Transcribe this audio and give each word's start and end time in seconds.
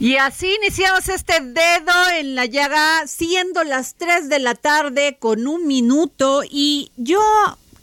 Y 0.00 0.14
así 0.14 0.46
iniciamos 0.62 1.08
este 1.08 1.40
dedo 1.40 1.92
en 2.16 2.36
la 2.36 2.46
llaga, 2.46 3.04
siendo 3.08 3.64
las 3.64 3.96
3 3.96 4.28
de 4.28 4.38
la 4.38 4.54
tarde 4.54 5.16
con 5.18 5.48
un 5.48 5.66
minuto. 5.66 6.42
Y 6.48 6.92
yo 6.96 7.20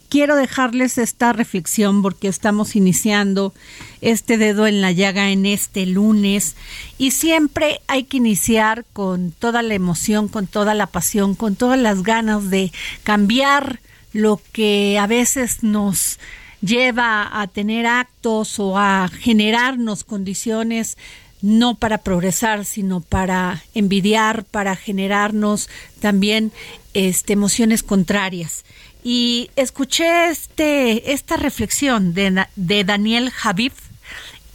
quiero 0.08 0.34
dejarles 0.34 0.96
esta 0.96 1.34
reflexión 1.34 2.00
porque 2.00 2.28
estamos 2.28 2.74
iniciando 2.74 3.52
este 4.00 4.38
dedo 4.38 4.66
en 4.66 4.80
la 4.80 4.92
llaga 4.92 5.28
en 5.28 5.44
este 5.44 5.84
lunes. 5.84 6.56
Y 6.96 7.10
siempre 7.10 7.82
hay 7.86 8.04
que 8.04 8.16
iniciar 8.16 8.86
con 8.94 9.30
toda 9.32 9.60
la 9.60 9.74
emoción, 9.74 10.28
con 10.28 10.46
toda 10.46 10.72
la 10.72 10.86
pasión, 10.86 11.34
con 11.34 11.54
todas 11.54 11.78
las 11.78 12.02
ganas 12.02 12.48
de 12.48 12.72
cambiar 13.02 13.80
lo 14.14 14.40
que 14.52 14.98
a 14.98 15.06
veces 15.06 15.62
nos 15.62 16.18
lleva 16.62 17.28
a 17.42 17.46
tener 17.46 17.84
actos 17.86 18.58
o 18.58 18.78
a 18.78 19.08
generarnos 19.08 20.02
condiciones 20.02 20.96
no 21.42 21.74
para 21.74 21.98
progresar, 21.98 22.64
sino 22.64 23.00
para 23.00 23.62
envidiar, 23.74 24.44
para 24.44 24.76
generarnos 24.76 25.68
también 26.00 26.52
este, 26.94 27.34
emociones 27.34 27.82
contrarias. 27.82 28.64
Y 29.04 29.50
escuché 29.56 30.28
este, 30.30 31.12
esta 31.12 31.36
reflexión 31.36 32.14
de, 32.14 32.46
de 32.56 32.84
Daniel 32.84 33.30
Javif 33.30 33.74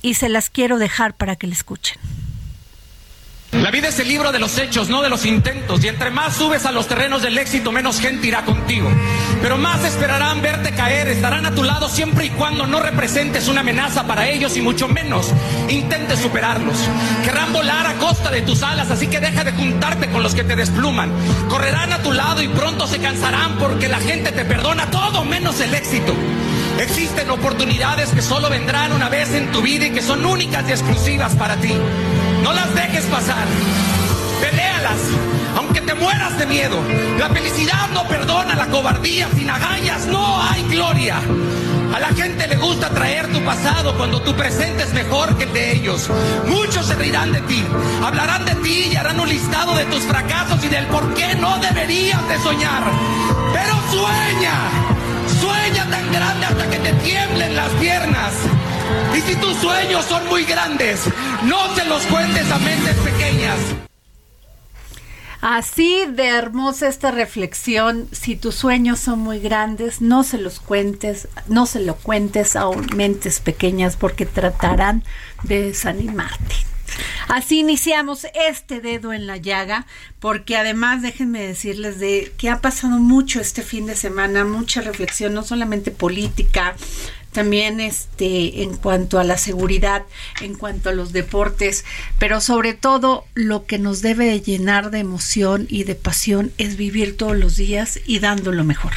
y 0.02 0.16
se 0.16 0.30
las 0.30 0.50
quiero 0.50 0.78
dejar 0.78 1.16
para 1.16 1.36
que 1.36 1.48
la 1.48 1.54
escuchen. 1.54 1.98
La 3.52 3.70
vida 3.70 3.90
es 3.90 4.00
el 4.00 4.08
libro 4.08 4.32
de 4.32 4.40
los 4.40 4.58
hechos, 4.58 4.88
no 4.88 5.02
de 5.02 5.10
los 5.10 5.26
intentos. 5.26 5.84
Y 5.84 5.90
entre 5.90 6.10
más 6.10 6.38
subes 6.38 6.66
a 6.66 6.72
los 6.72 6.88
terrenos 6.88 7.22
del 7.22 7.38
éxito, 7.38 7.74
menos 7.74 8.00
gente 8.00 8.28
irá 8.28 8.46
contigo. 8.46 8.90
Pero 9.42 9.58
más 9.58 9.84
esperarán 9.84 10.42
verte 10.42 10.72
caer, 10.72 11.10
estarán 11.10 11.46
a 11.46 11.54
tu 11.54 11.64
lado 11.64 11.90
siempre 11.90 12.26
y 12.26 12.30
cuando 12.30 12.66
no 12.66 12.80
representes 12.80 13.50
una 13.50 13.60
amenaza 13.60 14.08
para 14.08 14.30
ellos 14.30 14.56
y 14.56 14.62
mucho 14.62 14.88
menos 14.88 15.32
intentes 15.68 16.20
superarlos. 16.20 16.78
Querrán 17.26 17.52
volar 17.52 17.88
a 17.88 17.96
costa 17.96 18.32
de 18.32 18.42
tus 18.42 18.64
alas, 18.64 18.90
así 18.90 19.08
que 19.08 19.20
deja 19.20 19.44
de 19.44 19.52
juntarte 19.52 20.10
con 20.10 20.24
los 20.24 20.34
que 20.34 20.46
te 20.46 20.56
despluman. 20.56 21.12
Correrán 21.50 21.92
a 21.92 22.02
tu 22.02 22.14
lado 22.14 22.42
y 22.42 22.48
pronto 22.48 22.88
se 22.88 23.00
cansarán 23.00 23.58
porque 23.58 23.90
la 23.90 24.00
gente 24.00 24.32
te 24.32 24.46
perdona 24.46 24.90
todo 24.90 25.26
menos 25.26 25.60
el 25.60 25.74
éxito. 25.74 26.16
Existen 26.80 27.30
oportunidades 27.30 28.12
que 28.12 28.22
solo 28.22 28.50
vendrán 28.50 28.94
una 28.94 29.10
vez 29.10 29.34
en 29.34 29.52
tu 29.52 29.62
vida 29.62 29.88
y 29.88 29.92
que 29.92 30.02
son 30.02 30.26
únicas 30.26 30.68
y 30.70 30.72
exclusivas 30.72 31.36
para 31.36 31.58
ti. 31.58 31.74
No 32.44 32.54
las 32.54 32.74
dejes 32.74 33.06
pasar. 33.06 33.46
Peléalas, 34.42 35.00
aunque 35.56 35.82
te 35.82 35.94
mueras 35.94 36.38
de 36.38 36.46
miedo. 36.46 36.78
La 37.20 37.30
felicidad 37.30 37.90
no 37.94 38.08
perdona 38.08 38.56
la 38.56 38.68
cobardía. 38.68 39.28
Sin 39.36 39.50
agallas 39.50 40.08
no 40.08 40.42
hay 40.42 40.64
gloria. 40.64 41.18
A 41.94 42.00
la 42.00 42.08
gente 42.10 42.48
le 42.48 42.56
gusta 42.56 42.90
traer 42.90 43.32
tu 43.32 43.44
pasado 43.44 43.96
cuando 43.98 44.22
tu 44.22 44.34
presente 44.34 44.84
es 44.84 44.94
mejor 44.94 45.38
que 45.38 45.44
el 45.44 45.54
de 45.54 45.74
ellos. 45.74 46.10
Muchos 46.48 46.86
se 46.86 46.96
reirán 46.96 47.34
de 47.34 47.42
ti, 47.42 47.64
hablarán 48.02 48.46
de 48.46 48.56
ti 48.56 48.90
y 48.92 48.96
harán 48.96 49.20
un 49.20 49.28
listado 49.28 49.76
de 49.76 49.86
tus 49.86 50.04
fracasos 50.04 50.64
y 50.64 50.70
del 50.70 50.86
por 50.88 51.14
qué 51.14 51.36
no 51.36 51.58
deberías 51.60 52.28
de 52.30 52.40
soñar. 52.40 52.84
Pero 53.54 53.76
sueña, 53.92 54.54
sueña 55.42 55.90
tan 55.90 56.12
grande 56.14 56.46
hasta 56.46 56.70
que 56.70 56.78
te 56.78 56.94
tiemblen 56.94 57.56
las 57.58 57.70
piernas. 57.72 58.34
Y 59.16 59.22
si 59.22 59.36
tus 59.36 59.58
sueños 59.58 60.06
son 60.06 60.28
muy 60.28 60.44
grandes, 60.44 61.02
no 61.44 61.76
se 61.76 61.86
los 61.86 62.04
cuentes 62.04 62.50
a 62.52 62.60
mentes 62.60 62.96
pequeñas. 62.98 63.58
Así 65.42 66.06
de 66.06 66.28
hermosa 66.28 66.88
esta 66.88 67.10
reflexión, 67.10 68.08
si 68.12 68.36
tus 68.36 68.54
sueños 68.54 69.00
son 69.00 69.20
muy 69.20 69.40
grandes, 69.40 70.00
no 70.00 70.24
se 70.24 70.38
los 70.38 70.60
cuentes, 70.60 71.28
no 71.48 71.66
se 71.66 71.80
lo 71.80 71.96
cuentes 71.96 72.56
a 72.56 72.70
mentes 72.96 73.40
pequeñas 73.40 73.98
porque 73.98 74.28
tratarán 74.28 75.04
de 75.42 75.64
desanimarte. 75.64 76.56
Así 77.28 77.60
iniciamos 77.60 78.28
este 78.36 78.82
dedo 78.82 79.14
en 79.14 79.26
la 79.26 79.38
llaga, 79.38 79.88
porque 80.20 80.58
además 80.58 81.02
déjenme 81.02 81.42
decirles 81.42 82.00
de 82.00 82.34
que 82.38 82.50
ha 82.50 82.60
pasado 82.60 83.00
mucho 83.00 83.40
este 83.40 83.64
fin 83.64 83.88
de 83.88 83.96
semana, 83.96 84.44
mucha 84.44 84.82
reflexión, 84.82 85.34
no 85.34 85.42
solamente 85.42 85.90
política, 85.92 86.76
también 87.32 87.80
este 87.80 88.64
en 88.64 88.76
cuanto 88.76 89.20
a 89.20 89.24
la 89.24 89.38
seguridad, 89.38 90.04
en 90.42 90.56
cuanto 90.56 90.90
a 90.90 90.94
los 90.94 91.14
deportes, 91.14 91.86
pero 92.20 92.42
sobre 92.42 92.74
todo 92.74 93.26
lo 93.34 93.66
que 93.66 93.80
nos 93.80 94.02
debe 94.02 94.26
de 94.26 94.42
llenar 94.42 94.92
de 94.92 95.00
emoción 95.00 95.68
y 95.70 95.84
de 95.84 95.96
pasión 95.96 96.52
es 96.58 96.78
vivir 96.78 97.18
todos 97.18 97.38
los 97.38 97.56
días 97.56 98.00
y 98.06 98.20
dando 98.20 98.52
lo 98.52 98.64
mejor. 98.64 98.94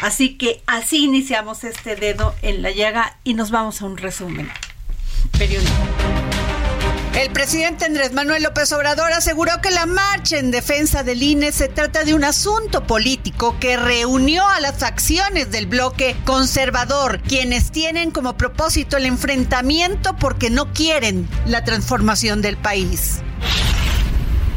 Así 0.00 0.36
que 0.36 0.62
así 0.66 1.04
iniciamos 1.04 1.64
este 1.64 1.96
dedo 1.96 2.34
en 2.42 2.62
la 2.62 2.70
llaga 2.70 3.16
y 3.24 3.34
nos 3.34 3.50
vamos 3.50 3.82
a 3.82 3.86
un 3.86 3.96
resumen 3.96 4.50
periódico. 5.38 6.41
El 7.14 7.30
presidente 7.30 7.84
Andrés 7.84 8.12
Manuel 8.12 8.42
López 8.42 8.72
Obrador 8.72 9.12
aseguró 9.12 9.60
que 9.60 9.70
la 9.70 9.84
marcha 9.84 10.38
en 10.38 10.50
defensa 10.50 11.02
del 11.02 11.22
INE 11.22 11.52
se 11.52 11.68
trata 11.68 12.04
de 12.04 12.14
un 12.14 12.24
asunto 12.24 12.86
político 12.86 13.54
que 13.60 13.76
reunió 13.76 14.48
a 14.48 14.60
las 14.60 14.78
facciones 14.78 15.50
del 15.50 15.66
bloque 15.66 16.16
conservador, 16.24 17.20
quienes 17.20 17.70
tienen 17.70 18.12
como 18.12 18.38
propósito 18.38 18.96
el 18.96 19.04
enfrentamiento 19.04 20.16
porque 20.16 20.48
no 20.48 20.72
quieren 20.72 21.28
la 21.44 21.64
transformación 21.64 22.40
del 22.40 22.56
país. 22.56 23.20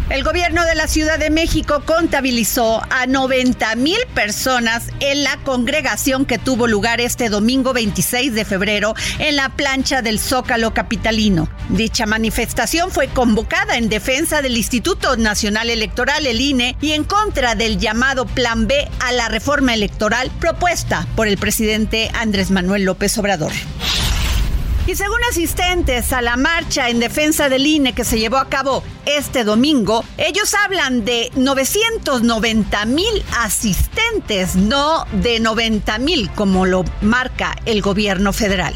El 0.10 0.24
gobierno 0.24 0.63
de 0.66 0.75
la 0.75 0.88
Ciudad 0.88 1.18
de 1.18 1.31
México 1.31 1.81
contabilizó 1.84 2.84
a 2.92 3.07
90 3.07 3.75
mil 3.75 3.98
personas 4.13 4.90
en 5.00 5.24
la 5.24 5.38
congregación 5.38 6.25
que 6.25 6.38
tuvo 6.38 6.68
lugar 6.68 7.02
este 7.02 7.28
domingo 7.30 7.74
26 7.74 8.36
de 8.36 8.46
febrero 8.46 8.94
en 9.18 9.36
la 9.36 9.50
plancha 9.50 10.04
del 10.04 10.19
Zócalo 10.19 10.75
Capitalino. 10.75 11.50
Dicha 11.69 12.06
manifestación 12.06 12.92
fue 12.92 13.07
convocada 13.07 13.78
en 13.78 13.90
defensa 13.90 14.44
del 14.44 14.57
Instituto 14.57 15.18
Nacional 15.18 15.72
Electoral, 15.72 16.28
el 16.28 16.40
INE, 16.40 16.78
y 16.81 16.92
en 16.92 17.04
contra 17.04 17.56
del 17.56 17.80
llamado 17.80 18.28
Plan 18.28 18.68
B 18.68 18.88
a 19.00 19.12
la 19.12 19.28
reforma 19.28 19.74
electoral 19.74 20.30
propuesta 20.40 21.07
por 21.16 21.28
el 21.28 21.40
presidente 21.40 22.12
Andrés 22.13 22.52
Manuel 22.52 22.84
López 22.84 23.18
Obrador. 23.18 23.52
Y 24.87 24.95
según 24.95 25.17
asistentes 25.29 26.13
a 26.13 26.21
la 26.21 26.37
marcha 26.37 26.89
en 26.89 26.99
defensa 26.99 27.49
del 27.49 27.65
INE 27.65 27.93
que 27.93 28.03
se 28.03 28.19
llevó 28.19 28.37
a 28.37 28.49
cabo 28.49 28.83
este 29.07 29.43
domingo, 29.43 30.03
ellos 30.17 30.53
hablan 30.53 31.03
de 31.03 31.31
990 31.35 32.85
mil 32.85 33.23
asistentes, 33.39 34.55
no 34.55 35.05
de 35.11 35.39
90 35.39 35.97
mil 35.97 36.29
como 36.31 36.67
lo 36.67 36.85
marca 37.01 37.55
el 37.65 37.81
gobierno 37.81 38.31
federal. 38.31 38.75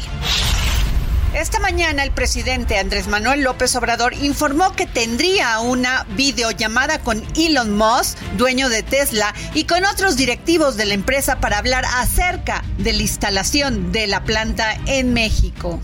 Esta 1.34 1.60
mañana 1.60 2.02
el 2.02 2.10
presidente 2.10 2.76
Andrés 2.76 3.06
Manuel 3.06 3.42
López 3.42 3.76
Obrador 3.76 4.14
informó 4.14 4.72
que 4.72 4.86
tendría 4.86 5.60
una 5.60 6.04
videollamada 6.16 6.98
con 6.98 7.22
Elon 7.36 7.76
Musk, 7.76 8.18
dueño 8.36 8.68
de 8.68 8.82
Tesla, 8.82 9.32
y 9.54 9.62
con 9.64 9.84
otros 9.84 10.16
directivos 10.16 10.76
de 10.76 10.86
la 10.86 10.94
empresa 10.94 11.38
para 11.38 11.58
hablar 11.58 11.84
acerca 11.84 12.64
de 12.78 12.94
la 12.94 13.02
instalación 13.02 13.92
de 13.92 14.08
la 14.08 14.24
planta 14.24 14.76
en 14.86 15.12
México. 15.12 15.80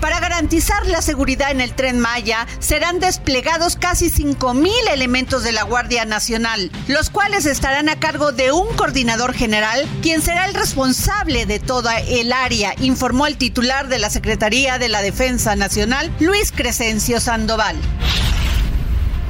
Para 0.00 0.18
garantizar 0.18 0.86
la 0.86 1.02
seguridad 1.02 1.50
en 1.50 1.60
el 1.60 1.74
tren 1.74 2.00
Maya, 2.00 2.46
serán 2.58 3.00
desplegados 3.00 3.76
casi 3.76 4.10
5.000 4.10 4.70
elementos 4.92 5.44
de 5.44 5.52
la 5.52 5.62
Guardia 5.62 6.06
Nacional, 6.06 6.70
los 6.88 7.10
cuales 7.10 7.44
estarán 7.44 7.88
a 7.90 8.00
cargo 8.00 8.32
de 8.32 8.50
un 8.50 8.74
coordinador 8.76 9.34
general, 9.34 9.86
quien 10.00 10.22
será 10.22 10.46
el 10.46 10.54
responsable 10.54 11.44
de 11.44 11.58
toda 11.58 12.00
el 12.00 12.32
área, 12.32 12.74
informó 12.80 13.26
el 13.26 13.36
titular 13.36 13.88
de 13.88 13.98
la 13.98 14.08
Secretaría 14.08 14.78
de 14.78 14.88
la 14.88 15.02
Defensa 15.02 15.54
Nacional, 15.54 16.10
Luis 16.18 16.50
Crescencio 16.50 17.20
Sandoval. 17.20 17.76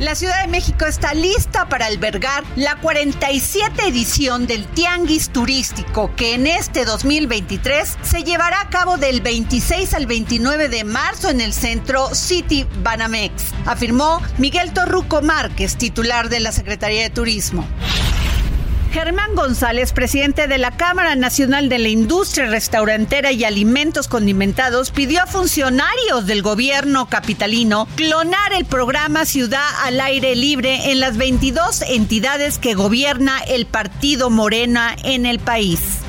La 0.00 0.14
Ciudad 0.14 0.40
de 0.40 0.50
México 0.50 0.86
está 0.86 1.12
lista 1.12 1.68
para 1.68 1.84
albergar 1.84 2.42
la 2.56 2.76
47 2.76 3.86
edición 3.86 4.46
del 4.46 4.66
Tianguis 4.66 5.28
Turístico 5.28 6.10
que 6.16 6.32
en 6.32 6.46
este 6.46 6.86
2023 6.86 7.98
se 8.00 8.24
llevará 8.24 8.62
a 8.62 8.70
cabo 8.70 8.96
del 8.96 9.20
26 9.20 9.92
al 9.92 10.06
29 10.06 10.70
de 10.70 10.84
marzo 10.84 11.28
en 11.28 11.42
el 11.42 11.52
centro 11.52 12.14
City 12.14 12.66
Banamex, 12.82 13.52
afirmó 13.66 14.22
Miguel 14.38 14.72
Torruco 14.72 15.20
Márquez, 15.20 15.76
titular 15.76 16.30
de 16.30 16.40
la 16.40 16.52
Secretaría 16.52 17.02
de 17.02 17.10
Turismo. 17.10 17.66
Germán 18.92 19.36
González, 19.36 19.92
presidente 19.92 20.48
de 20.48 20.58
la 20.58 20.72
Cámara 20.72 21.14
Nacional 21.14 21.68
de 21.68 21.78
la 21.78 21.88
Industria 21.88 22.46
Restaurantera 22.46 23.30
y 23.30 23.44
Alimentos 23.44 24.08
Condimentados, 24.08 24.90
pidió 24.90 25.22
a 25.22 25.26
funcionarios 25.26 26.26
del 26.26 26.42
gobierno 26.42 27.08
capitalino 27.08 27.86
clonar 27.94 28.52
el 28.52 28.64
programa 28.64 29.26
Ciudad 29.26 29.68
al 29.84 30.00
Aire 30.00 30.34
Libre 30.34 30.90
en 30.90 30.98
las 30.98 31.16
22 31.16 31.82
entidades 31.82 32.58
que 32.58 32.74
gobierna 32.74 33.38
el 33.46 33.66
partido 33.66 34.28
Morena 34.28 34.96
en 35.04 35.24
el 35.24 35.38
país. 35.38 36.00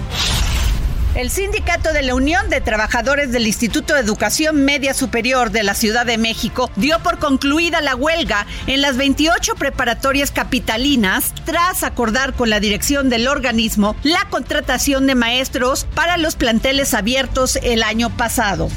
El 1.22 1.30
sindicato 1.30 1.94
de 1.94 2.02
la 2.02 2.16
Unión 2.16 2.50
de 2.50 2.62
Trabajadores 2.62 3.32
del 3.32 3.46
Instituto 3.46 3.94
de 3.94 4.00
Educación 4.00 4.66
Media 4.66 4.96
Superior 4.96 5.52
de 5.52 5.62
la 5.62 5.76
Ciudad 5.76 6.04
de 6.04 6.18
México 6.18 6.72
dio 6.78 6.98
por 7.04 7.20
concluida 7.20 7.80
la 7.80 7.96
huelga 7.96 8.48
en 8.66 8.82
las 8.82 8.98
28 8.98 9.54
preparatorias 9.54 10.32
capitalinas 10.32 11.32
tras 11.46 11.84
acordar 11.84 12.34
con 12.34 12.50
la 12.50 12.60
dirección 12.60 13.12
del 13.12 13.28
organismo 13.28 13.96
la 14.02 14.26
contratación 14.32 15.06
de 15.06 15.14
maestros 15.14 15.86
para 15.94 16.18
los 16.18 16.36
planteles 16.36 16.96
abiertos 16.96 17.56
el 17.58 17.84
año 17.84 18.10
pasado. 18.10 18.70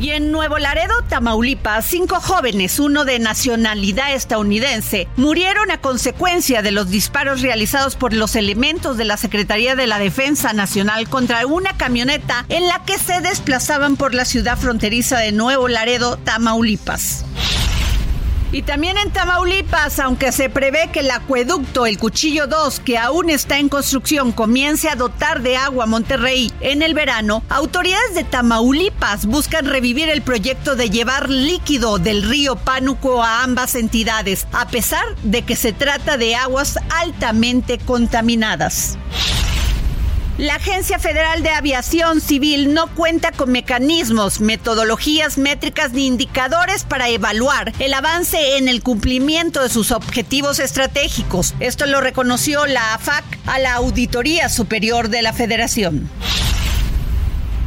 Y 0.00 0.10
en 0.10 0.30
Nuevo 0.30 0.58
Laredo, 0.58 0.94
Tamaulipas, 1.08 1.84
cinco 1.86 2.20
jóvenes, 2.20 2.78
uno 2.78 3.04
de 3.04 3.18
nacionalidad 3.18 4.14
estadounidense, 4.14 5.08
murieron 5.16 5.70
a 5.70 5.80
consecuencia 5.80 6.60
de 6.60 6.70
los 6.70 6.90
disparos 6.90 7.40
realizados 7.40 7.96
por 7.96 8.12
los 8.12 8.36
elementos 8.36 8.96
de 8.98 9.04
la 9.04 9.16
Secretaría 9.16 9.74
de 9.74 9.86
la 9.86 9.98
Defensa 9.98 10.52
Nacional 10.52 11.08
contra 11.08 11.46
una 11.46 11.76
camioneta 11.76 12.44
en 12.48 12.68
la 12.68 12.84
que 12.84 12.98
se 12.98 13.20
desplazaban 13.22 13.96
por 13.96 14.14
la 14.14 14.24
ciudad 14.24 14.58
fronteriza 14.58 15.18
de 15.18 15.32
Nuevo 15.32 15.68
Laredo, 15.68 16.18
Tamaulipas. 16.18 17.24
Y 18.52 18.62
también 18.62 18.96
en 18.96 19.10
Tamaulipas, 19.10 19.98
aunque 19.98 20.32
se 20.32 20.48
prevé 20.48 20.90
que 20.92 21.00
el 21.00 21.10
acueducto 21.10 21.84
El 21.84 21.98
Cuchillo 21.98 22.46
2, 22.46 22.80
que 22.80 22.96
aún 22.96 23.28
está 23.28 23.58
en 23.58 23.68
construcción, 23.68 24.32
comience 24.32 24.88
a 24.88 24.94
dotar 24.94 25.42
de 25.42 25.56
agua 25.56 25.84
a 25.84 25.88
Monterrey 25.88 26.52
en 26.60 26.82
el 26.82 26.94
verano, 26.94 27.42
autoridades 27.48 28.14
de 28.14 28.24
Tamaulipas 28.24 29.26
buscan 29.26 29.66
revivir 29.66 30.08
el 30.08 30.22
proyecto 30.22 30.76
de 30.76 30.90
llevar 30.90 31.28
líquido 31.28 31.98
del 31.98 32.22
río 32.22 32.56
Pánuco 32.56 33.22
a 33.22 33.42
ambas 33.42 33.74
entidades, 33.74 34.46
a 34.52 34.68
pesar 34.68 35.04
de 35.22 35.42
que 35.42 35.56
se 35.56 35.72
trata 35.72 36.16
de 36.16 36.36
aguas 36.36 36.78
altamente 36.90 37.78
contaminadas. 37.78 38.96
La 40.38 40.56
Agencia 40.56 40.98
Federal 40.98 41.42
de 41.42 41.48
Aviación 41.48 42.20
Civil 42.20 42.74
no 42.74 42.88
cuenta 42.94 43.32
con 43.32 43.50
mecanismos, 43.50 44.40
metodologías 44.40 45.38
métricas 45.38 45.92
ni 45.92 46.06
indicadores 46.06 46.84
para 46.84 47.08
evaluar 47.08 47.72
el 47.78 47.94
avance 47.94 48.58
en 48.58 48.68
el 48.68 48.82
cumplimiento 48.82 49.62
de 49.62 49.70
sus 49.70 49.92
objetivos 49.92 50.58
estratégicos. 50.58 51.54
Esto 51.58 51.86
lo 51.86 52.02
reconoció 52.02 52.66
la 52.66 52.92
AFAC 52.92 53.24
a 53.46 53.58
la 53.58 53.72
Auditoría 53.76 54.50
Superior 54.50 55.08
de 55.08 55.22
la 55.22 55.32
Federación. 55.32 56.10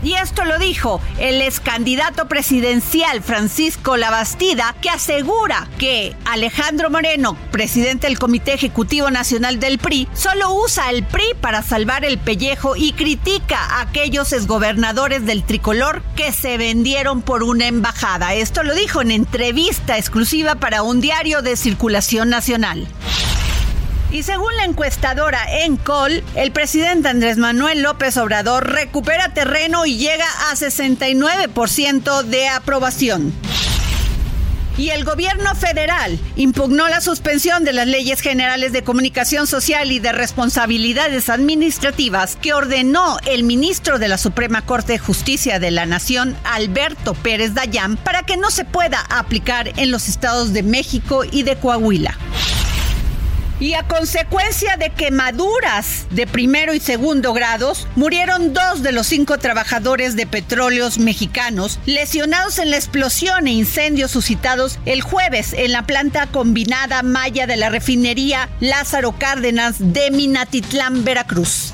Y 0.04 0.14
esto 0.14 0.46
lo 0.46 0.58
dijo 0.58 1.02
el 1.20 1.42
ex 1.42 1.60
candidato 1.60 2.28
presidencial 2.28 3.22
Francisco 3.22 3.98
Labastida, 3.98 4.76
que 4.82 4.90
asegura 4.90 5.68
que 5.78 6.16
Alejandro 6.26 6.90
Moreno, 6.90 7.38
presidente 7.52 8.08
del 8.08 8.20
Comité 8.20 8.54
Ejecutivo 8.54 9.12
Nacional 9.12 9.60
del 9.60 9.78
PRI, 9.78 10.08
solo 10.14 10.54
usa 10.54 10.90
el 10.90 11.04
PRI 11.04 11.26
para 11.42 11.62
salvar 11.64 12.06
el 12.06 12.18
pellejo 12.18 12.76
y 12.76 12.94
critica 12.94 13.60
a 13.60 13.82
aquellos 13.82 14.32
exgobernadores 14.32 15.26
del 15.26 15.44
tricolor 15.44 16.02
que 16.16 16.32
se 16.32 16.58
vendieron 16.58 17.22
por 17.22 17.44
una 17.44 17.68
embajada. 17.68 18.34
Esto 18.34 18.64
lo 18.64 18.74
dijo 18.76 19.02
en 19.02 19.12
entrevista 19.12 19.98
exclusiva 19.98 20.56
para 20.56 20.84
un 20.84 21.02
diario 21.02 21.42
de 21.42 21.58
circulación 21.58 22.30
nacional. 22.30 22.88
Y 24.12 24.24
según 24.24 24.56
la 24.56 24.66
encuestadora 24.66 25.64
Encol, 25.64 26.24
el 26.36 26.52
presidente 26.52 27.10
Andrés 27.10 27.38
Manuel 27.38 27.84
López 27.84 28.18
Obrador 28.18 28.72
recupera 28.72 29.34
terreno 29.34 29.86
y 29.86 29.98
llega 29.98 30.26
a 30.50 30.56
69% 30.56 32.24
de 32.24 32.48
aprobación. 32.48 33.32
Y 34.80 34.92
el 34.92 35.04
gobierno 35.04 35.54
federal 35.56 36.18
impugnó 36.38 36.88
la 36.88 37.02
suspensión 37.02 37.66
de 37.66 37.74
las 37.74 37.86
leyes 37.86 38.22
generales 38.22 38.72
de 38.72 38.82
comunicación 38.82 39.46
social 39.46 39.92
y 39.92 40.00
de 40.00 40.14
responsabilidades 40.14 41.30
administrativas 41.30 42.38
que 42.38 42.54
ordenó 42.54 43.18
el 43.28 43.44
ministro 43.44 44.00
de 44.00 44.08
la 44.08 44.18
Suprema 44.18 44.66
Corte 44.66 44.94
de 44.94 45.00
Justicia 45.00 45.60
de 45.60 45.72
la 45.72 45.86
Nación, 45.86 46.36
Alberto 46.46 47.14
Pérez 47.14 47.54
Dayán, 47.54 47.98
para 47.98 48.24
que 48.24 48.38
no 48.38 48.50
se 48.52 48.64
pueda 48.64 49.02
aplicar 49.10 49.74
en 49.78 49.92
los 49.92 50.08
estados 50.08 50.54
de 50.54 50.64
México 50.64 51.26
y 51.30 51.44
de 51.44 51.58
Coahuila. 51.58 52.18
Y 53.60 53.74
a 53.74 53.84
consecuencia 53.84 54.78
de 54.78 54.90
quemaduras 54.90 56.08
de 56.12 56.26
primero 56.28 56.74
y 56.74 56.80
segundo 56.80 57.34
grados, 57.34 57.88
murieron 57.96 58.54
dos 58.54 58.82
de 58.84 58.94
los 58.94 59.08
cinco 59.08 59.38
trabajadores 59.38 60.16
de 60.16 60.26
petróleos 60.26 60.98
mexicanos 60.98 61.80
lesionados 61.86 62.58
en 62.60 62.72
la 62.72 62.78
explosión 62.78 63.48
e 63.48 63.52
incendios 63.52 64.12
suscitados 64.12 64.80
el 64.86 65.02
jueves 65.02 65.54
en 65.54 65.74
la 65.74 65.86
planta 65.86 66.28
combinada 66.28 67.04
Maya 67.04 67.48
de 67.48 67.58
la 67.58 67.70
refinería 67.70 68.48
Lázaro 68.62 69.14
Cárdenas 69.18 69.76
de 69.80 70.10
Minatitlán, 70.12 71.04
Veracruz. 71.04 71.74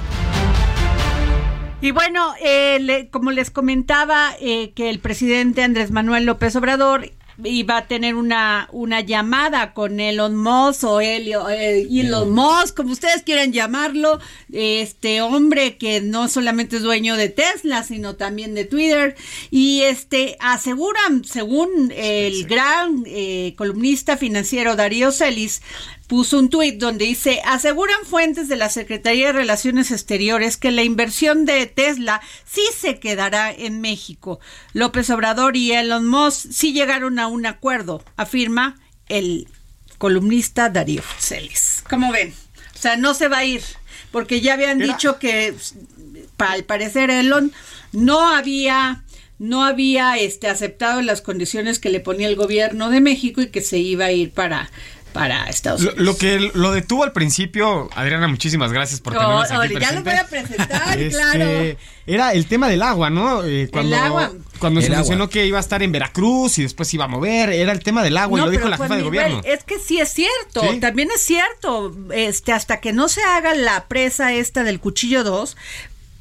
Y 1.81 1.91
bueno, 1.91 2.33
eh, 2.41 3.09
como 3.11 3.29
les 3.29 3.51
comentaba, 3.51 4.31
eh, 4.39 4.71
que 4.75 4.89
el 4.89 4.97
presidente 4.99 5.61
Andrés 5.61 5.91
Manuel 5.91 6.25
López 6.25 6.55
Obrador 6.55 7.11
iba 7.43 7.77
a 7.77 7.87
tener 7.87 8.15
una, 8.15 8.69
una 8.71 9.01
llamada 9.01 9.73
con 9.73 9.99
Elon 9.99 10.35
Musk 10.35 10.83
o 10.85 11.01
Elio, 11.01 11.49
eh, 11.49 11.87
Elon 11.91 12.31
Musk, 12.31 12.75
como 12.75 12.91
ustedes 12.91 13.23
quieran 13.23 13.51
llamarlo, 13.51 14.19
este 14.51 15.21
hombre 15.21 15.77
que 15.77 16.01
no 16.01 16.29
solamente 16.29 16.77
es 16.77 16.83
dueño 16.83 17.17
de 17.17 17.29
Tesla, 17.29 17.83
sino 17.83 18.15
también 18.15 18.53
de 18.53 18.65
Twitter, 18.65 19.15
y 19.51 19.81
este 19.81 20.37
aseguran, 20.39 21.25
según 21.25 21.91
el 21.95 22.45
gran 22.45 23.03
eh, 23.05 23.53
columnista 23.57 24.17
financiero 24.17 24.75
Darío 24.75 25.11
Celis, 25.11 25.61
puso 26.07 26.37
un 26.37 26.49
tuit 26.49 26.77
donde 26.77 27.05
dice, 27.05 27.41
aseguran 27.45 28.05
fuentes 28.05 28.47
de 28.47 28.55
la 28.55 28.69
Secretaría 28.69 29.27
de 29.27 29.33
Relaciones 29.33 29.91
Exteriores 29.91 30.57
que 30.57 30.71
la 30.71 30.83
inversión 30.83 31.45
de 31.45 31.65
Tesla 31.65 32.21
sí 32.45 32.61
se 32.77 32.99
quedará 32.99 33.51
en 33.51 33.81
México. 33.81 34.39
López 34.73 35.09
Obrador 35.09 35.57
y 35.57 35.71
Elon 35.71 36.07
Musk 36.07 36.51
sí 36.51 36.73
llegaron 36.73 37.19
a 37.19 37.27
un 37.27 37.45
acuerdo, 37.45 38.03
afirma 38.17 38.79
el 39.07 39.47
columnista 39.97 40.69
Darío 40.69 41.03
Celis. 41.19 41.83
¿Cómo 41.89 42.11
ven? 42.11 42.33
O 42.75 42.77
sea, 42.77 42.97
no 42.97 43.13
se 43.13 43.27
va 43.27 43.39
a 43.39 43.45
ir, 43.45 43.63
porque 44.11 44.41
ya 44.41 44.53
habían 44.53 44.79
dicho 44.79 45.17
que 45.17 45.55
al 46.37 46.63
parecer 46.65 47.09
Elon 47.09 47.51
no 47.91 48.29
había 48.29 49.01
no 49.37 49.65
había 49.65 50.17
este 50.17 50.47
aceptado 50.47 51.01
las 51.01 51.21
condiciones 51.21 51.79
que 51.79 51.89
le 51.89 51.99
ponía 51.99 52.27
el 52.27 52.37
gobierno 52.37 52.89
de 52.89 53.01
México 53.01 53.41
y 53.41 53.49
que 53.49 53.61
se 53.61 53.77
iba 53.77 54.05
a 54.05 54.11
ir 54.11 54.31
para 54.31 54.71
para 55.15 55.45
Estados 55.45 55.79
Unidos. 55.79 55.97
Lo, 55.97 56.17
que 56.17 56.51
lo 56.53 56.73
detuvo 56.73 57.05
al 57.05 57.13
principio, 57.13 57.89
Adriana, 57.95 58.27
muchísimas 58.27 58.73
gracias 58.73 58.99
por 58.99 59.13
tenernos 59.13 59.49
aquí 59.49 59.75
Ya 59.79 59.93
lo 59.93 60.03
voy 60.03 60.13
a 60.13 60.27
presentar, 60.27 60.99
este, 60.99 61.09
claro. 61.09 61.77
Era 62.05 62.33
el 62.33 62.45
tema 62.47 62.67
del 62.67 62.81
agua, 62.81 63.09
¿no? 63.09 63.41
Eh, 63.45 63.69
cuando, 63.71 63.95
el 63.95 64.01
agua. 64.01 64.33
Cuando 64.59 64.81
se 64.81 64.89
mencionó 64.89 65.29
que 65.29 65.45
iba 65.45 65.57
a 65.57 65.61
estar 65.61 65.81
en 65.81 65.93
Veracruz 65.93 66.57
y 66.57 66.63
después 66.63 66.93
iba 66.93 67.05
a 67.05 67.07
mover, 67.07 67.49
era 67.49 67.71
el 67.71 67.79
tema 67.79 68.03
del 68.03 68.17
agua 68.17 68.41
y 68.41 68.43
lo 68.43 68.49
dijo 68.49 68.67
la 68.67 68.77
jefa 68.77 68.97
de 68.97 69.03
gobierno. 69.03 69.41
Es 69.45 69.63
que 69.63 69.79
sí 69.79 70.01
es 70.01 70.09
cierto, 70.09 70.61
también 70.81 71.09
es 71.15 71.21
cierto, 71.21 71.95
este 72.13 72.51
hasta 72.51 72.81
que 72.81 72.91
no 72.91 73.07
se 73.07 73.23
haga 73.23 73.55
la 73.55 73.85
presa 73.85 74.33
esta 74.33 74.65
del 74.65 74.81
Cuchillo 74.81 75.23
2, 75.23 75.55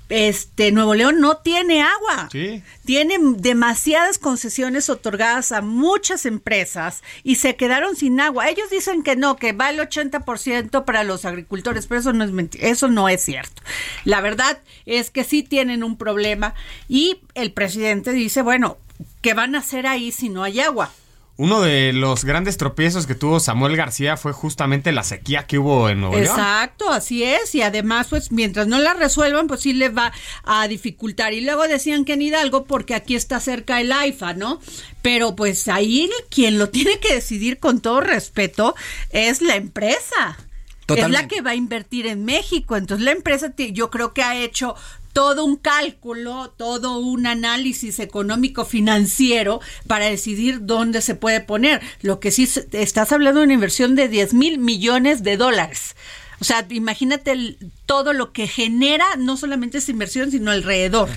este 0.08 0.70
Nuevo 0.72 0.94
León 0.94 1.20
no 1.20 1.38
tiene 1.38 1.82
agua. 1.82 2.28
Sí. 2.30 2.62
Tiene 2.84 3.16
demasiadas 3.20 4.18
concesiones 4.18 4.90
otorgadas 4.90 5.52
a 5.52 5.62
muchas 5.62 6.26
empresas 6.26 7.02
y 7.22 7.36
se 7.36 7.56
quedaron 7.56 7.96
sin 7.96 8.20
agua. 8.20 8.48
Ellos 8.48 8.70
dicen 8.70 9.02
que 9.02 9.16
no, 9.16 9.36
que 9.36 9.52
va 9.52 9.70
el 9.70 9.78
80% 9.78 10.84
para 10.84 11.04
los 11.04 11.24
agricultores, 11.24 11.86
pero 11.86 12.00
eso 12.00 12.12
no 12.12 12.24
es 12.24 12.30
eso 12.60 12.88
no 12.88 13.08
es 13.08 13.22
cierto. 13.22 13.62
La 14.04 14.20
verdad 14.20 14.60
es 14.86 15.10
que 15.10 15.24
sí 15.24 15.42
tienen 15.42 15.82
un 15.82 15.96
problema 15.96 16.54
y 16.88 17.20
el 17.34 17.52
presidente 17.52 18.12
dice, 18.12 18.42
bueno, 18.42 18.78
¿qué 19.22 19.34
van 19.34 19.54
a 19.54 19.58
hacer 19.58 19.86
ahí 19.86 20.12
si 20.12 20.28
no 20.28 20.42
hay 20.42 20.60
agua? 20.60 20.92
Uno 21.36 21.60
de 21.62 21.92
los 21.92 22.24
grandes 22.24 22.56
tropiezos 22.58 23.08
que 23.08 23.16
tuvo 23.16 23.40
Samuel 23.40 23.76
García 23.76 24.16
fue 24.16 24.32
justamente 24.32 24.92
la 24.92 25.02
sequía 25.02 25.48
que 25.48 25.58
hubo 25.58 25.88
en 25.88 26.00
Nuevo 26.00 26.14
León. 26.14 26.26
Exacto, 26.26 26.92
así 26.92 27.24
es. 27.24 27.56
Y 27.56 27.62
además, 27.62 28.06
pues 28.08 28.30
mientras 28.30 28.68
no 28.68 28.78
la 28.78 28.94
resuelvan, 28.94 29.48
pues 29.48 29.62
sí 29.62 29.72
les 29.72 29.96
va 29.96 30.12
a 30.44 30.68
dificultar. 30.68 31.32
Y 31.32 31.40
luego 31.40 31.66
decían 31.66 32.04
que 32.04 32.12
en 32.12 32.22
Hidalgo, 32.22 32.66
porque 32.66 32.94
aquí 32.94 33.16
está 33.16 33.40
cerca 33.40 33.80
el 33.80 33.90
AIFA, 33.90 34.34
¿no? 34.34 34.60
Pero 35.02 35.34
pues 35.34 35.66
ahí 35.66 36.08
quien 36.30 36.56
lo 36.56 36.68
tiene 36.70 37.00
que 37.00 37.14
decidir 37.14 37.58
con 37.58 37.80
todo 37.80 38.00
respeto 38.00 38.76
es 39.10 39.42
la 39.42 39.56
empresa. 39.56 40.38
Es 40.86 41.10
la 41.10 41.26
que 41.28 41.40
va 41.40 41.52
a 41.52 41.54
invertir 41.56 42.06
en 42.06 42.24
México. 42.24 42.76
Entonces 42.76 43.04
la 43.04 43.12
empresa 43.12 43.52
yo 43.56 43.90
creo 43.90 44.12
que 44.12 44.22
ha 44.22 44.36
hecho 44.36 44.76
todo 45.14 45.44
un 45.44 45.56
cálculo, 45.56 46.52
todo 46.58 46.98
un 46.98 47.26
análisis 47.26 48.00
económico 48.00 48.66
financiero 48.66 49.60
para 49.86 50.06
decidir 50.06 50.58
dónde 50.62 51.00
se 51.00 51.14
puede 51.14 51.40
poner. 51.40 51.80
Lo 52.02 52.20
que 52.20 52.30
sí 52.30 52.46
estás 52.72 53.12
hablando 53.12 53.40
de 53.40 53.44
una 53.44 53.54
inversión 53.54 53.94
de 53.94 54.08
10 54.08 54.34
mil 54.34 54.58
millones 54.58 55.22
de 55.22 55.38
dólares. 55.38 55.96
O 56.40 56.44
sea, 56.44 56.66
imagínate 56.68 57.56
todo 57.86 58.12
lo 58.12 58.32
que 58.32 58.48
genera 58.48 59.06
no 59.16 59.36
solamente 59.36 59.78
esa 59.78 59.92
inversión, 59.92 60.30
sino 60.32 60.50
alrededor. 60.50 61.08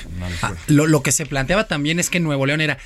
Ah, 0.41 0.53
lo, 0.67 0.85
lo 0.85 1.01
que 1.01 1.11
se 1.11 1.25
planteaba 1.25 1.67
también 1.67 1.99
es 1.99 2.09
que 2.09 2.19
Nuevo 2.19 2.45
León 2.45 2.61
era 2.61 2.77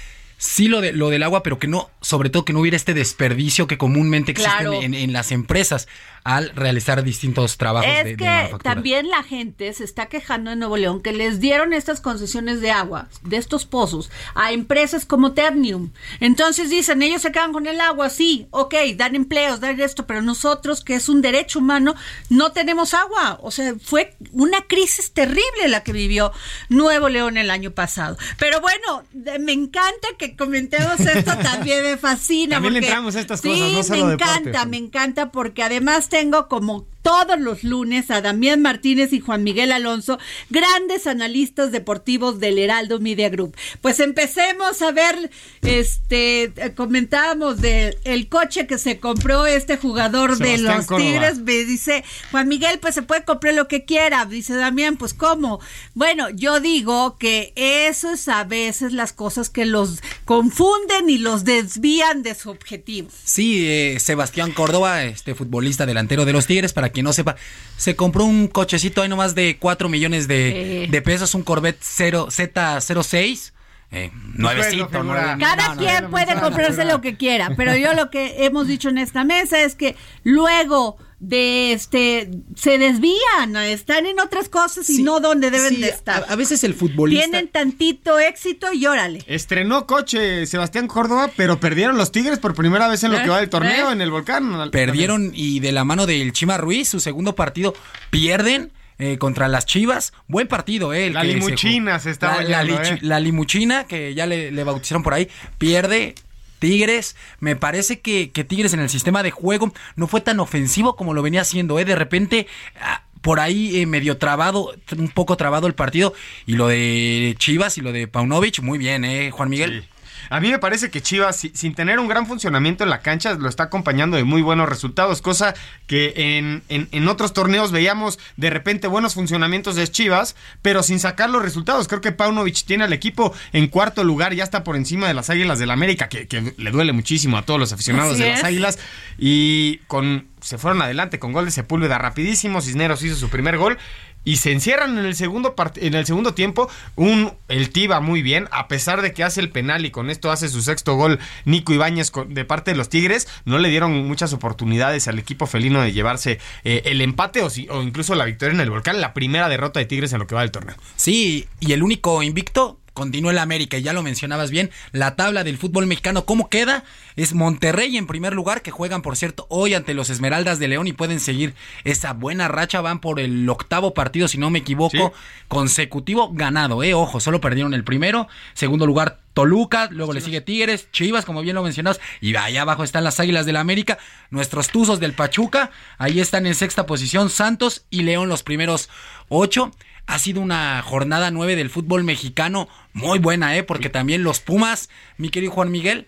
sí 0.41 0.67
lo, 0.67 0.81
de, 0.81 0.91
lo 0.91 1.11
del 1.11 1.21
agua, 1.21 1.43
pero 1.43 1.59
que 1.59 1.67
no, 1.67 1.91
sobre 2.01 2.31
todo 2.31 2.45
que 2.45 2.51
no 2.51 2.61
hubiera 2.61 2.75
este 2.75 2.95
desperdicio 2.95 3.67
que 3.67 3.77
comúnmente 3.77 4.31
existe 4.31 4.83
en, 4.83 5.13
las 5.13 5.31
empresas 5.31 5.87
al 6.23 6.49
realizar 6.55 7.03
distintos 7.03 7.57
trabajos 7.57 7.89
es 7.91 8.05
de, 8.05 8.17
que 8.17 8.49
también 8.63 9.09
la 9.09 9.23
gente 9.23 9.71
se 9.73 9.83
está 9.83 10.07
quejando 10.07 10.51
en 10.51 10.59
Nuevo 10.59 10.77
León 10.77 11.01
que 11.01 11.13
les 11.13 11.39
dieron 11.39 11.73
estas 11.73 12.01
concesiones 12.01 12.59
de 12.59 12.71
agua, 12.71 13.07
de 13.21 13.37
estos 13.37 13.65
pozos, 13.65 14.09
a 14.33 14.51
empresas 14.51 15.05
como 15.05 15.33
Ternium. 15.33 15.91
Entonces 16.19 16.71
dicen, 16.71 17.03
ellos 17.03 17.21
se 17.21 17.31
quedan 17.31 17.53
con 17.53 17.67
el 17.67 17.79
agua, 17.79 18.09
sí, 18.09 18.47
ok, 18.49 18.73
dan 18.95 19.15
empleos, 19.15 19.59
dan 19.59 19.79
esto, 19.79 20.07
pero 20.07 20.23
nosotros, 20.23 20.83
que 20.83 20.95
es 20.95 21.07
un 21.07 21.21
derecho 21.21 21.59
humano, 21.59 21.93
no 22.29 22.51
tenemos 22.51 22.95
agua. 22.95 23.37
O 23.43 23.51
sea, 23.51 23.75
fue 23.79 24.15
una 24.31 24.61
crisis 24.61 25.11
terrible 25.11 25.67
la 25.67 25.83
que 25.83 25.93
vivió 25.93 26.31
Nuevo 26.69 27.09
León 27.09 27.37
el 27.37 27.51
año 27.51 27.71
pasado. 27.71 28.17
Pero 28.39 28.59
bueno, 28.59 29.03
me 29.39 29.53
encanta 29.53 30.07
que 30.17 30.30
comentemos 30.35 30.99
esto, 30.99 31.31
también 31.37 31.83
me 31.83 31.97
fascina. 31.97 32.55
También 32.55 32.73
le 32.73 32.79
entramos 32.79 33.15
a 33.15 33.19
estas 33.19 33.41
cosas, 33.41 33.89
no 33.89 33.95
me 33.95 34.13
encanta, 34.13 34.65
me 34.65 34.77
encanta 34.77 35.31
porque 35.31 35.63
además 35.63 36.09
tengo 36.09 36.47
como 36.47 36.87
todos 37.01 37.39
los 37.39 37.63
lunes 37.63 38.11
a 38.11 38.21
Damián 38.21 38.61
Martínez 38.61 39.13
y 39.13 39.19
Juan 39.19 39.43
Miguel 39.43 39.71
Alonso, 39.71 40.19
grandes 40.49 41.07
analistas 41.07 41.71
deportivos 41.71 42.39
del 42.39 42.59
Heraldo 42.59 42.99
Media 42.99 43.29
Group. 43.29 43.55
Pues 43.81 43.99
empecemos 43.99 44.81
a 44.81 44.91
ver, 44.91 45.31
este, 45.61 46.51
comentábamos 46.75 47.61
del 47.61 47.97
el 48.03 48.27
coche 48.29 48.67
que 48.67 48.77
se 48.77 48.99
compró 48.99 49.45
este 49.45 49.77
jugador 49.77 50.37
de 50.37 50.57
los 50.57 50.87
Tigres, 50.87 51.39
me 51.39 51.63
dice 51.65 52.03
Juan 52.31 52.47
Miguel, 52.47 52.79
pues 52.79 52.95
se 52.95 53.01
puede 53.01 53.23
comprar 53.23 53.53
lo 53.53 53.67
que 53.67 53.85
quiera, 53.85 54.25
dice 54.25 54.55
Damián, 54.55 54.97
pues 54.97 55.13
cómo. 55.13 55.59
Bueno, 55.93 56.29
yo 56.29 56.59
digo 56.59 57.17
que 57.17 57.53
eso 57.55 58.11
es 58.11 58.27
a 58.27 58.43
veces 58.43 58.93
las 58.93 59.13
cosas 59.13 59.49
que 59.49 59.65
los 59.65 60.01
confunden 60.25 61.09
y 61.09 61.17
los 61.17 61.43
desvían 61.43 62.23
de 62.23 62.35
su 62.35 62.49
objetivo. 62.49 63.09
Sí, 63.23 63.65
eh, 63.67 63.97
Sebastián 63.99 64.51
Córdoba, 64.51 65.03
este 65.03 65.35
futbolista 65.35 65.85
delantero 65.85 66.25
de 66.25 66.33
los 66.33 66.47
Tigres, 66.47 66.73
para 66.73 66.90
quien 66.91 67.05
no 67.05 67.13
sepa, 67.13 67.35
se 67.77 67.95
compró 67.95 68.25
un 68.25 68.47
cochecito 68.47 69.01
ahí 69.01 69.09
nomás 69.09 69.35
de 69.35 69.57
4 69.57 69.89
millones 69.89 70.27
de, 70.27 71.01
pesos, 71.03 71.33
un 71.35 71.43
Corvette 71.43 71.79
0, 71.81 72.27
Z06. 72.29 73.53
Eh, 73.93 74.09
nuevecito, 74.35 74.87
Cada 74.89 75.75
quien 75.75 76.09
puede 76.09 76.39
comprarse 76.39 76.85
lo 76.85 77.01
que 77.01 77.17
quiera, 77.17 77.51
pero 77.57 77.75
yo 77.75 77.93
lo 77.93 78.09
que 78.09 78.45
hemos 78.45 78.67
dicho 78.67 78.87
en 78.87 78.97
esta 78.97 79.25
mesa 79.25 79.61
es 79.61 79.75
que 79.75 79.97
luego 80.23 80.97
de 81.21 81.71
este 81.71 82.31
se 82.55 82.79
desvían, 82.79 83.55
están 83.55 84.07
en 84.07 84.19
otras 84.19 84.49
cosas 84.49 84.89
y 84.89 85.03
no 85.03 85.19
donde 85.19 85.51
deben 85.51 85.79
de 85.79 85.87
estar. 85.87 86.25
A, 86.27 86.35
veces 86.35 86.63
el 86.63 86.73
futbolista 86.73 87.25
tienen 87.25 87.47
tantito 87.47 88.19
éxito 88.19 88.73
y 88.73 88.87
órale. 88.87 89.23
Estrenó 89.27 89.85
coche 89.85 90.47
Sebastián 90.47 90.87
Córdoba, 90.87 91.29
pero 91.37 91.59
perdieron 91.59 91.95
los 91.95 92.11
Tigres 92.11 92.39
por 92.39 92.55
primera 92.55 92.87
vez 92.87 93.03
en 93.03 93.11
lo 93.11 93.21
que 93.21 93.29
va 93.29 93.39
del 93.39 93.51
torneo 93.51 93.89
¿Eh? 93.89 93.93
en 93.93 94.01
el 94.01 94.09
Volcán. 94.09 94.71
Perdieron 94.71 95.31
y 95.35 95.59
de 95.59 95.71
la 95.71 95.83
mano 95.83 96.07
del 96.07 96.33
Chima 96.33 96.57
Ruiz, 96.57 96.89
su 96.89 96.99
segundo 96.99 97.35
partido, 97.35 97.73
pierden. 98.09 98.71
Eh, 99.03 99.17
contra 99.17 99.47
las 99.47 99.65
Chivas. 99.65 100.13
Buen 100.27 100.47
partido, 100.47 100.93
eh. 100.93 101.09
la 101.09 101.23
limuchina 101.23 101.97
se, 101.97 102.11
está 102.11 102.43
la, 102.43 102.61
¿eh? 102.61 102.99
la, 103.01 103.19
limuchina, 103.19 103.85
que 103.85 104.13
ya 104.13 104.27
le, 104.27 104.51
le, 104.51 104.63
bautizaron 104.63 105.01
por 105.01 105.15
ahí, 105.15 105.27
pierde. 105.57 106.13
Tigres, 106.61 107.15
me 107.39 107.55
parece 107.55 108.01
que, 108.01 108.27
Tigres 108.27 108.73
en 108.73 108.81
el 108.81 108.89
sistema 108.89 109.23
de 109.23 109.31
juego 109.31 109.73
no 109.95 110.07
fue 110.07 110.21
tan 110.21 110.39
ofensivo 110.39 110.95
como 110.95 111.15
lo 111.15 111.23
venía 111.23 111.41
haciendo, 111.41 111.79
¿eh? 111.79 111.85
De 111.85 111.95
repente 111.95 112.45
ah, 112.79 113.01
por 113.21 113.39
ahí 113.39 113.81
eh, 113.81 113.87
medio 113.87 114.17
trabado, 114.17 114.75
un 114.95 115.09
poco 115.09 115.37
trabado 115.37 115.65
el 115.65 115.73
partido. 115.73 116.13
Y 116.45 116.53
lo 116.53 116.67
de 116.67 117.35
Chivas 117.39 117.79
y 117.79 117.81
lo 117.81 117.91
de 117.91 118.07
Paunovic, 118.07 118.59
muy 118.59 118.77
bien, 118.77 119.03
¿eh, 119.05 119.31
Juan 119.31 119.49
Miguel? 119.49 119.85
A 120.31 120.39
mí 120.39 120.49
me 120.49 120.59
parece 120.59 120.89
que 120.89 121.01
Chivas, 121.01 121.45
sin 121.53 121.75
tener 121.75 121.99
un 121.99 122.07
gran 122.07 122.25
funcionamiento 122.25 122.85
en 122.85 122.89
la 122.89 123.01
cancha, 123.01 123.33
lo 123.33 123.49
está 123.49 123.63
acompañando 123.63 124.15
de 124.15 124.23
muy 124.23 124.41
buenos 124.41 124.69
resultados, 124.69 125.21
cosa 125.21 125.53
que 125.87 126.13
en, 126.15 126.63
en, 126.69 127.07
otros 127.09 127.33
torneos 127.33 127.73
veíamos 127.73 128.17
de 128.37 128.49
repente 128.49 128.87
buenos 128.87 129.13
funcionamientos 129.13 129.75
de 129.75 129.85
Chivas, 129.89 130.37
pero 130.61 130.83
sin 130.83 131.01
sacar 131.01 131.29
los 131.29 131.41
resultados. 131.41 131.89
Creo 131.89 131.99
que 131.99 132.13
Paunovic 132.13 132.63
tiene 132.63 132.85
al 132.85 132.93
equipo 132.93 133.33
en 133.51 133.67
cuarto 133.67 134.05
lugar, 134.05 134.33
ya 134.33 134.45
está 134.45 134.63
por 134.63 134.77
encima 134.77 135.05
de 135.05 135.15
las 135.15 135.29
Águilas 135.29 135.59
del 135.59 135.67
la 135.67 135.73
América, 135.73 136.07
que, 136.07 136.53
le 136.57 136.71
duele 136.71 136.93
muchísimo 136.93 137.37
a 137.37 137.41
todos 137.41 137.59
los 137.59 137.73
aficionados 137.73 138.17
de 138.17 138.29
las 138.29 138.45
Águilas, 138.45 138.79
y 139.17 139.79
con 139.87 140.31
se 140.41 140.57
fueron 140.57 140.81
adelante 140.81 141.19
con 141.19 141.33
gol 141.33 141.45
de 141.45 141.51
Sepúlveda 141.51 141.97
rapidísimo, 141.97 142.61
Cisneros 142.61 143.03
hizo 143.03 143.15
su 143.15 143.29
primer 143.29 143.57
gol 143.57 143.77
y 144.23 144.37
se 144.37 144.51
encierran 144.51 144.97
en 144.97 145.05
el 145.05 145.15
segundo 145.15 145.55
en 145.75 145.93
el 145.93 146.05
segundo 146.05 146.33
tiempo. 146.33 146.69
Un 146.95 147.33
el 147.47 147.69
Tiba 147.69 147.99
muy 148.01 148.21
bien 148.21 148.47
a 148.51 148.67
pesar 148.67 149.01
de 149.01 149.13
que 149.13 149.23
hace 149.23 149.41
el 149.41 149.49
penal 149.49 149.85
y 149.85 149.91
con 149.91 150.09
esto 150.09 150.31
hace 150.31 150.49
su 150.49 150.61
sexto 150.61 150.95
gol 150.95 151.19
Nico 151.45 151.73
Ibáñez 151.73 152.11
de 152.27 152.45
parte 152.45 152.71
de 152.71 152.77
los 152.77 152.89
Tigres 152.89 153.27
no 153.45 153.57
le 153.59 153.69
dieron 153.69 154.07
muchas 154.07 154.33
oportunidades 154.33 155.07
al 155.07 155.19
equipo 155.19 155.47
felino 155.47 155.81
de 155.81 155.91
llevarse 155.91 156.39
eh, 156.63 156.81
el 156.85 157.01
empate 157.01 157.41
o, 157.41 157.47
o 157.47 157.81
incluso 157.81 158.15
la 158.15 158.25
victoria 158.25 158.53
en 158.53 158.61
el 158.61 158.69
volcán 158.69 159.01
la 159.01 159.13
primera 159.13 159.49
derrota 159.49 159.79
de 159.79 159.85
Tigres 159.85 160.13
en 160.13 160.19
lo 160.19 160.27
que 160.27 160.35
va 160.35 160.41
del 160.41 160.51
torneo. 160.51 160.75
Sí 160.95 161.47
y 161.59 161.73
el 161.73 161.83
único 161.83 162.23
invicto 162.23 162.80
continúa 162.93 163.31
el 163.31 163.37
América, 163.37 163.77
y 163.77 163.83
ya 163.83 163.93
lo 163.93 164.03
mencionabas 164.03 164.51
bien, 164.51 164.71
la 164.91 165.15
tabla 165.15 165.43
del 165.43 165.57
fútbol 165.57 165.87
mexicano, 165.87 166.25
¿cómo 166.25 166.49
queda? 166.49 166.83
Es 167.15 167.33
Monterrey 167.33 167.97
en 167.97 168.07
primer 168.07 168.33
lugar, 168.33 168.61
que 168.61 168.71
juegan, 168.71 169.01
por 169.01 169.15
cierto, 169.15 169.45
hoy 169.49 169.73
ante 169.73 169.93
los 169.93 170.09
Esmeraldas 170.09 170.59
de 170.59 170.67
León 170.67 170.87
y 170.87 170.93
pueden 170.93 171.19
seguir 171.19 171.53
esa 171.83 172.13
buena 172.13 172.47
racha, 172.47 172.81
van 172.81 172.99
por 172.99 173.19
el 173.19 173.47
octavo 173.49 173.93
partido, 173.93 174.27
si 174.27 174.37
no 174.37 174.49
me 174.49 174.59
equivoco, 174.59 175.13
consecutivo 175.47 176.31
ganado, 176.33 176.83
eh, 176.83 176.93
ojo, 176.93 177.19
solo 177.19 177.41
perdieron 177.41 177.73
el 177.73 177.83
primero, 177.83 178.27
segundo 178.53 178.85
lugar 178.85 179.19
Toluca, 179.33 179.87
luego 179.91 180.11
le 180.11 180.19
sigue 180.19 180.41
Tigres, 180.41 180.91
Chivas, 180.91 181.23
como 181.23 181.41
bien 181.41 181.55
lo 181.55 181.63
mencionas, 181.63 182.01
y 182.19 182.35
allá 182.35 182.63
abajo 182.63 182.83
están 182.83 183.05
las 183.05 183.19
Águilas 183.19 183.45
del 183.45 183.51
la 183.53 183.59
América, 183.61 183.97
nuestros 184.29 184.69
Tuzos 184.69 184.99
del 184.99 185.13
Pachuca, 185.13 185.71
ahí 185.97 186.19
están 186.19 186.45
en 186.45 186.55
sexta 186.55 186.85
posición 186.85 187.29
Santos 187.29 187.85
y 187.89 188.03
León 188.03 188.29
los 188.29 188.43
primeros 188.43 188.89
ocho. 189.29 189.71
Ha 190.07 190.19
sido 190.19 190.41
una 190.41 190.81
jornada 190.81 191.31
nueve 191.31 191.55
del 191.55 191.69
fútbol 191.69 192.03
mexicano 192.03 192.67
muy 192.93 193.19
buena, 193.19 193.55
¿eh? 193.55 193.63
Porque 193.63 193.89
también 193.89 194.23
los 194.23 194.39
Pumas, 194.39 194.89
mi 195.17 195.29
querido 195.29 195.51
Juan 195.53 195.71
Miguel, 195.71 196.07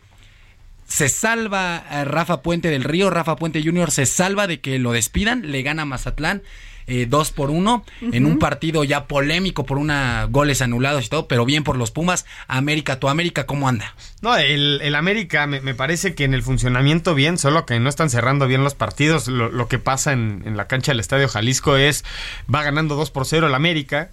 se 0.88 1.10
salva 1.10 1.78
a 1.78 2.04
Rafa 2.04 2.42
Puente 2.42 2.70
del 2.70 2.84
Río, 2.84 3.10
Rafa 3.10 3.36
Puente 3.36 3.64
Jr. 3.64 3.92
se 3.92 4.06
salva 4.06 4.48
de 4.48 4.60
que 4.60 4.78
lo 4.80 4.92
despidan, 4.92 5.52
le 5.52 5.64
gana 5.64 5.86
Mazatlán 5.86 6.44
eh, 6.88 7.06
dos 7.08 7.32
por 7.32 7.50
uno 7.50 7.84
en 8.02 8.25
un 8.25 8.40
partido 8.40 8.84
ya 8.84 9.06
polémico 9.06 9.66
por 9.66 9.78
una 9.78 10.28
goles 10.30 10.62
anulados 10.62 11.06
y 11.06 11.10
todo, 11.10 11.28
pero 11.28 11.46
bien 11.46 11.63
por 11.63 11.78
los 11.78 11.92
Pumas. 11.92 12.25
América, 12.48 13.00
tu 13.00 13.10
América, 13.10 13.46
¿cómo 13.46 13.68
anda? 13.68 13.96
No, 14.22 14.36
el, 14.36 14.80
el 14.82 14.96
América 14.96 15.48
me, 15.48 15.74
parece 15.74 16.16
que 16.16 16.24
en 16.24 16.34
el 16.34 16.44
funcionamiento 16.44 17.16
bien, 17.16 17.38
solo 17.38 17.66
que 17.66 17.80
no 17.80 17.90
están 17.90 18.10
cerrando 18.10 18.48
bien 18.48 18.63
los 18.63 18.75
partidos. 18.75 19.28
Lo, 19.28 19.68
que 19.68 19.80
pasa 19.80 20.13
en, 20.13 20.44
en, 20.46 20.58
la 20.58 20.68
cancha 20.68 20.92
del 20.92 21.00
Estadio 21.00 21.28
Jalisco 21.28 21.75
es, 21.75 22.04
va 22.54 22.63
ganando 22.63 22.96
2 22.96 23.12
por 23.12 23.25
0 23.25 23.48
el 23.48 23.56
América. 23.56 24.12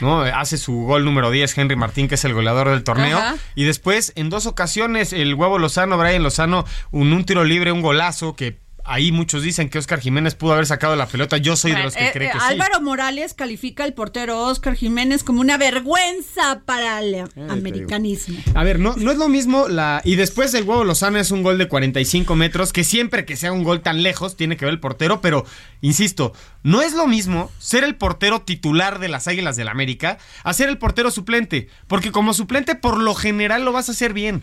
¿no? 0.00 0.22
Hace 0.22 0.58
su 0.58 0.82
gol 0.82 1.04
número 1.04 1.30
10 1.30 1.56
Henry 1.56 1.76
Martín, 1.76 2.08
que 2.08 2.16
es 2.16 2.24
el 2.24 2.34
goleador 2.34 2.68
del 2.70 2.84
torneo. 2.84 3.18
Y 3.54 3.64
después, 3.64 4.12
en 4.16 4.28
dos 4.30 4.46
ocasiones, 4.46 5.12
el 5.12 5.34
huevo 5.34 5.58
Lozano, 5.58 5.96
Brian 5.96 6.22
Lozano, 6.22 6.66
un, 6.90 7.12
un 7.12 7.24
tiro 7.24 7.44
libre, 7.44 7.72
un 7.72 7.82
golazo 7.82 8.34
que 8.34 8.58
ahí 8.84 9.12
muchos 9.12 9.42
dicen 9.42 9.68
que 9.68 9.78
Oscar 9.78 10.00
Jiménez 10.00 10.34
pudo 10.34 10.52
haber 10.52 10.66
sacado 10.66 10.96
la 10.96 11.06
pelota. 11.06 11.36
Yo 11.36 11.56
soy 11.56 11.72
de 11.72 11.82
los 11.82 11.94
que 11.94 12.08
Eh, 12.08 12.10
cree 12.12 12.28
eh, 12.28 12.32
que 12.32 12.38
sí. 12.38 12.44
Álvaro 12.48 12.80
Morales 12.80 13.34
califica 13.34 13.84
al 13.84 13.94
portero 13.94 14.40
Oscar 14.40 14.74
Jiménez 14.74 15.24
como 15.24 15.40
una 15.40 15.56
vergüenza 15.58 16.62
para 16.64 16.98
el 17.00 17.24
americanismo. 17.48 18.38
A 18.54 18.64
ver, 18.64 18.78
no, 18.78 18.94
no 18.96 19.10
es 19.10 19.18
lo 19.18 19.28
mismo 19.28 19.68
la. 19.68 20.00
Y 20.04 20.16
después 20.16 20.52
el 20.54 20.64
huevo 20.64 20.84
Lozano 20.84 21.18
es 21.18 21.30
un 21.30 21.42
gol 21.42 21.58
de 21.58 21.68
45 21.68 22.34
metros, 22.36 22.72
que 22.72 22.84
siempre 22.84 23.24
que 23.24 23.36
sea 23.36 23.52
un 23.52 23.64
gol 23.64 23.82
tan 23.82 24.02
lejos 24.02 24.36
tiene 24.36 24.56
que 24.56 24.64
ver 24.64 24.74
el 24.74 24.80
portero, 24.80 25.20
pero 25.20 25.44
insisto, 25.80 26.32
no 26.62 26.82
es 26.82 26.94
lo 26.94 27.06
mismo 27.06 27.50
ser 27.58 27.84
el 27.84 27.96
portero 27.96 28.42
titular 28.42 28.98
de 28.98 29.08
las 29.08 29.28
Águilas 29.28 29.56
del 29.56 29.68
América 29.68 30.18
a 30.44 30.52
ser 30.52 30.68
el 30.68 30.78
portero 30.78 31.10
suplente. 31.10 31.68
Porque 31.86 32.12
como 32.12 32.34
suplente, 32.34 32.74
por 32.74 32.98
lo 32.98 33.14
general 33.14 33.64
lo 33.64 33.72
vas 33.72 33.88
a 33.88 33.92
hacer 33.92 34.12
bien. 34.12 34.42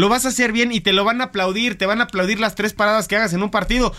Lo 0.00 0.08
vas 0.08 0.24
a 0.24 0.28
hacer 0.30 0.50
bien 0.52 0.72
y 0.72 0.80
te 0.80 0.92
lo 0.94 1.04
van 1.04 1.20
a 1.20 1.24
aplaudir, 1.24 1.76
te 1.76 1.84
van 1.86 2.00
a 2.00 2.04
aplaudir 2.04 2.40
las 2.40 2.54
tres 2.54 2.72
paradas 2.72 3.06
que 3.06 3.16
hagas 3.16 3.32
en 3.34 3.42
un 3.42 3.50
partido. 3.50 3.94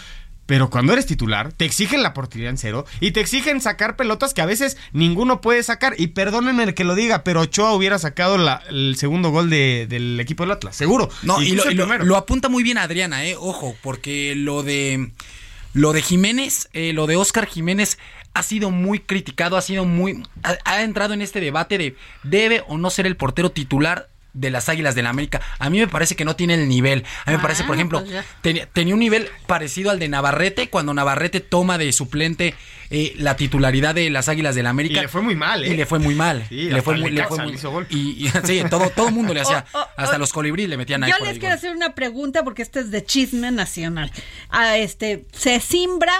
Pero 0.47 0.69
cuando 0.71 0.91
eres 0.91 1.05
titular, 1.05 1.53
te 1.53 1.63
exigen 1.65 2.01
la 2.03 2.13
portería 2.13 2.49
en 2.49 2.57
cero 2.57 2.85
y 2.99 3.11
te 3.11 3.21
exigen 3.21 3.61
sacar 3.61 3.95
pelotas 3.95 4.33
que 4.33 4.41
a 4.41 4.45
veces 4.47 4.75
ninguno 4.91 5.39
puede 5.39 5.61
sacar. 5.63 5.93
Y 5.97 6.07
perdónenme 6.07 6.63
el 6.63 6.73
que 6.73 6.83
lo 6.83 6.95
diga, 6.95 7.23
pero 7.23 7.41
Ochoa 7.41 7.73
hubiera 7.73 7.99
sacado 7.99 8.37
la- 8.37 8.61
el 8.69 8.95
segundo 8.97 9.29
gol 9.29 9.49
de- 9.49 9.85
del 9.87 10.19
equipo 10.19 10.43
del 10.43 10.51
Atlas, 10.51 10.75
seguro. 10.75 11.09
No, 11.21 11.41
y, 11.41 11.51
lo, 11.51 11.69
y 11.71 11.75
lo- 11.75 11.83
primero. 11.85 12.03
lo 12.03 12.17
apunta 12.17 12.49
muy 12.49 12.63
bien 12.63 12.79
Adriana, 12.79 13.23
eh, 13.25 13.35
ojo, 13.37 13.75
porque 13.81 14.33
lo 14.35 14.63
de 14.63 15.11
lo 15.73 15.93
de 15.93 16.01
Jiménez, 16.01 16.67
eh, 16.73 16.91
lo 16.91 17.07
de 17.07 17.15
Oscar 17.15 17.45
Jiménez 17.45 17.97
ha 18.33 18.43
sido 18.43 18.71
muy 18.71 18.99
criticado, 18.99 19.55
ha 19.55 19.61
sido 19.61 19.85
muy 19.85 20.21
ha, 20.43 20.57
ha 20.65 20.81
entrado 20.81 21.13
en 21.13 21.21
este 21.21 21.39
debate 21.39 21.77
de 21.77 21.95
debe 22.23 22.63
o 22.67 22.77
no 22.77 22.89
ser 22.89 23.05
el 23.07 23.15
portero 23.15 23.51
titular 23.51 24.09
de 24.33 24.49
las 24.49 24.69
Águilas 24.69 24.95
del 24.95 25.03
la 25.05 25.09
América. 25.09 25.41
A 25.59 25.69
mí 25.69 25.79
me 25.79 25.87
parece 25.87 26.15
que 26.15 26.25
no 26.25 26.35
tiene 26.35 26.53
el 26.55 26.67
nivel. 26.67 27.03
A 27.25 27.31
mí 27.31 27.37
me 27.37 27.41
parece, 27.41 27.63
por 27.63 27.73
Ah, 27.73 27.75
ejemplo, 27.75 28.03
pues 28.03 28.25
tenía, 28.41 28.65
tenía 28.67 28.93
un 28.93 28.99
nivel 28.99 29.27
parecido 29.47 29.91
al 29.91 29.99
de 29.99 30.07
Navarrete 30.09 30.69
cuando 30.69 30.93
Navarrete 30.93 31.39
toma 31.39 31.77
de 31.77 31.91
suplente 31.91 32.53
eh, 32.89 33.13
la 33.17 33.35
titularidad 33.37 33.95
de 33.95 34.09
las 34.09 34.27
Águilas 34.29 34.55
del 34.55 34.65
la 34.65 34.69
América. 34.69 34.99
Y 34.99 35.01
le 35.03 35.07
fue 35.07 35.21
muy 35.21 35.35
mal, 35.35 35.63
¿eh? 35.63 35.69
Y 35.69 35.75
le 35.77 35.85
fue 35.85 35.99
muy 35.99 36.13
mal. 36.15 36.45
Sí, 36.49 36.69
le 36.69 36.81
fue 36.81 36.97
muy, 36.97 37.11
le 37.11 37.23
fue 37.25 37.37
muy- 37.43 37.55
gol. 37.57 37.87
Y, 37.89 38.27
y- 38.27 38.31
sí, 38.43 38.61
todo 38.69 38.89
todo 38.89 39.07
el 39.07 39.13
mundo 39.13 39.33
le 39.33 39.41
hacía 39.41 39.65
Oh, 39.73 39.79
oh, 39.79 39.87
hasta 39.97 40.15
oh. 40.15 40.19
los 40.19 40.33
colibríes 40.33 40.67
le 40.69 40.77
metían 40.77 41.03
ahí 41.03 41.11
Yo 41.11 41.17
les 41.25 41.39
quiero 41.39 41.53
gol. 41.55 41.57
hacer 41.57 41.71
una 41.75 41.95
pregunta 41.95 42.43
porque 42.43 42.61
este 42.61 42.79
es 42.81 42.91
de 42.91 43.03
chisme 43.05 43.49
nacional. 43.51 44.11
Ah, 44.49 44.77
este, 44.77 45.25
se 45.31 45.59
simbra 45.61 46.13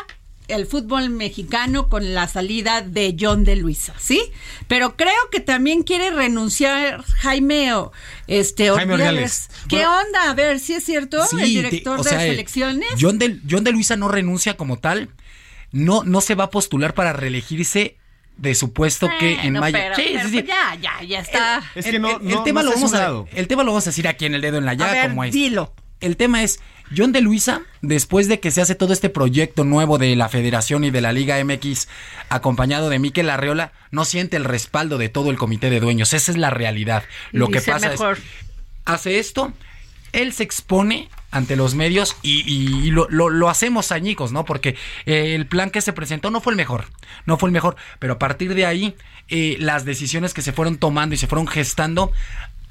el 0.52 0.66
fútbol 0.68 1.10
mexicano 1.10 1.90
con 1.90 2.14
la 2.14 2.28
salida 2.28 2.82
de 2.82 3.16
John 3.20 3.44
de 3.44 3.56
Luisa, 3.56 3.94
¿sí? 4.00 4.22
Pero 4.68 4.96
creo 4.96 5.12
que 5.32 5.40
también 5.40 5.84
quiere 5.84 6.10
renunciar 6.12 7.04
Jaime 7.04 7.74
o 7.74 7.92
este 8.28 8.70
Jaime. 8.72 8.94
Ordiales. 8.94 9.50
¿Qué 9.68 9.78
Bueno, 9.78 10.00
onda? 10.00 10.30
A 10.30 10.34
ver, 10.34 10.60
si 10.60 10.74
es 10.74 10.84
cierto, 10.84 11.26
Sí, 11.26 11.38
el 11.42 11.50
director 11.50 12.00
o 12.00 12.04
de 12.04 12.10
sea, 12.10 12.26
eh, 12.26 12.30
selecciones. 12.32 12.90
John 13.00 13.18
de, 13.20 13.40
John 13.50 13.64
de 13.64 13.72
Luisa 13.72 13.96
no 13.96 14.08
renuncia 14.08 14.56
como 14.58 14.78
tal. 14.80 15.10
No, 15.72 16.04
no 16.04 16.20
se 16.22 16.36
va 16.36 16.46
a 16.46 16.50
postular 16.50 16.94
para 16.94 17.14
reelegirse 17.14 17.98
de 18.38 18.56
su 18.56 18.74
puesto 18.74 19.10
que 19.20 19.34
en 19.42 19.54
mayo. 19.54 19.78
pero- 19.78 19.96
Sí, 19.96 20.02
pero 20.14 20.24
sí, 20.24 20.30
sí. 20.30 20.42
pues 20.42 20.48
ya, 20.48 20.76
ya, 20.82 21.04
ya 21.06 21.20
está. 21.20 21.62
Es 21.76 21.86
El- 21.86 21.92
que 21.94 22.00
no, 22.00 22.18
el, 22.18 22.28
el 22.28 22.34
no- 22.36 22.44
tema 22.44 22.64
no 22.64 22.70
lo 22.72 22.76
vamos 22.76 22.94
a, 22.94 23.24
el 23.36 23.48
tema 23.48 23.64
lo 23.64 23.72
vamos 23.72 23.86
a 23.88 23.90
decir 23.92 24.08
aquí 24.08 24.26
en 24.26 24.34
el 24.36 24.42
dedo 24.42 24.58
en 24.58 24.66
la 24.66 24.74
llaga 24.74 25.08
como 25.10 25.24
es. 25.24 25.32
dilo. 25.34 25.74
El 26.02 26.18
tema 26.18 26.44
es 26.44 26.60
John 26.96 27.12
de 27.14 27.22
Luisa, 27.22 27.62
después 27.82 28.28
de 28.28 28.40
que 28.40 28.52
se 28.52 28.60
hace 28.62 28.76
todo 28.76 28.92
este 28.92 29.10
proyecto 29.10 29.64
nuevo 29.64 29.98
de 29.98 30.16
la 30.16 30.28
Federación 30.30 30.84
y 30.84 30.92
de 30.92 31.00
la 31.02 31.14
Liga 31.14 31.42
MX, 31.44 31.88
acompañado 32.30 32.90
de 32.90 33.00
Miquel 33.00 33.30
Arreola, 33.30 33.72
no 33.92 34.04
siente 34.04 34.36
el 34.38 34.44
respaldo 34.44 34.98
de 34.98 35.08
todo 35.10 35.30
el 35.32 35.38
comité 35.38 35.70
de 35.70 35.80
dueños. 35.80 36.14
Esa 36.14 36.32
es 36.32 36.38
la 36.38 36.50
realidad. 36.50 37.04
Lo 37.32 37.48
que 37.50 37.62
pasa 37.62 37.90
mejor. 37.90 38.18
es 38.18 38.24
hace 38.86 39.20
esto, 39.20 39.54
él 40.12 40.34
se 40.34 40.44
expone 40.44 41.08
ante 41.30 41.56
los 41.56 41.76
medios 41.76 42.18
y, 42.24 42.42
y- 42.42 42.88
y 42.88 42.92
lo, 42.92 43.08
lo- 43.10 43.30
lo 43.30 43.48
hacemos 43.50 43.94
añicos, 43.94 44.34
¿no? 44.34 44.44
Porque 44.44 44.76
eh, 45.06 45.34
el 45.36 45.46
plan 45.48 45.70
que 45.70 45.80
se 45.80 45.94
presentó 45.94 46.30
no 46.32 46.42
fue 46.42 46.52
el 46.52 46.58
mejor, 46.58 46.86
no 47.26 47.38
fue 47.38 47.48
el 47.48 47.54
mejor, 47.54 47.78
pero 48.00 48.14
a 48.14 48.20
partir 48.20 48.54
de 48.54 48.66
ahí 48.66 48.96
eh, 49.30 49.56
las 49.60 49.86
decisiones 49.86 50.34
que 50.34 50.42
se 50.42 50.52
fueron 50.52 50.78
tomando 50.78 51.16
y 51.16 51.18
se 51.18 51.28
fueron 51.28 51.48
gestando 51.48 52.12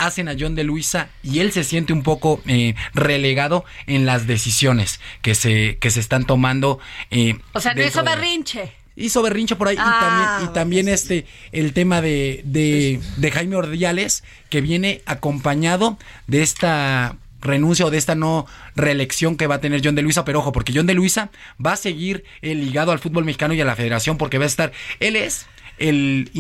hacen 0.06 0.28
a 0.28 0.34
John 0.38 0.54
de 0.54 0.64
Luisa 0.64 1.08
y 1.22 1.38
él 1.40 1.52
se 1.52 1.64
siente 1.64 1.92
un 1.92 2.02
poco 2.02 2.40
eh, 2.46 2.74
relegado 2.94 3.64
en 3.86 4.06
las 4.06 4.26
decisiones 4.26 5.00
que 5.22 5.34
se, 5.34 5.78
que 5.78 5.90
se 5.90 6.00
están 6.00 6.24
tomando. 6.26 6.78
eh, 7.10 7.36
O 7.52 7.60
sea, 7.60 7.74
no 7.74 7.82
hizo 7.82 8.02
berrinche. 8.02 8.72
hizo 8.96 9.22
berrinche 9.22 9.56
por 9.56 9.68
ahí 9.68 9.76
Ah, 9.78 9.86
y 9.98 10.04
también, 10.04 10.50
y 10.50 10.54
también 10.54 10.88
este 10.88 11.26
el 11.52 11.72
tema 11.72 12.00
de, 12.00 12.42
de, 12.44 13.00
de 13.16 13.30
Jaime 13.30 13.56
Ordiales 13.56 14.24
que 14.48 14.60
viene 14.60 15.02
acompañado 15.06 15.98
de 16.26 16.42
esta 16.42 17.16
renuncia 17.42 17.86
o 17.86 17.90
de 17.90 17.96
esta 17.96 18.14
no 18.14 18.46
reelección 18.76 19.36
que 19.36 19.46
va 19.46 19.54
a 19.54 19.60
tener 19.60 19.80
John 19.82 19.94
de 19.94 20.02
Luisa, 20.02 20.24
pero 20.26 20.40
ojo, 20.40 20.52
porque 20.52 20.72
John 20.74 20.86
de 20.86 20.92
Luisa 20.94 21.30
va 21.64 21.72
a 21.72 21.76
seguir 21.76 22.24
eh, 22.42 22.54
ligado 22.54 22.92
al 22.92 22.98
fútbol 22.98 23.24
mexicano 23.24 23.54
y 23.54 23.60
a 23.62 23.64
la 23.64 23.76
federación 23.76 24.18
porque 24.18 24.36
va 24.36 24.44
a 24.44 24.46
estar, 24.48 24.72
él 24.98 25.16
es 25.16 25.46
el 25.78 26.30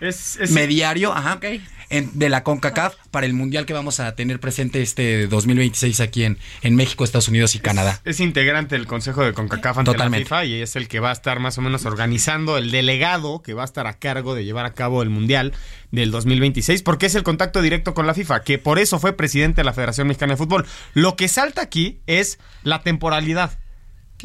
Es, 0.00 0.36
es- 0.36 0.50
intermediario 0.50 1.12
ajá, 1.14 1.34
Ok. 1.34 1.44
en- 1.88 2.10
de 2.18 2.28
la 2.28 2.42
CONCACAF 2.42 2.94
para 3.10 3.26
el 3.26 3.32
mundial 3.32 3.64
que 3.64 3.72
vamos 3.72 4.00
a 4.00 4.14
tener 4.16 4.40
presente 4.40 4.82
este 4.82 5.26
2026 5.28 6.00
aquí 6.00 6.24
en, 6.24 6.36
en 6.62 6.74
México, 6.74 7.04
Estados 7.04 7.28
Unidos 7.28 7.54
y 7.54 7.60
Canadá. 7.60 8.00
Es 8.04 8.18
integrante 8.20 8.74
del 8.76 8.86
Consejo 8.86 9.24
de 9.24 9.32
CONCACAF 9.32 9.78
ante 9.78 9.92
Totalmente. 9.92 10.24
la 10.30 10.40
FIFA 10.40 10.44
y 10.46 10.60
es 10.62 10.76
el 10.76 10.88
que 10.88 11.00
va 11.00 11.10
a 11.10 11.12
estar 11.12 11.38
más 11.40 11.56
o 11.58 11.62
menos 11.62 11.84
organizando 11.86 12.58
el 12.58 12.70
delegado 12.72 13.40
que 13.42 13.54
va 13.54 13.62
a 13.62 13.64
estar 13.64 13.86
a 13.86 13.94
cargo 13.94 14.34
de 14.34 14.44
llevar 14.44 14.66
a 14.66 14.74
cabo 14.74 15.02
el 15.02 15.10
Mundial 15.10 15.52
del 15.92 16.10
2026 16.10 16.82
porque 16.82 17.06
es 17.06 17.14
el 17.14 17.22
contacto 17.22 17.62
directo 17.62 17.94
con 17.94 18.06
la 18.06 18.14
FIFA, 18.14 18.42
que 18.42 18.58
por 18.58 18.78
eso 18.78 18.98
fue 18.98 19.16
presidente 19.16 19.60
de 19.60 19.64
la 19.64 19.72
Federación 19.72 20.08
Mexicana 20.08 20.32
de 20.34 20.36
Fútbol. 20.38 20.66
Lo 20.92 21.16
que 21.16 21.28
salta 21.28 21.62
aquí 21.62 22.00
es 22.06 22.38
la 22.64 22.82
temporalidad. 22.82 23.58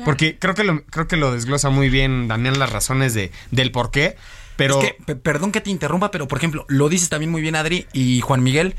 Porque 0.06 0.40
creo 0.40 0.56
que 0.56 0.64
lo, 0.64 0.84
creo 0.86 1.08
que 1.08 1.18
lo 1.18 1.34
desglosa 1.34 1.70
muy 1.70 1.90
bien 1.90 2.28
Damián 2.30 2.58
las 2.58 2.72
razones 2.72 3.14
de, 3.14 3.30
del 3.52 3.72
por 3.72 3.92
qué, 3.92 4.16
pero 4.62 4.82
Es 4.82 4.88
que, 4.93 5.04
pe- 5.04 5.15
perdón 5.15 5.52
que 5.52 5.62
te 5.62 5.69
interrumpa, 5.69 6.12
pero 6.12 6.28
por 6.28 6.38
ejemplo, 6.38 6.65
lo 6.69 6.89
dices 6.89 7.10
también 7.10 7.32
muy 7.32 7.41
bien 7.41 7.56
Adri 7.56 7.88
y 7.93 8.21
Juan 8.21 8.43
Miguel. 8.43 8.76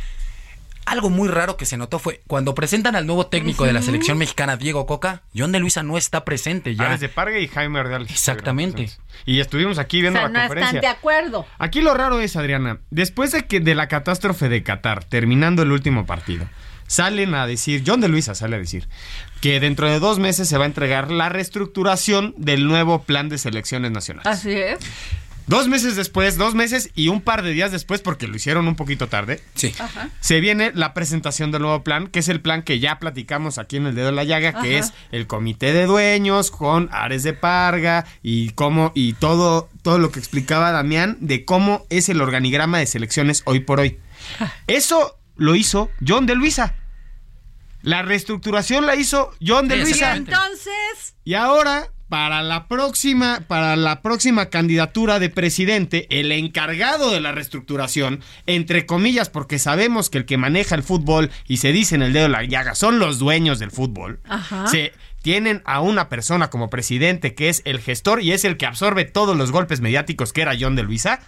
Algo 0.84 1.10
muy 1.10 1.28
raro 1.28 1.56
que 1.56 1.64
se 1.64 1.76
notó 1.76 2.00
fue 2.00 2.22
cuando 2.26 2.56
presentan 2.56 2.96
al 2.96 3.06
nuevo 3.06 3.26
técnico 3.28 3.64
de 3.64 3.72
la 3.72 3.82
selección 3.82 4.18
mexicana, 4.18 4.56
Diego 4.56 4.84
Coca, 4.84 5.22
John 5.32 5.52
de 5.52 5.60
Luisa 5.60 5.84
no 5.84 5.96
está 5.96 6.24
presente 6.24 6.74
ya. 6.74 6.86
Ares 6.86 6.98
de 6.98 7.08
Parga 7.08 7.38
y 7.38 7.46
Jaime 7.46 7.78
Ordiales. 7.78 8.10
Exactamente. 8.10 8.90
Y 9.24 9.38
estuvimos 9.38 9.78
aquí 9.78 9.98
O 9.98 10.02
viendo 10.02 10.18
sea, 10.18 10.28
la 10.28 10.32
no 10.32 10.40
conferencia. 10.40 10.78
están 10.78 10.80
de 10.80 10.88
acuerdo. 10.88 11.46
Aquí 11.58 11.82
lo 11.82 11.94
raro 11.94 12.18
es, 12.20 12.34
Adriana, 12.34 12.80
después 12.90 13.30
de 13.30 13.44
que 13.46 13.60
de 13.60 13.76
la 13.76 13.86
catástrofe 13.86 14.48
de 14.48 14.64
Qatar, 14.64 15.04
terminando 15.04 15.62
el 15.62 15.70
último 15.70 16.04
partido, 16.04 16.48
salen 16.88 17.36
a 17.36 17.46
decir, 17.46 17.84
John 17.86 18.00
de 18.00 18.08
Luisa 18.08 18.34
sale 18.34 18.56
a 18.56 18.58
decir, 18.58 18.88
que 19.40 19.60
dentro 19.60 19.88
de 19.88 20.00
dos 20.00 20.18
meses 20.18 20.48
se 20.48 20.58
va 20.58 20.64
a 20.64 20.66
entregar 20.66 21.12
la 21.12 21.28
reestructuración 21.28 22.34
del 22.38 22.66
nuevo 22.66 23.02
plan 23.04 23.28
de 23.28 23.38
selecciones 23.38 23.92
nacionales. 23.92 24.26
Así 24.26 24.50
es. 24.50 24.80
Dos 25.46 25.68
meses 25.68 25.96
después, 25.96 26.36
dos 26.38 26.54
meses 26.54 26.90
y 26.94 27.08
un 27.08 27.20
par 27.20 27.42
de 27.42 27.50
días 27.50 27.72
después, 27.72 28.00
porque 28.00 28.26
lo 28.28 28.36
hicieron 28.36 28.68
un 28.68 28.76
poquito 28.76 29.08
tarde, 29.08 29.42
Sí. 29.54 29.74
se 30.20 30.40
viene 30.40 30.70
la 30.74 30.94
presentación 30.94 31.50
del 31.50 31.62
nuevo 31.62 31.82
plan, 31.82 32.06
que 32.06 32.20
es 32.20 32.28
el 32.28 32.40
plan 32.40 32.62
que 32.62 32.78
ya 32.78 32.98
platicamos 32.98 33.58
aquí 33.58 33.76
en 33.76 33.86
el 33.86 33.94
dedo 33.94 34.06
de 34.06 34.12
la 34.12 34.24
llaga, 34.24 34.60
que 34.62 34.78
es 34.78 34.92
el 35.10 35.26
comité 35.26 35.72
de 35.72 35.86
dueños 35.86 36.50
con 36.50 36.88
Ares 36.92 37.22
de 37.24 37.32
Parga 37.32 38.04
y 38.22 38.50
cómo 38.50 38.92
y 38.94 39.14
todo 39.14 39.68
todo 39.82 39.98
lo 39.98 40.12
que 40.12 40.20
explicaba 40.20 40.70
Damián 40.70 41.16
de 41.20 41.44
cómo 41.44 41.86
es 41.90 42.08
el 42.08 42.20
organigrama 42.20 42.78
de 42.78 42.86
selecciones 42.86 43.42
hoy 43.44 43.60
por 43.60 43.80
hoy. 43.80 43.98
Eso 44.68 45.18
lo 45.36 45.56
hizo 45.56 45.90
John 46.06 46.26
de 46.26 46.36
Luisa. 46.36 46.76
La 47.82 48.02
reestructuración 48.02 48.86
la 48.86 48.94
hizo 48.94 49.32
John 49.44 49.66
de 49.66 49.74
Sí, 49.76 49.80
Luisa. 49.82 50.14
exactamente. 50.14 50.32
Entonces, 50.32 51.14
Y 51.24 51.34
ahora, 51.34 51.88
para 52.12 52.42
la 52.42 52.68
próxima, 52.68 53.40
para 53.48 53.74
la 53.74 54.02
próxima 54.02 54.50
candidatura 54.50 55.18
de 55.18 55.30
presidente, 55.30 56.06
el 56.10 56.30
encargado 56.30 57.10
de 57.10 57.22
la 57.22 57.32
reestructuración, 57.32 58.20
entre 58.44 58.84
comillas, 58.84 59.30
porque 59.30 59.58
sabemos 59.58 60.10
que 60.10 60.18
el 60.18 60.26
que 60.26 60.36
maneja 60.36 60.74
el 60.74 60.82
fútbol 60.82 61.30
y 61.48 61.56
se 61.56 61.72
dice 61.72 61.94
en 61.94 62.02
el 62.02 62.12
dedo 62.12 62.24
de 62.24 62.28
la 62.28 62.44
llaga 62.44 62.74
son 62.74 62.98
los 62.98 63.18
dueños 63.18 63.58
del 63.60 63.70
fútbol. 63.70 64.20
Ajá. 64.28 64.66
Se 64.66 64.92
tienen 65.22 65.62
a 65.64 65.80
una 65.80 66.10
persona 66.10 66.50
como 66.50 66.68
presidente 66.68 67.34
que 67.34 67.48
es 67.48 67.62
el 67.64 67.80
gestor 67.80 68.20
y 68.20 68.32
es 68.32 68.44
el 68.44 68.58
que 68.58 68.66
absorbe 68.66 69.06
todos 69.06 69.34
los 69.34 69.50
golpes 69.50 69.80
mediáticos 69.80 70.34
que 70.34 70.42
era 70.42 70.52
John 70.60 70.76
de 70.76 70.82
Luisa. 70.82 71.20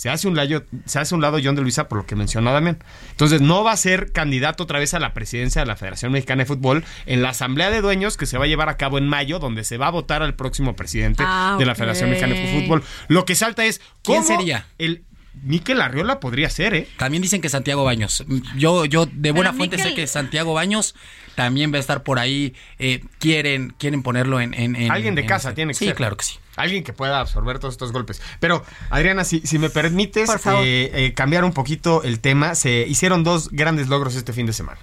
Se 0.00 0.08
hace, 0.08 0.28
un 0.28 0.34
lado, 0.34 0.64
se 0.86 0.98
hace 0.98 1.14
un 1.14 1.20
lado 1.20 1.38
John 1.44 1.54
de 1.56 1.60
Luisa 1.60 1.86
por 1.86 1.98
lo 1.98 2.06
que 2.06 2.16
mencionó 2.16 2.54
Damián. 2.54 2.78
Entonces 3.10 3.42
no 3.42 3.62
va 3.64 3.72
a 3.72 3.76
ser 3.76 4.12
candidato 4.12 4.62
otra 4.64 4.78
vez 4.78 4.94
a 4.94 4.98
la 4.98 5.12
presidencia 5.12 5.60
de 5.60 5.66
la 5.66 5.76
Federación 5.76 6.10
Mexicana 6.12 6.40
de 6.44 6.46
Fútbol 6.46 6.84
en 7.04 7.20
la 7.20 7.28
Asamblea 7.28 7.68
de 7.70 7.82
Dueños 7.82 8.16
que 8.16 8.24
se 8.24 8.38
va 8.38 8.44
a 8.44 8.48
llevar 8.48 8.70
a 8.70 8.78
cabo 8.78 8.96
en 8.96 9.06
mayo, 9.06 9.38
donde 9.40 9.62
se 9.62 9.76
va 9.76 9.88
a 9.88 9.90
votar 9.90 10.22
al 10.22 10.36
próximo 10.36 10.74
presidente 10.74 11.22
Ah, 11.26 11.56
de 11.58 11.66
la. 11.66 11.74
Federación 11.74 12.08
Mexicana 12.08 12.34
de 12.34 12.62
Fútbol. 12.62 12.82
Lo 13.08 13.26
que 13.26 13.34
salta 13.34 13.66
es 13.66 13.80
¿Quién 14.02 14.22
¿cómo 14.22 14.38
sería? 14.38 14.66
El 14.78 15.04
Miquel 15.42 15.80
Arriola 15.82 16.18
podría 16.18 16.48
ser, 16.50 16.74
¿eh? 16.74 16.88
También 16.96 17.22
dicen 17.22 17.40
que 17.42 17.48
Santiago 17.50 17.84
Baños. 17.84 18.24
Yo, 18.56 18.86
yo 18.86 19.04
de 19.06 19.30
buena 19.32 19.50
Pero, 19.50 19.58
fuente 19.58 19.78
sé 19.78 19.94
que 19.94 20.06
Santiago 20.06 20.54
Baños 20.54 20.94
también 21.34 21.72
va 21.72 21.76
a 21.76 21.80
estar 21.80 22.02
por 22.02 22.18
ahí. 22.18 22.54
eh, 22.78 23.02
quieren, 23.18 23.74
quieren 23.78 24.02
ponerlo 24.02 24.40
en, 24.40 24.54
en- 24.54 24.76
en- 24.76 24.90
Alguien 24.90 25.14
de 25.14 25.20
en 25.22 25.28
casa 25.28 25.50
este- 25.50 25.56
tiene 25.56 25.72
que 25.72 25.78
sí, 25.78 25.84
ser. 25.86 25.94
claro 25.94 26.16
que 26.16 26.24
sí. 26.24 26.38
Alguien 26.60 26.84
que 26.84 26.92
pueda 26.92 27.20
absorber 27.20 27.58
todos 27.58 27.74
estos 27.74 27.92
golpes. 27.92 28.20
Pero, 28.38 28.64
Adriana, 28.90 29.24
si, 29.24 29.40
si 29.40 29.58
me 29.58 29.70
permites 29.70 30.28
eh, 30.30 30.90
eh, 30.92 31.12
cambiar 31.14 31.44
un 31.44 31.52
poquito 31.52 32.02
el 32.02 32.20
tema, 32.20 32.54
se 32.54 32.86
hicieron 32.86 33.24
dos 33.24 33.50
grandes 33.50 33.88
logros 33.88 34.14
este 34.14 34.32
fin 34.32 34.46
de 34.46 34.52
semana. 34.52 34.78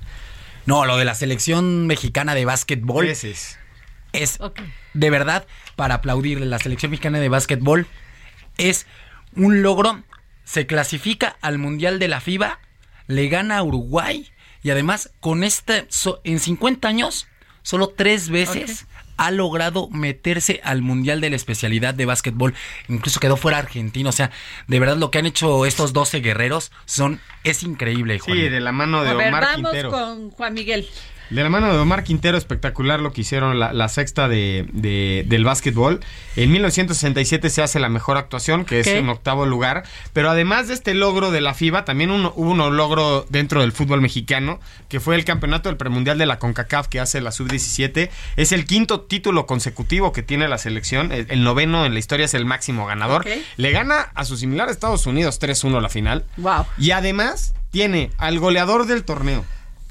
No, 0.66 0.86
lo 0.86 0.98
de 0.98 1.06
la 1.06 1.16
selección 1.16 1.88
mexicana 1.88 2.36
de 2.36 2.46
básquetbol. 2.46 3.06
Veces. 3.06 3.58
es 4.12 4.40
de 4.94 5.10
verdad 5.10 5.48
para 5.76 5.96
aplaudirle. 5.96 6.46
La 6.46 6.60
selección 6.60 6.92
mexicana 6.92 7.20
de 7.20 7.30
básquetbol 7.30 7.88
es 8.58 8.86
un 9.36 9.62
logro. 9.62 10.04
Se 10.44 10.66
clasifica 10.66 11.38
al 11.42 11.58
Mundial 11.58 12.00
de 12.00 12.08
la 12.08 12.22
FIBA, 12.22 12.60
le 13.08 13.28
gana 13.28 13.58
a 13.58 13.64
Uruguay 13.64 14.30
y 14.64 14.70
además 14.70 15.12
con 15.20 15.44
este, 15.44 15.88
en 16.24 16.40
50 16.40 16.88
años, 16.88 17.28
solo 17.62 17.90
tres 17.90 18.30
veces 18.30 18.88
ha 19.18 19.32
logrado 19.32 19.90
meterse 19.90 20.62
al 20.64 20.82
Mundial 20.82 21.22
de 21.22 21.30
la 21.30 21.36
especialidad 21.36 21.94
de 21.94 22.06
básquetbol. 22.06 22.54
Incluso 22.88 23.20
quedó 23.20 23.38
fuera 23.38 23.58
argentino. 23.58 24.10
O 24.10 24.14
sea, 24.14 24.32
de 24.68 24.80
verdad 24.80 24.98
lo 24.98 25.12
que 25.12 25.20
han 25.20 25.26
hecho 25.26 25.66
estos 25.66 25.94
12 25.94 26.22
guerreros 26.22 26.72
son 26.86 27.20
es 27.44 27.64
increíble. 27.64 28.20
Juan. 28.20 28.38
Sí, 28.38 28.50
de 28.50 28.60
la 28.60 28.72
mano 28.72 29.04
de 29.04 29.10
a 29.10 29.16
Omar 29.16 29.48
vamos 29.62 29.84
con 29.86 30.32
Juan 30.32 30.54
Miguel. 30.54 30.88
De 31.30 31.44
la 31.44 31.50
mano 31.50 31.74
de 31.74 31.78
Omar 31.78 32.04
Quintero, 32.04 32.38
espectacular 32.38 33.02
lo 33.02 33.12
que 33.12 33.22
hicieron 33.22 33.60
la, 33.60 33.90
sexta 33.90 34.30
de, 34.30 34.66
del 35.28 35.44
básquetbol. 35.44 36.00
En 36.36 36.52
1967 36.52 37.50
se 37.50 37.62
hace 37.62 37.80
la 37.80 37.90
mejor 37.90 38.18
actuación, 38.18 38.64
que 38.64 38.80
es 38.80 38.88
en 38.88 39.10
octavo 39.10 39.46
lugar. 39.46 39.84
Pero 40.14 40.30
además 40.30 40.68
de 40.70 40.74
este 40.74 40.94
logro 40.94 41.32
de 41.32 41.42
la 41.42 41.54
FIBA, 41.54 41.84
también 41.84 42.12
hubo 42.12 42.32
un 42.52 42.78
logro 42.78 43.26
dentro 43.30 43.62
del 43.62 43.74
fútbol 43.74 44.02
mexicano, 44.02 44.60
que 44.88 45.00
fue 45.00 45.16
el 45.16 45.26
campeonato 45.26 45.68
del 45.68 45.78
premundial 45.78 46.18
de 46.18 46.26
la 46.26 46.40
CONCACAF 46.40 46.88
que 46.88 47.00
hace 47.00 47.20
la 47.20 47.32
sub-17. 47.32 48.10
Es 48.38 48.52
el 48.54 48.66
quinto 48.66 49.02
título 49.02 49.46
consecutivo 49.46 50.14
que 50.14 50.24
tiene 50.24 50.48
la 50.48 50.58
selección. 50.58 51.12
El, 51.12 51.44
noveno 51.44 51.86
en 51.86 51.94
la 51.94 52.00
historia 52.00 52.26
es 52.26 52.34
el 52.34 52.46
máximo 52.46 52.86
ganador. 52.86 53.26
Le 53.58 53.72
gana 53.72 54.12
a 54.16 54.24
su 54.24 54.38
similar 54.38 54.70
Estados 54.70 55.06
Unidos 55.06 55.42
3-1 55.42 55.82
la 55.82 55.90
final. 55.90 56.26
Wow. 56.38 56.66
Y 56.78 56.92
además 56.92 57.54
tiene 57.72 58.12
al 58.18 58.40
goleador 58.40 58.86
del 58.86 59.04
torneo 59.04 59.46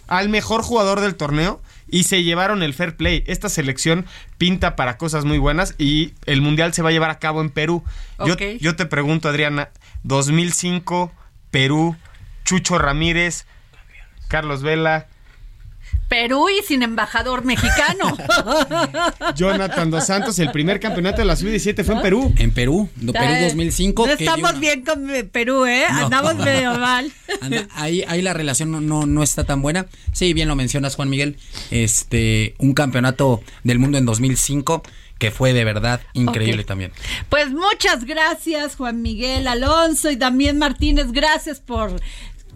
al 0.06 0.28
mejor 0.28 0.62
jugador 0.62 1.00
del 1.00 1.16
torneo 1.16 1.62
y 1.88 2.04
se 2.04 2.22
llevaron 2.22 2.62
el 2.62 2.74
fair 2.74 2.96
play. 2.96 3.24
Esta 3.26 3.48
selección 3.48 4.06
pinta 4.38 4.76
para 4.76 4.98
cosas 4.98 5.24
muy 5.24 5.38
buenas 5.38 5.74
y 5.78 6.14
el 6.26 6.40
mundial 6.40 6.74
se 6.74 6.82
va 6.82 6.90
a 6.90 6.92
llevar 6.92 7.10
a 7.10 7.18
cabo 7.18 7.40
en 7.40 7.50
Perú. 7.50 7.84
Yo, 8.24 8.36
yo 8.36 8.76
te 8.76 8.86
pregunto, 8.86 9.28
Adriana, 9.28 9.70
2005, 10.02 11.12
Perú, 11.50 11.96
Chucho 12.44 12.78
Ramírez, 12.78 13.46
Carlos 14.28 14.62
Vela, 14.62 15.08
Perú 16.08 16.48
y 16.48 16.64
sin 16.64 16.82
embajador 16.82 17.44
mexicano. 17.44 18.16
Jonathan 19.36 19.90
Dos 19.90 20.06
Santos, 20.06 20.38
el 20.38 20.50
primer 20.52 20.78
campeonato 20.78 21.18
de 21.18 21.24
la 21.24 21.36
sub-17 21.36 21.84
fue 21.84 21.96
en 21.96 22.02
Perú. 22.02 22.34
En 22.36 22.50
Perú, 22.52 22.88
Perú 23.12 23.34
2005. 23.42 24.06
No 24.06 24.12
estamos 24.12 24.60
bien 24.60 24.84
con 24.84 25.10
Perú, 25.32 25.66
¿eh? 25.66 25.84
Andamos 25.86 26.36
medio 26.36 26.74
mal. 26.78 27.12
ahí, 27.74 28.04
ahí 28.06 28.22
la 28.22 28.32
relación 28.32 28.86
no, 28.86 29.06
no, 29.06 29.22
está 29.22 29.44
tan 29.44 29.62
buena. 29.62 29.86
Sí, 30.12 30.32
bien 30.32 30.48
lo 30.48 30.54
mencionas, 30.54 30.94
Juan 30.94 31.08
Miguel. 31.08 31.38
Este, 31.70 32.54
un 32.58 32.72
campeonato 32.72 33.42
del 33.64 33.78
mundo 33.78 33.98
en 33.98 34.06
2005 34.06 34.82
que 35.18 35.30
fue 35.30 35.54
de 35.54 35.64
verdad 35.64 36.02
increíble 36.12 36.62
también. 36.64 36.92
Pues 37.30 37.50
muchas 37.50 38.04
gracias 38.04 38.76
Juan 38.76 39.00
Miguel 39.00 39.48
Alonso 39.48 40.10
y 40.10 40.18
también 40.18 40.58
Martínez, 40.58 41.10
gracias 41.10 41.58
por 41.58 41.98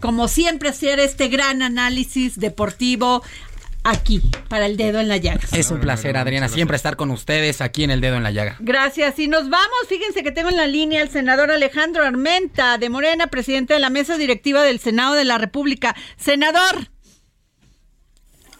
como 0.01 0.27
siempre, 0.27 0.69
hacer 0.69 0.99
este 0.99 1.27
gran 1.29 1.61
análisis 1.61 2.39
deportivo 2.39 3.21
aquí, 3.83 4.21
para 4.47 4.65
el 4.65 4.77
dedo 4.77 4.99
en 4.99 5.07
la 5.07 5.17
llaga. 5.17 5.41
Es 5.53 5.71
un 5.71 5.79
placer, 5.79 6.17
Adriana, 6.17 6.49
siempre 6.49 6.75
estar 6.75 6.95
con 6.95 7.11
ustedes 7.11 7.61
aquí 7.61 7.83
en 7.83 7.91
el 7.91 8.01
dedo 8.01 8.17
en 8.17 8.23
la 8.23 8.31
llaga. 8.31 8.57
Gracias. 8.59 9.17
Y 9.19 9.27
nos 9.27 9.49
vamos. 9.49 9.87
Fíjense 9.87 10.23
que 10.23 10.31
tengo 10.31 10.49
en 10.49 10.57
la 10.57 10.67
línea 10.67 11.01
al 11.01 11.09
senador 11.09 11.51
Alejandro 11.51 12.03
Armenta 12.03 12.77
de 12.77 12.89
Morena, 12.89 13.27
presidente 13.27 13.73
de 13.73 13.79
la 13.79 13.89
mesa 13.89 14.17
directiva 14.17 14.63
del 14.63 14.79
Senado 14.79 15.15
de 15.15 15.25
la 15.25 15.37
República. 15.37 15.95
Senador. 16.17 16.89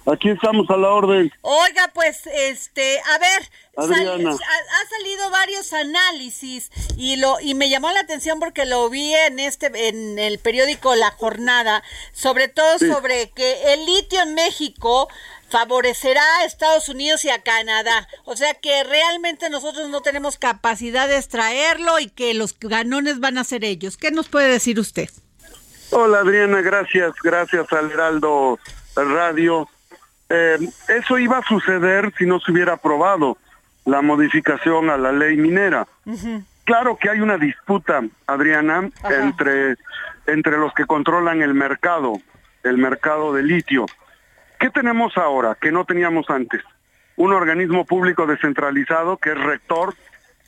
Aquí 0.08 0.30
estamos 0.30 0.67
a 0.69 0.77
la 0.77 0.89
orden. 0.89 1.32
Oiga, 1.41 1.91
pues, 1.93 2.25
este, 2.25 2.99
a 2.99 3.19
ver, 3.19 3.49
ha, 3.77 3.84
salido 3.84 5.29
varios 5.31 5.71
análisis 5.73 6.71
y 6.97 7.15
lo 7.15 7.39
y 7.39 7.55
me 7.55 7.69
llamó 7.69 7.89
la 7.91 8.01
atención 8.01 8.39
porque 8.39 8.65
lo 8.65 8.89
vi 8.89 9.13
en 9.13 9.39
este 9.39 9.71
en 9.88 10.19
el 10.19 10.39
periódico 10.39 10.95
La 10.95 11.12
Jornada, 11.12 11.81
sobre 12.12 12.47
todo 12.47 12.79
sobre 12.79 13.29
que 13.31 13.73
el 13.73 13.86
litio 13.86 14.21
en 14.21 14.36
México 14.36 15.07
favorecerá 15.49 16.23
a 16.38 16.45
Estados 16.45 16.89
Unidos 16.89 17.23
y 17.25 17.29
a 17.29 17.43
Canadá. 17.43 18.07
O 18.25 18.36
sea 18.36 18.53
que 18.53 18.84
realmente 18.84 19.49
nosotros 19.49 19.89
no 19.89 20.01
tenemos 20.01 20.38
capacidad 20.38 21.07
de 21.07 21.17
extraerlo 21.17 21.99
y 21.99 22.10
que 22.10 22.34
los 22.34 22.57
ganones 22.60 23.19
van 23.19 23.38
a 23.38 23.43
ser 23.43 23.63
ellos. 23.63 23.97
¿Qué 23.97 24.12
nos 24.12 24.27
puede 24.27 24.49
decir 24.49 24.79
usted? 24.79 25.10
Hola 25.91 26.19
Adriana, 26.19 26.62
gracias, 26.62 27.13
gracias 27.21 27.71
al 27.73 27.91
Heraldo 27.91 28.60
Radio. 28.95 29.69
Eh, 30.29 30.57
eso 30.88 31.17
iba 31.17 31.39
a 31.39 31.47
suceder 31.47 32.13
si 32.17 32.25
no 32.25 32.39
se 32.39 32.51
hubiera 32.51 32.73
aprobado 32.73 33.38
la 33.86 34.02
modificación 34.02 34.89
a 34.89 34.98
la 34.98 35.12
ley 35.12 35.38
minera. 35.38 35.88
Claro 36.63 36.98
que 36.98 37.10
hay 37.10 37.22
una 37.22 37.38
disputa, 37.38 38.02
Adriana, 38.28 38.89
entre, 39.10 39.76
entre 40.28 40.58
los 40.58 40.74
que 40.74 40.86
controlan 40.86 41.41
el 41.41 41.54
mercado, 41.54 42.13
el 42.63 42.78
mercado 42.78 43.34
de 43.34 43.44
litio. 43.44 43.86
¿Qué 44.60 44.70
tenemos 44.70 45.17
ahora 45.17 45.58
que 45.60 45.72
no 45.72 45.86
teníamos 45.86 46.30
antes? 46.30 46.62
Un 47.15 47.34
organismo 47.34 47.86
público 47.86 48.28
descentralizado 48.28 49.17
que 49.17 49.32
es 49.32 49.39
rector 49.39 49.96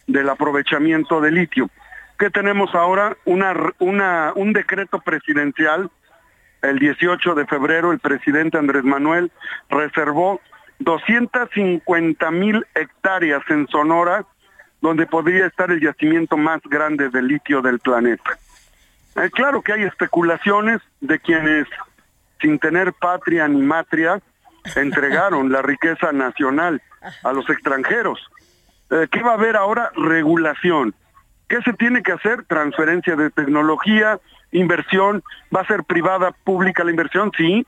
del 0.07 0.29
aprovechamiento 0.29 1.19
de 1.19 1.31
litio. 1.31 1.69
¿Qué 2.19 2.29
tenemos 2.29 2.73
ahora? 2.75 3.17
Una, 3.25 3.53
una, 3.79 4.33
un 4.35 4.53
decreto 4.53 4.99
presidencial 4.99 5.89
el 6.61 6.79
18 6.79 7.35
de 7.35 7.45
febrero 7.45 7.91
el 7.91 7.99
presidente 7.99 8.57
Andrés 8.57 8.83
Manuel 8.83 9.31
reservó 9.69 10.39
250 10.79 12.31
mil 12.31 12.65
hectáreas 12.75 13.43
en 13.49 13.67
Sonora, 13.67 14.25
donde 14.81 15.05
podría 15.05 15.45
estar 15.45 15.71
el 15.71 15.79
yacimiento 15.79 16.37
más 16.37 16.61
grande 16.63 17.09
de 17.09 17.21
litio 17.21 17.61
del 17.61 17.79
planeta. 17.79 18.37
Eh, 19.15 19.29
claro 19.31 19.61
que 19.61 19.73
hay 19.73 19.83
especulaciones 19.83 20.81
de 20.99 21.19
quienes, 21.19 21.67
sin 22.41 22.59
tener 22.59 22.93
patria 22.93 23.47
ni 23.47 23.61
matria, 23.61 24.21
entregaron 24.75 25.51
la 25.51 25.61
riqueza 25.61 26.11
nacional 26.11 26.81
a 27.23 27.31
los 27.31 27.49
extranjeros. 27.49 28.19
Eh, 28.89 29.07
¿Qué 29.11 29.21
va 29.21 29.31
a 29.31 29.35
haber 29.35 29.55
ahora? 29.55 29.91
Regulación. 29.95 30.93
¿Qué 31.47 31.61
se 31.61 31.73
tiene 31.73 32.01
que 32.01 32.13
hacer? 32.13 32.45
Transferencia 32.45 33.15
de 33.15 33.29
tecnología, 33.29 34.19
inversión, 34.51 35.23
va 35.55 35.61
a 35.61 35.67
ser 35.67 35.83
privada, 35.83 36.31
pública 36.43 36.83
la 36.83 36.91
inversión, 36.91 37.31
sí, 37.37 37.65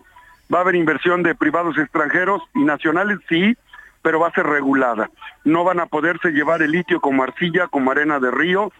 va 0.54 0.60
a 0.60 0.62
haber 0.62 0.76
inversión 0.76 1.24
de 1.24 1.36
privados 1.36 1.78
extranjeros 1.78 2.42
y 2.54 2.64
nacionales, 2.64 3.20
sí, 3.30 3.56
pero 4.02 4.20
va 4.20 4.28
a 4.28 4.34
ser 4.34 4.46
regulada. 4.46 5.10
No 5.44 5.64
van 5.64 5.80
a 5.80 5.88
poderse 5.88 6.30
llevar 6.32 6.62
el 6.62 6.72
litio 6.72 7.02
como 7.02 7.24
arcilla, 7.24 7.68
como 7.68 7.92
arena 7.92 8.20
de 8.20 8.32
río, 8.32 8.72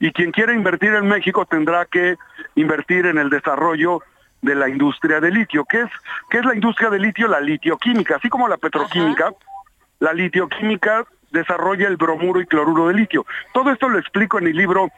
y 0.00 0.10
quien 0.12 0.32
quiera 0.32 0.52
invertir 0.52 0.94
en 0.94 1.06
México 1.06 1.46
tendrá 1.46 1.84
que 1.84 2.16
invertir 2.56 3.06
en 3.06 3.18
el 3.18 3.30
desarrollo 3.30 4.02
de 4.40 4.56
la 4.56 4.68
industria 4.68 5.20
de 5.20 5.30
litio. 5.30 5.64
¿Qué 5.64 5.82
es, 5.82 5.90
qué 6.28 6.38
es 6.38 6.44
la 6.44 6.54
industria 6.54 6.90
de 6.90 6.98
litio? 6.98 7.28
La 7.28 7.40
litioquímica, 7.40 8.16
así 8.16 8.28
como 8.28 8.48
la 8.48 8.56
petroquímica, 8.56 9.32
la 10.00 10.12
litioquímica 10.12 11.04
desarrolla 11.30 11.86
el 11.86 11.96
bromuro 11.96 12.40
y 12.40 12.46
cloruro 12.46 12.88
de 12.88 12.94
litio. 12.94 13.24
Todo 13.54 13.70
esto 13.70 13.88
lo 13.88 13.98
explico 13.98 14.38
en 14.38 14.48
el 14.48 14.56
libro 14.56 14.88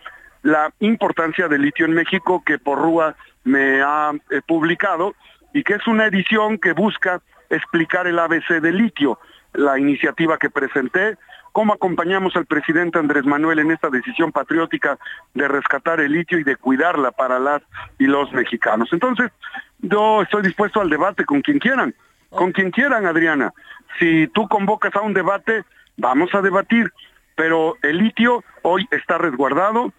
la 0.42 0.72
importancia 0.80 1.48
del 1.48 1.62
litio 1.62 1.86
en 1.86 1.92
México 1.92 2.42
que 2.44 2.58
Porrúa 2.58 3.14
me 3.44 3.82
ha 3.82 4.12
eh, 4.30 4.40
publicado 4.46 5.14
y 5.54 5.62
que 5.62 5.74
es 5.74 5.86
una 5.86 6.04
edición 6.04 6.58
que 6.58 6.72
busca 6.72 7.22
explicar 7.48 8.06
el 8.06 8.18
ABC 8.18 8.60
del 8.60 8.76
litio, 8.76 9.18
la 9.54 9.78
iniciativa 9.78 10.36
que 10.36 10.50
presenté, 10.50 11.16
cómo 11.52 11.72
acompañamos 11.72 12.34
al 12.34 12.46
presidente 12.46 12.98
Andrés 12.98 13.24
Manuel 13.24 13.60
en 13.60 13.70
esta 13.70 13.88
decisión 13.88 14.32
patriótica 14.32 14.98
de 15.32 15.46
rescatar 15.46 16.00
el 16.00 16.12
litio 16.12 16.40
y 16.40 16.42
de 16.42 16.56
cuidarla 16.56 17.12
para 17.12 17.38
las 17.38 17.62
y 18.00 18.06
los 18.06 18.32
mexicanos. 18.32 18.88
Entonces, 18.92 19.30
yo 19.78 20.22
estoy 20.22 20.42
dispuesto 20.42 20.80
al 20.80 20.90
debate 20.90 21.24
con 21.24 21.40
quien 21.40 21.60
quieran, 21.60 21.94
con 22.30 22.50
quien 22.50 22.72
quieran, 22.72 23.06
Adriana. 23.06 23.52
Si 24.00 24.26
tú 24.34 24.48
convocas 24.48 24.96
a 24.96 25.02
un 25.02 25.14
debate, 25.14 25.62
vamos 25.96 26.34
a 26.34 26.42
debatir, 26.42 26.92
pero 27.36 27.76
el 27.82 27.98
litio 27.98 28.42
hoy 28.62 28.88
está 28.90 29.18
resguardado, 29.18 29.92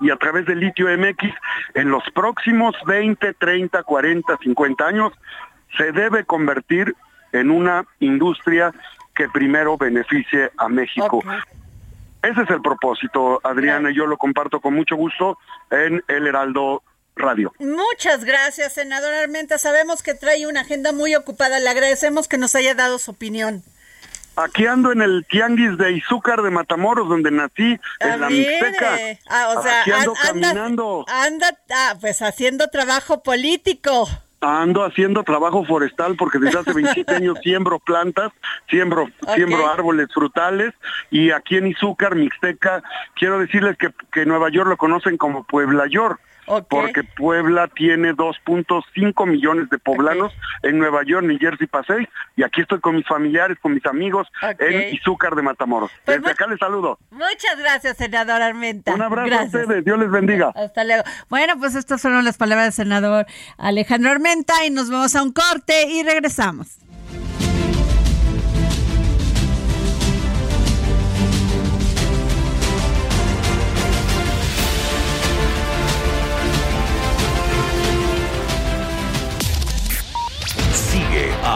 y 0.00 0.10
a 0.10 0.16
través 0.16 0.46
del 0.46 0.60
litio 0.60 0.86
MX 0.96 1.32
en 1.74 1.90
los 1.90 2.02
próximos 2.14 2.74
20, 2.86 3.34
30, 3.34 3.82
40, 3.82 4.36
50 4.42 4.86
años 4.86 5.12
se 5.76 5.92
debe 5.92 6.24
convertir 6.24 6.94
en 7.32 7.50
una 7.50 7.84
industria 8.00 8.72
que 9.14 9.28
primero 9.28 9.76
beneficie 9.76 10.50
a 10.56 10.68
México. 10.68 11.22
Ese 12.22 12.42
es 12.42 12.50
el 12.50 12.60
propósito, 12.60 13.40
Adriana, 13.44 13.90
y 13.90 13.94
yo 13.94 14.06
lo 14.06 14.16
comparto 14.16 14.60
con 14.60 14.74
mucho 14.74 14.96
gusto 14.96 15.38
en 15.70 16.02
El 16.08 16.26
Heraldo 16.26 16.82
Radio. 17.14 17.52
Muchas 17.58 18.24
gracias, 18.24 18.74
senador 18.74 19.12
Armenta. 19.14 19.58
Sabemos 19.58 20.02
que 20.02 20.14
trae 20.14 20.46
una 20.46 20.62
agenda 20.62 20.92
muy 20.92 21.14
ocupada. 21.14 21.60
Le 21.60 21.70
agradecemos 21.70 22.28
que 22.28 22.36
nos 22.36 22.54
haya 22.54 22.74
dado 22.74 22.98
su 22.98 23.12
opinión. 23.12 23.62
Aquí 24.36 24.66
ando 24.66 24.92
en 24.92 25.00
el 25.00 25.24
tianguis 25.28 25.78
de 25.78 25.92
Izúcar 25.92 26.42
de 26.42 26.50
Matamoros, 26.50 27.08
donde 27.08 27.30
nací, 27.30 27.78
en 28.00 28.10
ah, 28.10 28.16
la 28.18 28.28
Mixteca. 28.28 28.98
Ah, 29.28 29.54
o 29.56 29.62
sea, 29.62 29.80
Aquí 29.80 29.92
ando 29.92 30.12
caminando. 30.14 31.04
Anda, 31.08 31.58
ah, 31.74 31.94
pues 31.98 32.20
haciendo 32.20 32.68
trabajo 32.68 33.22
político. 33.22 34.06
Ando 34.40 34.84
haciendo 34.84 35.24
trabajo 35.24 35.64
forestal 35.64 36.16
porque 36.16 36.38
desde 36.38 36.58
hace 36.58 36.74
27 36.74 37.14
años 37.16 37.38
siembro 37.42 37.78
plantas, 37.78 38.30
siembro, 38.68 39.08
siembro 39.34 39.66
árboles 39.70 40.08
frutales 40.12 40.74
y 41.10 41.30
aquí 41.30 41.56
en 41.56 41.68
Izúcar, 41.68 42.14
Mixteca, 42.14 42.82
quiero 43.14 43.38
decirles 43.38 43.78
que, 43.78 43.90
que 44.12 44.26
Nueva 44.26 44.50
York 44.50 44.68
lo 44.68 44.76
conocen 44.76 45.16
como 45.16 45.44
Puebla 45.44 45.86
York 45.86 46.20
porque 46.68 47.04
Puebla 47.04 47.68
tiene 47.68 48.12
2.5 48.14 49.26
millones 49.26 49.68
de 49.70 49.78
poblanos 49.78 50.32
en 50.62 50.78
Nueva 50.78 51.02
York, 51.04 51.26
New 51.26 51.38
Jersey, 51.38 51.66
Pasay, 51.66 52.08
y 52.36 52.42
aquí 52.42 52.60
estoy 52.62 52.80
con 52.80 52.96
mis 52.96 53.06
familiares, 53.06 53.58
con 53.60 53.74
mis 53.74 53.84
amigos 53.86 54.28
en 54.58 54.94
Izúcar 54.94 55.34
de 55.34 55.42
Matamoros. 55.42 55.90
Pues 56.04 56.18
Desde 56.18 56.32
acá 56.32 56.46
les 56.46 56.58
saludo. 56.58 56.98
Muchas 57.10 57.58
gracias, 57.58 57.96
senador 57.96 58.42
Armenta. 58.42 58.94
Un 58.94 59.02
abrazo 59.02 59.34
a 59.34 59.44
ustedes, 59.44 59.84
Dios 59.84 59.98
les 59.98 60.10
bendiga. 60.10 60.52
Hasta 60.54 60.84
luego. 60.84 61.02
Bueno, 61.28 61.54
pues 61.58 61.74
estas 61.74 62.02
fueron 62.02 62.24
las 62.24 62.36
palabras 62.36 62.66
del 62.66 62.86
senador 62.86 63.26
Alejandro 63.58 64.10
Armenta 64.10 64.64
y 64.64 64.70
nos 64.70 64.90
vamos 64.90 65.14
a 65.16 65.22
un 65.22 65.32
corte 65.32 65.86
y 65.88 66.02
regresamos. 66.02 66.78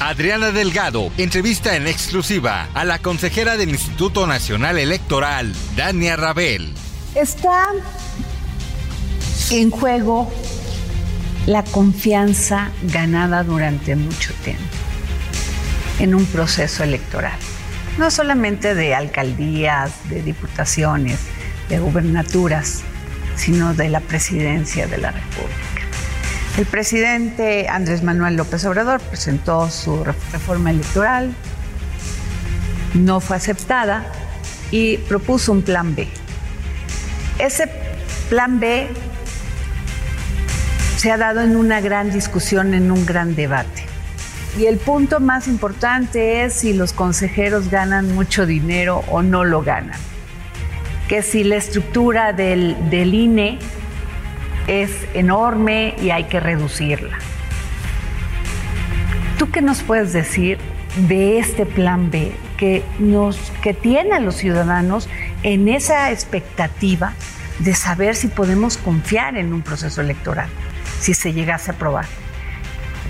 Adriana 0.00 0.52
Delgado 0.52 1.10
entrevista 1.18 1.74
en 1.74 1.88
exclusiva 1.88 2.68
a 2.72 2.84
la 2.84 3.00
consejera 3.00 3.56
del 3.56 3.70
Instituto 3.70 4.28
Nacional 4.28 4.78
Electoral, 4.78 5.52
Dania 5.76 6.14
Rabel. 6.16 6.72
Está 7.16 7.66
en 9.50 9.70
juego 9.70 10.32
la 11.46 11.64
confianza 11.64 12.70
ganada 12.84 13.42
durante 13.42 13.96
mucho 13.96 14.32
tiempo 14.44 14.62
en 15.98 16.14
un 16.14 16.26
proceso 16.26 16.84
electoral. 16.84 17.38
No 17.98 18.12
solamente 18.12 18.76
de 18.76 18.94
alcaldías, 18.94 20.08
de 20.08 20.22
diputaciones, 20.22 21.18
de 21.68 21.80
gubernaturas, 21.80 22.82
sino 23.34 23.74
de 23.74 23.88
la 23.88 23.98
presidencia 23.98 24.86
de 24.86 24.98
la 24.98 25.10
República. 25.10 25.67
El 26.58 26.66
presidente 26.66 27.68
Andrés 27.68 28.02
Manuel 28.02 28.34
López 28.34 28.64
Obrador 28.64 29.00
presentó 29.00 29.70
su 29.70 30.02
reforma 30.02 30.70
electoral, 30.70 31.32
no 32.94 33.20
fue 33.20 33.36
aceptada 33.36 34.04
y 34.72 34.96
propuso 34.96 35.52
un 35.52 35.62
plan 35.62 35.94
B. 35.94 36.08
Ese 37.38 37.70
plan 38.28 38.58
B 38.58 38.88
se 40.96 41.12
ha 41.12 41.16
dado 41.16 41.42
en 41.42 41.54
una 41.54 41.80
gran 41.80 42.10
discusión, 42.10 42.74
en 42.74 42.90
un 42.90 43.06
gran 43.06 43.36
debate. 43.36 43.84
Y 44.58 44.66
el 44.66 44.78
punto 44.78 45.20
más 45.20 45.46
importante 45.46 46.44
es 46.44 46.54
si 46.54 46.72
los 46.72 46.92
consejeros 46.92 47.70
ganan 47.70 48.12
mucho 48.16 48.46
dinero 48.46 49.04
o 49.06 49.22
no 49.22 49.44
lo 49.44 49.62
ganan. 49.62 50.00
Que 51.06 51.22
si 51.22 51.44
la 51.44 51.54
estructura 51.54 52.32
del, 52.32 52.90
del 52.90 53.14
INE 53.14 53.60
es 54.68 54.90
enorme 55.14 55.94
y 56.00 56.10
hay 56.10 56.24
que 56.24 56.40
reducirla. 56.40 57.18
¿Tú 59.38 59.50
qué 59.50 59.62
nos 59.62 59.82
puedes 59.82 60.12
decir 60.12 60.58
de 61.08 61.38
este 61.38 61.66
plan 61.66 62.10
B 62.10 62.32
que, 62.56 62.84
nos, 62.98 63.38
que 63.62 63.74
tiene 63.74 64.14
a 64.14 64.20
los 64.20 64.36
ciudadanos 64.36 65.08
en 65.42 65.68
esa 65.68 66.10
expectativa 66.10 67.14
de 67.58 67.74
saber 67.74 68.14
si 68.14 68.28
podemos 68.28 68.76
confiar 68.76 69.36
en 69.36 69.52
un 69.52 69.62
proceso 69.62 70.00
electoral, 70.00 70.48
si 71.00 71.14
se 71.14 71.32
llegase 71.32 71.70
a 71.70 71.74
aprobar? 71.74 72.06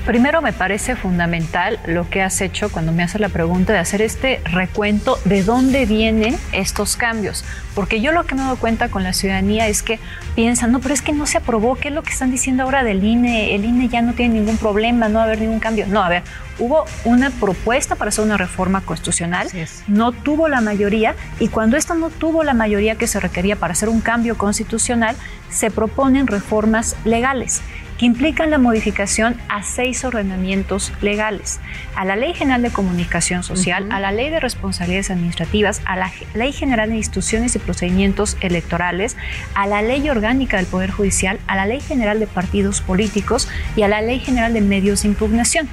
Primero 0.06 0.40
me 0.40 0.52
parece 0.52 0.96
fundamental 0.96 1.78
lo 1.86 2.08
que 2.08 2.22
has 2.22 2.40
hecho 2.40 2.70
cuando 2.70 2.92
me 2.92 3.02
haces 3.02 3.20
la 3.20 3.28
pregunta 3.28 3.74
de 3.74 3.78
hacer 3.78 4.00
este 4.00 4.40
recuento 4.44 5.18
de 5.24 5.42
dónde 5.42 5.84
vienen 5.84 6.36
estos 6.52 6.96
cambios. 6.96 7.44
Porque 7.74 8.00
yo 8.00 8.12
lo 8.12 8.24
que 8.24 8.34
me 8.34 8.42
doy 8.42 8.56
cuenta 8.56 8.88
con 8.88 9.02
la 9.02 9.12
ciudadanía 9.12 9.68
es 9.68 9.82
que 9.82 9.98
piensan, 10.34 10.72
no, 10.72 10.80
pero 10.80 10.94
es 10.94 11.02
que 11.02 11.12
no 11.12 11.26
se 11.26 11.38
aprobó, 11.38 11.76
¿qué 11.76 11.88
es 11.88 11.94
lo 11.94 12.02
que 12.02 12.10
están 12.10 12.30
diciendo 12.30 12.62
ahora 12.62 12.84
del 12.84 13.04
INE? 13.04 13.54
El 13.54 13.64
INE 13.64 13.88
ya 13.88 14.00
no 14.00 14.14
tiene 14.14 14.34
ningún 14.34 14.56
problema, 14.56 15.08
no 15.08 15.16
va 15.16 15.22
a 15.22 15.24
haber 15.24 15.40
ningún 15.40 15.60
cambio. 15.60 15.86
No, 15.86 16.02
a 16.02 16.08
ver, 16.08 16.22
hubo 16.58 16.86
una 17.04 17.30
propuesta 17.30 17.94
para 17.94 18.08
hacer 18.08 18.24
una 18.24 18.36
reforma 18.36 18.80
constitucional, 18.80 19.48
no 19.86 20.12
tuvo 20.12 20.48
la 20.48 20.60
mayoría 20.60 21.14
y 21.38 21.48
cuando 21.48 21.76
esta 21.76 21.94
no 21.94 22.10
tuvo 22.10 22.44
la 22.44 22.54
mayoría 22.54 22.96
que 22.96 23.06
se 23.06 23.20
requería 23.20 23.56
para 23.56 23.72
hacer 23.72 23.88
un 23.88 24.00
cambio 24.00 24.38
constitucional, 24.38 25.16
se 25.50 25.70
proponen 25.70 26.26
reformas 26.26 26.96
legales 27.04 27.62
que 27.98 28.06
implican 28.06 28.50
la 28.50 28.58
modificación 28.58 29.36
a 29.48 29.62
seis 29.62 30.04
ordenamientos 30.04 30.92
legales, 31.02 31.60
a 31.96 32.04
la 32.04 32.16
Ley 32.16 32.32
General 32.32 32.62
de 32.62 32.70
Comunicación 32.70 33.42
Social, 33.42 33.88
a 33.90 33.98
la 33.98 34.12
Ley 34.12 34.30
de 34.30 34.40
Responsabilidades 34.40 35.10
Administrativas, 35.10 35.82
a 35.84 35.96
la 35.96 36.12
Ley 36.34 36.52
General 36.52 36.88
de 36.88 36.96
Instituciones 36.96 37.56
y 37.56 37.58
Procedimientos 37.58 38.36
Electorales, 38.40 39.16
a 39.54 39.66
la 39.66 39.82
Ley 39.82 40.08
Orgánica 40.08 40.58
del 40.58 40.66
Poder 40.66 40.92
Judicial, 40.92 41.40
a 41.48 41.56
la 41.56 41.66
Ley 41.66 41.80
General 41.80 42.20
de 42.20 42.28
Partidos 42.28 42.80
Políticos 42.80 43.48
y 43.76 43.82
a 43.82 43.88
la 43.88 44.00
Ley 44.00 44.20
General 44.20 44.54
de 44.54 44.60
Medios 44.60 45.02
de 45.02 45.08
Impugnación. 45.08 45.68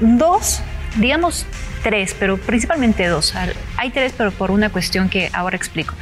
Dos, 0.00 0.62
digamos, 0.98 1.46
tres, 1.84 2.16
pero 2.18 2.38
principalmente 2.38 3.06
dos. 3.06 3.34
Hay 3.76 3.90
tres, 3.90 4.12
pero 4.16 4.32
por 4.32 4.50
una 4.50 4.70
cuestión 4.70 5.08
que 5.08 5.30
ahora 5.32 5.56
explico. 5.56 5.94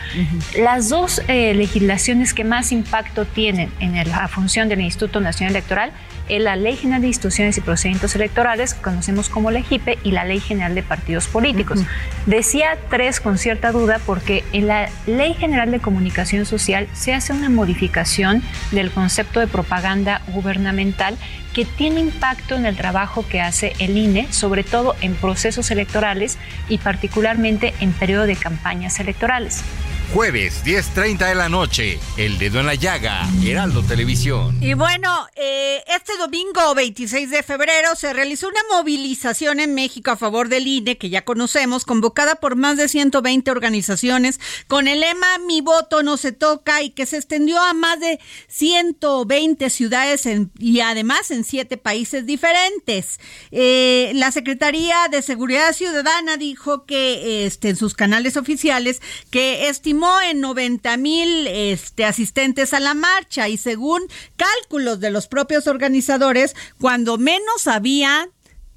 Las 0.56 0.88
dos 0.88 1.20
eh, 1.28 1.52
legislaciones 1.54 2.32
que 2.32 2.44
más 2.44 2.72
impacto 2.72 3.26
tienen 3.26 3.70
en 3.80 3.94
la 4.08 4.28
función 4.28 4.68
del 4.68 4.80
Instituto 4.80 5.20
Nacional 5.20 5.54
Electoral 5.54 5.92
es 6.28 6.40
la 6.40 6.56
Ley 6.56 6.76
General 6.76 7.02
de 7.02 7.08
Instituciones 7.08 7.58
y 7.58 7.60
Procedimientos 7.60 8.14
Electorales, 8.14 8.74
que 8.74 8.80
conocemos 8.80 9.28
como 9.28 9.50
LEGIPE, 9.50 9.98
y 10.04 10.12
la 10.12 10.24
Ley 10.24 10.40
General 10.40 10.74
de 10.74 10.82
Partidos 10.82 11.26
Políticos. 11.26 11.80
Decía 12.26 12.78
tres 12.88 13.20
con 13.20 13.36
cierta 13.36 13.72
duda 13.72 14.00
porque 14.06 14.44
en 14.52 14.68
la 14.68 14.88
Ley 15.06 15.34
General 15.34 15.70
de 15.70 15.80
Comunicación 15.80 16.46
Social 16.46 16.88
se 16.92 17.12
hace 17.12 17.32
una 17.32 17.50
modificación 17.50 18.42
del 18.70 18.92
concepto 18.92 19.40
de 19.40 19.48
propaganda 19.48 20.22
gubernamental 20.28 21.18
que 21.52 21.64
tiene 21.64 22.00
impacto 22.00 22.54
en 22.54 22.66
el 22.66 22.76
trabajo 22.76 23.26
que 23.28 23.40
hace 23.40 23.74
el 23.78 23.96
INE, 23.96 24.32
sobre 24.32 24.64
todo 24.64 24.96
en 25.00 25.14
procesos 25.14 25.70
electorales 25.72 26.38
y 26.68 26.78
particularmente 26.78 27.74
en 27.80 27.92
periodo 27.92 28.26
de 28.26 28.36
campañas 28.36 29.00
electorales. 29.00 29.64
Jueves, 30.12 30.62
10.30 30.64 31.28
de 31.28 31.34
la 31.34 31.48
noche, 31.48 31.98
El 32.18 32.38
Dedo 32.38 32.60
en 32.60 32.66
la 32.66 32.74
Llaga, 32.74 33.26
Heraldo 33.42 33.82
Televisión. 33.82 34.62
Y 34.62 34.74
bueno, 34.74 35.26
eh, 35.36 35.82
este 35.86 36.18
domingo 36.18 36.74
26 36.74 37.30
de 37.30 37.42
febrero 37.42 37.96
se 37.96 38.12
realizó 38.12 38.48
una 38.48 38.60
movilización 38.70 39.58
en 39.58 39.74
México 39.74 40.10
a 40.10 40.16
favor 40.16 40.50
del 40.50 40.66
INE, 40.66 40.98
que 40.98 41.08
ya 41.08 41.24
conocemos, 41.24 41.86
convocada 41.86 42.34
por 42.34 42.56
más 42.56 42.76
de 42.76 42.88
120 42.88 43.50
organizaciones, 43.50 44.38
con 44.68 44.86
el 44.86 45.00
lema 45.00 45.38
Mi 45.46 45.62
voto 45.62 46.02
no 46.02 46.18
se 46.18 46.32
toca 46.32 46.82
y 46.82 46.90
que 46.90 47.06
se 47.06 47.16
extendió 47.16 47.58
a 47.58 47.72
más 47.72 47.98
de 47.98 48.20
120 48.48 49.70
ciudades 49.70 50.28
y 50.58 50.80
además 50.80 51.30
en 51.30 51.44
siete 51.44 51.78
países 51.78 52.26
diferentes. 52.26 53.18
Eh, 53.50 54.12
la 54.14 54.30
Secretaría 54.30 54.96
de 55.10 55.22
Seguridad 55.22 55.72
Ciudadana 55.72 56.36
dijo 56.36 56.84
que 56.84 57.46
este, 57.46 57.70
en 57.70 57.76
sus 57.76 57.94
canales 57.94 58.36
oficiales 58.36 59.00
que 59.30 59.68
estimó 59.68 60.01
en 60.22 60.40
90 60.40 60.96
mil 60.96 61.46
este, 61.46 62.04
asistentes 62.04 62.74
a 62.74 62.80
la 62.80 62.94
marcha 62.94 63.48
y 63.48 63.56
según 63.56 64.02
cálculos 64.36 65.00
de 65.00 65.10
los 65.10 65.26
propios 65.28 65.66
organizadores, 65.66 66.54
cuando 66.80 67.18
menos 67.18 67.66
había 67.66 68.28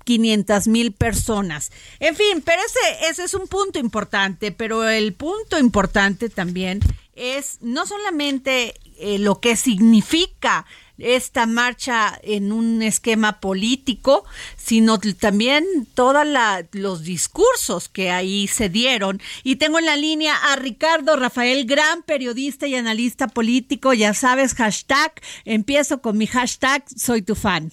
500 0.03 0.67
mil 0.67 0.93
personas. 0.93 1.71
En 1.99 2.15
fin, 2.15 2.41
pero 2.43 2.61
ese, 2.61 3.09
ese 3.09 3.23
es 3.23 3.33
un 3.33 3.47
punto 3.47 3.79
importante, 3.79 4.51
pero 4.51 4.87
el 4.87 5.13
punto 5.13 5.57
importante 5.59 6.29
también 6.29 6.79
es 7.15 7.57
no 7.61 7.85
solamente 7.85 8.75
eh, 8.97 9.19
lo 9.19 9.39
que 9.39 9.55
significa 9.55 10.65
esta 10.97 11.45
marcha 11.45 12.17
en 12.23 12.51
un 12.51 12.81
esquema 12.81 13.39
político, 13.39 14.25
sino 14.55 14.99
también 14.99 15.65
todos 15.93 16.25
los 16.71 17.03
discursos 17.03 17.89
que 17.89 18.11
ahí 18.11 18.47
se 18.47 18.69
dieron. 18.69 19.21
Y 19.43 19.57
tengo 19.57 19.79
en 19.79 19.85
la 19.85 19.95
línea 19.95 20.35
a 20.51 20.55
Ricardo 20.55 21.15
Rafael, 21.15 21.65
gran 21.65 22.03
periodista 22.03 22.67
y 22.67 22.75
analista 22.75 23.27
político, 23.27 23.93
ya 23.93 24.13
sabes, 24.13 24.53
hashtag, 24.55 25.13
empiezo 25.43 26.01
con 26.01 26.17
mi 26.17 26.27
hashtag, 26.27 26.83
soy 26.95 27.21
tu 27.21 27.35
fan. 27.35 27.71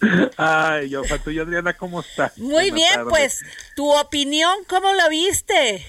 Ay, 0.36 0.90
yo, 0.90 1.02
y 1.26 1.38
Adriana, 1.38 1.72
¿cómo 1.74 2.00
estás? 2.00 2.38
Muy 2.38 2.70
bien, 2.70 3.08
pues, 3.08 3.44
tu 3.74 3.90
opinión, 3.92 4.54
¿cómo 4.68 4.92
la 4.92 5.08
viste? 5.08 5.84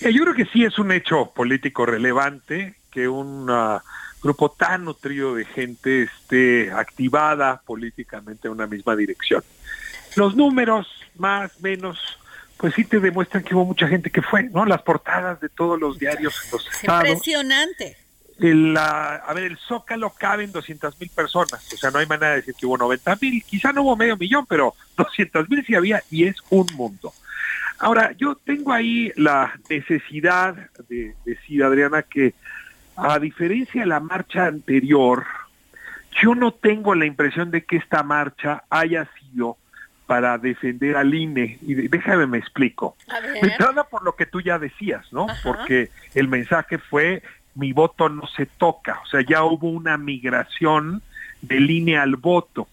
Yo 0.00 0.22
creo 0.22 0.34
que 0.34 0.46
sí 0.46 0.64
es 0.64 0.78
un 0.78 0.90
hecho 0.90 1.32
político 1.34 1.86
relevante 1.86 2.74
que 2.90 3.08
una 3.08 3.82
grupo 4.22 4.50
tan 4.50 4.84
nutrido 4.84 5.34
de 5.34 5.44
gente 5.44 6.04
esté 6.04 6.70
activada 6.70 7.60
políticamente 7.66 8.48
en 8.48 8.54
una 8.54 8.66
misma 8.66 8.94
dirección. 8.96 9.42
Los 10.14 10.36
números, 10.36 10.86
más, 11.16 11.60
menos, 11.60 11.98
pues 12.56 12.74
sí 12.74 12.84
te 12.84 13.00
demuestran 13.00 13.42
que 13.42 13.54
hubo 13.54 13.64
mucha 13.64 13.88
gente 13.88 14.10
que 14.10 14.22
fue, 14.22 14.44
¿no? 14.44 14.64
Las 14.64 14.82
portadas 14.82 15.40
de 15.40 15.48
todos 15.48 15.80
los 15.80 15.98
diarios 15.98 16.34
en 16.44 16.50
los 16.52 16.66
estados. 16.66 17.08
Impresionante. 17.08 17.96
El, 18.38 18.76
a 18.76 19.32
ver, 19.34 19.44
el 19.44 19.58
Zócalo 19.58 20.10
cabe 20.10 20.44
en 20.44 20.52
200 20.52 20.98
mil 20.98 21.10
personas, 21.10 21.72
o 21.72 21.76
sea, 21.76 21.90
no 21.90 21.98
hay 21.98 22.06
manera 22.06 22.30
de 22.30 22.36
decir 22.36 22.54
que 22.54 22.66
hubo 22.66 22.78
90 22.78 23.18
mil, 23.20 23.42
quizá 23.44 23.72
no 23.72 23.82
hubo 23.82 23.96
medio 23.96 24.16
millón, 24.16 24.46
pero 24.46 24.74
200 24.96 25.48
mil 25.48 25.64
sí 25.64 25.74
había 25.74 26.02
y 26.10 26.24
es 26.24 26.36
un 26.50 26.66
mundo. 26.74 27.12
Ahora, 27.78 28.12
yo 28.16 28.36
tengo 28.36 28.72
ahí 28.72 29.12
la 29.16 29.58
necesidad 29.68 30.54
de 30.88 31.16
decir, 31.24 31.64
Adriana, 31.64 32.02
que 32.02 32.34
a 32.96 33.18
diferencia 33.18 33.82
de 33.82 33.86
la 33.86 34.00
marcha 34.00 34.46
anterior, 34.46 35.24
yo 36.20 36.34
no 36.34 36.52
tengo 36.52 36.94
la 36.94 37.06
impresión 37.06 37.50
de 37.50 37.64
que 37.64 37.76
esta 37.76 38.02
marcha 38.02 38.64
haya 38.70 39.08
sido 39.18 39.56
para 40.06 40.36
defender 40.36 40.96
al 40.96 41.14
INE. 41.14 41.58
Y 41.62 41.74
déjame 41.88 42.26
me 42.26 42.38
explico. 42.38 42.96
Entrada 43.40 43.84
por 43.84 44.04
lo 44.04 44.14
que 44.14 44.26
tú 44.26 44.40
ya 44.40 44.58
decías, 44.58 45.10
¿no? 45.12 45.26
Porque 45.42 45.90
el 46.14 46.28
mensaje 46.28 46.78
fue 46.78 47.22
mi 47.54 47.72
voto 47.72 48.08
no 48.08 48.26
se 48.26 48.46
toca. 48.46 49.00
O 49.04 49.06
sea, 49.06 49.20
ya 49.20 49.44
hubo 49.44 49.68
una 49.68 49.96
migración 49.98 51.02
del 51.40 51.70
INE 51.70 51.98
al 51.98 52.16
voto. 52.16 52.68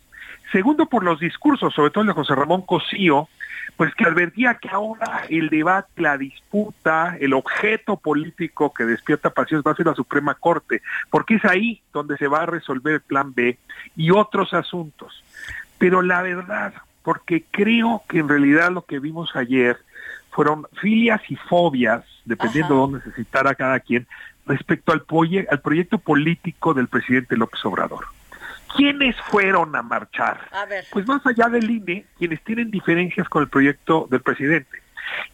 Segundo, 0.51 0.87
por 0.87 1.03
los 1.03 1.19
discursos, 1.19 1.73
sobre 1.73 1.91
todo 1.91 2.01
el 2.01 2.07
de 2.07 2.13
José 2.13 2.33
Ramón 2.35 2.63
Cosío, 2.63 3.29
pues 3.77 3.93
que 3.95 4.05
advertía 4.05 4.55
que 4.55 4.69
ahora 4.69 5.23
el 5.29 5.49
debate, 5.49 6.01
la 6.01 6.17
disputa, 6.17 7.15
el 7.19 7.33
objeto 7.33 7.97
político 7.97 8.73
que 8.73 8.85
despierta 8.85 9.29
pasiones 9.29 9.65
va 9.65 9.71
a 9.71 9.75
ser 9.75 9.85
la 9.85 9.95
Suprema 9.95 10.35
Corte, 10.35 10.81
porque 11.09 11.35
es 11.35 11.45
ahí 11.45 11.81
donde 11.93 12.17
se 12.17 12.27
va 12.27 12.41
a 12.43 12.45
resolver 12.45 12.95
el 12.95 13.01
plan 13.01 13.33
B 13.33 13.57
y 13.95 14.11
otros 14.11 14.53
asuntos. 14.53 15.23
Pero 15.77 16.01
la 16.01 16.21
verdad, 16.21 16.73
porque 17.03 17.45
creo 17.49 18.03
que 18.07 18.19
en 18.19 18.29
realidad 18.29 18.71
lo 18.71 18.83
que 18.83 18.99
vimos 18.99 19.35
ayer 19.35 19.77
fueron 20.31 20.67
filias 20.81 21.21
y 21.29 21.35
fobias, 21.35 22.03
dependiendo 22.25 22.73
de 22.73 22.79
dónde 22.79 23.01
se 23.01 23.11
citara 23.11 23.55
cada 23.55 23.79
quien, 23.79 24.07
respecto 24.45 24.91
al, 24.91 25.03
al 25.49 25.61
proyecto 25.61 25.97
político 25.99 26.73
del 26.73 26.87
presidente 26.87 27.37
López 27.37 27.63
Obrador. 27.65 28.05
¿Quiénes 28.75 29.15
fueron 29.29 29.75
a 29.75 29.81
marchar? 29.81 30.39
Pues 30.91 31.07
más 31.07 31.25
allá 31.25 31.49
del 31.49 31.69
INE, 31.69 32.05
quienes 32.17 32.43
tienen 32.43 32.71
diferencias 32.71 33.27
con 33.29 33.43
el 33.43 33.49
proyecto 33.49 34.07
del 34.09 34.21
presidente. 34.21 34.77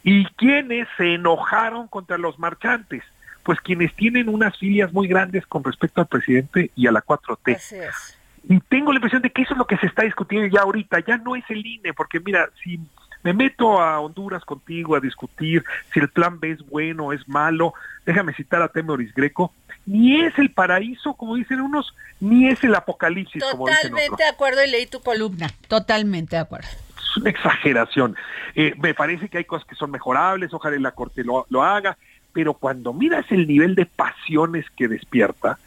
¿Y 0.03 0.25
quienes 0.35 0.87
se 0.97 1.15
enojaron 1.15 1.87
contra 1.87 2.17
los 2.17 2.39
marchantes? 2.39 3.03
Pues 3.43 3.59
quienes 3.59 3.93
tienen 3.95 4.29
unas 4.29 4.57
filias 4.57 4.91
muy 4.93 5.07
grandes 5.07 5.45
con 5.45 5.63
respecto 5.63 6.01
al 6.01 6.07
presidente 6.07 6.71
y 6.75 6.87
a 6.87 6.91
la 6.91 7.03
4T. 7.03 7.55
Así 7.55 7.75
es. 7.75 8.17
Y 8.47 8.59
tengo 8.61 8.91
la 8.91 8.97
impresión 8.97 9.21
de 9.21 9.31
que 9.31 9.41
eso 9.41 9.53
es 9.53 9.57
lo 9.57 9.67
que 9.67 9.77
se 9.77 9.87
está 9.87 10.03
discutiendo 10.03 10.47
ya 10.47 10.61
ahorita, 10.61 10.99
ya 10.99 11.17
no 11.17 11.35
es 11.35 11.43
el 11.49 11.65
INE, 11.65 11.93
porque 11.93 12.19
mira, 12.19 12.49
si 12.63 12.79
me 13.23 13.33
meto 13.33 13.81
a 13.81 13.99
Honduras 13.99 14.45
contigo 14.45 14.95
a 14.95 14.99
discutir 14.99 15.63
si 15.91 15.99
el 15.99 16.09
plan 16.09 16.39
B 16.39 16.51
es 16.51 16.65
bueno 16.67 17.05
o 17.05 17.13
es 17.13 17.27
malo, 17.27 17.73
déjame 18.05 18.33
citar 18.35 18.61
a 18.61 18.67
Temoris 18.67 19.13
Greco, 19.15 19.51
ni 19.85 20.21
es 20.21 20.37
el 20.39 20.51
paraíso, 20.51 21.13
como 21.13 21.35
dicen 21.35 21.61
unos, 21.61 21.93
ni 22.19 22.47
es 22.47 22.63
el 22.63 22.73
apocalipsis, 22.75 23.43
como 23.51 23.67
dicen 23.67 23.77
otros. 23.77 23.91
Totalmente 23.91 24.23
de 24.23 24.29
acuerdo 24.29 24.63
y 24.63 24.71
leí 24.71 24.85
tu 24.87 25.01
columna, 25.01 25.49
totalmente 25.67 26.35
de 26.35 26.41
acuerdo. 26.41 26.67
Es 26.97 27.17
una 27.17 27.29
exageración. 27.29 28.15
Eh, 28.55 28.73
me 28.77 28.93
parece 28.93 29.29
que 29.29 29.37
hay 29.37 29.45
cosas 29.45 29.67
que 29.67 29.75
son 29.75 29.91
mejorables, 29.91 30.53
ojalá 30.53 30.77
la 30.79 30.91
Corte 30.91 31.23
lo, 31.23 31.63
haga, 31.63 31.97
pero 32.33 32.53
cuando 32.55 32.93
miras 32.93 33.25
el 33.31 33.47
nivel 33.47 33.75
de 33.75 33.85
pasiones 33.85 34.65
que 34.75 34.87
despierta, 34.87 35.57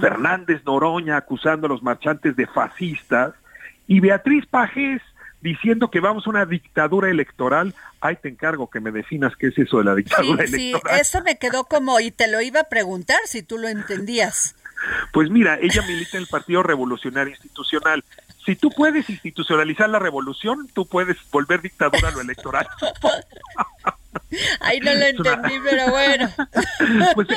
Fernández 0.00 0.62
Noroña 0.64 1.18
acusando 1.18 1.66
a 1.66 1.68
los 1.68 1.82
marchantes 1.82 2.34
de 2.34 2.46
fascistas 2.46 3.34
y 3.86 4.00
Beatriz 4.00 4.46
Pajés 4.46 5.02
diciendo 5.46 5.92
que 5.92 6.00
vamos 6.00 6.26
a 6.26 6.30
una 6.30 6.44
dictadura 6.44 7.08
electoral, 7.08 7.72
ahí 8.00 8.16
te 8.16 8.28
encargo 8.28 8.68
que 8.68 8.80
me 8.80 8.90
definas 8.90 9.36
qué 9.36 9.46
es 9.46 9.58
eso 9.58 9.78
de 9.78 9.84
la 9.84 9.94
dictadura 9.94 10.42
electoral. 10.42 10.94
Sí, 10.96 11.00
eso 11.00 11.22
me 11.22 11.38
quedó 11.38 11.64
como, 11.64 12.00
y 12.00 12.10
te 12.10 12.26
lo 12.26 12.40
iba 12.40 12.60
a 12.60 12.64
preguntar 12.64 13.18
si 13.26 13.44
tú 13.44 13.56
lo 13.56 13.68
entendías. 13.68 14.56
Pues 15.12 15.30
mira, 15.30 15.56
ella 15.62 15.82
milita 15.82 16.16
en 16.16 16.24
el 16.24 16.26
Partido 16.26 16.64
Revolucionario 16.64 17.32
Institucional. 17.32 18.04
Si 18.44 18.56
tú 18.56 18.70
puedes 18.70 19.08
institucionalizar 19.08 19.88
la 19.88 20.00
revolución, 20.00 20.68
tú 20.74 20.84
puedes 20.84 21.16
volver 21.30 21.62
dictadura 21.62 22.08
a 22.08 22.10
lo 22.10 22.20
electoral. 22.20 22.66
Ahí 24.60 24.80
no 24.80 24.94
lo 24.94 25.04
entendí, 25.04 25.54
pero 25.64 25.90
bueno. 25.90 26.28
Pues 27.14 27.28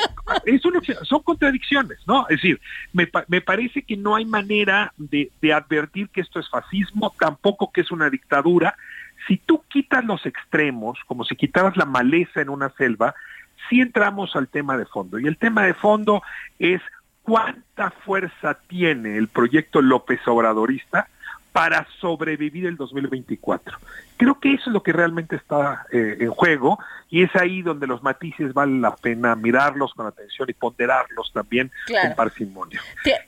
es 0.44 0.62
son 1.08 1.22
contradicciones, 1.22 1.98
¿no? 2.06 2.26
Es 2.28 2.36
decir, 2.36 2.60
me, 2.92 3.08
me 3.28 3.40
parece 3.40 3.82
que 3.82 3.96
no 3.96 4.14
hay 4.14 4.24
manera 4.24 4.92
de, 4.96 5.30
de 5.40 5.52
advertir 5.52 6.08
que 6.10 6.20
esto 6.20 6.40
es 6.40 6.48
fascismo, 6.48 7.14
tampoco 7.18 7.72
que 7.72 7.80
es 7.80 7.90
una 7.90 8.10
dictadura. 8.10 8.76
Si 9.26 9.36
tú 9.38 9.62
quitas 9.68 10.04
los 10.04 10.24
extremos, 10.26 10.98
como 11.06 11.24
si 11.24 11.36
quitaras 11.36 11.76
la 11.76 11.84
maleza 11.84 12.40
en 12.40 12.48
una 12.48 12.70
selva, 12.70 13.14
sí 13.68 13.80
entramos 13.80 14.36
al 14.36 14.48
tema 14.48 14.76
de 14.76 14.86
fondo. 14.86 15.18
Y 15.18 15.26
el 15.26 15.36
tema 15.36 15.64
de 15.64 15.74
fondo 15.74 16.22
es 16.58 16.80
cuánta 17.22 17.90
fuerza 17.90 18.58
tiene 18.66 19.16
el 19.16 19.28
proyecto 19.28 19.82
López 19.82 20.20
Obradorista 20.26 21.08
para 21.52 21.86
sobrevivir 22.00 22.66
el 22.66 22.76
2024. 22.76 23.76
Creo 24.16 24.38
que 24.38 24.54
eso 24.54 24.64
es 24.66 24.72
lo 24.72 24.82
que 24.82 24.92
realmente 24.92 25.36
está 25.36 25.86
eh, 25.92 26.18
en 26.20 26.30
juego 26.30 26.78
y 27.08 27.22
es 27.22 27.34
ahí 27.34 27.62
donde 27.62 27.86
los 27.86 28.02
matices 28.02 28.52
vale 28.52 28.78
la 28.78 28.94
pena 28.94 29.34
mirarlos 29.34 29.94
con 29.94 30.06
atención 30.06 30.48
y 30.48 30.52
ponderarlos 30.52 31.32
también 31.32 31.70
con 31.86 32.14
parsimonia. 32.14 32.80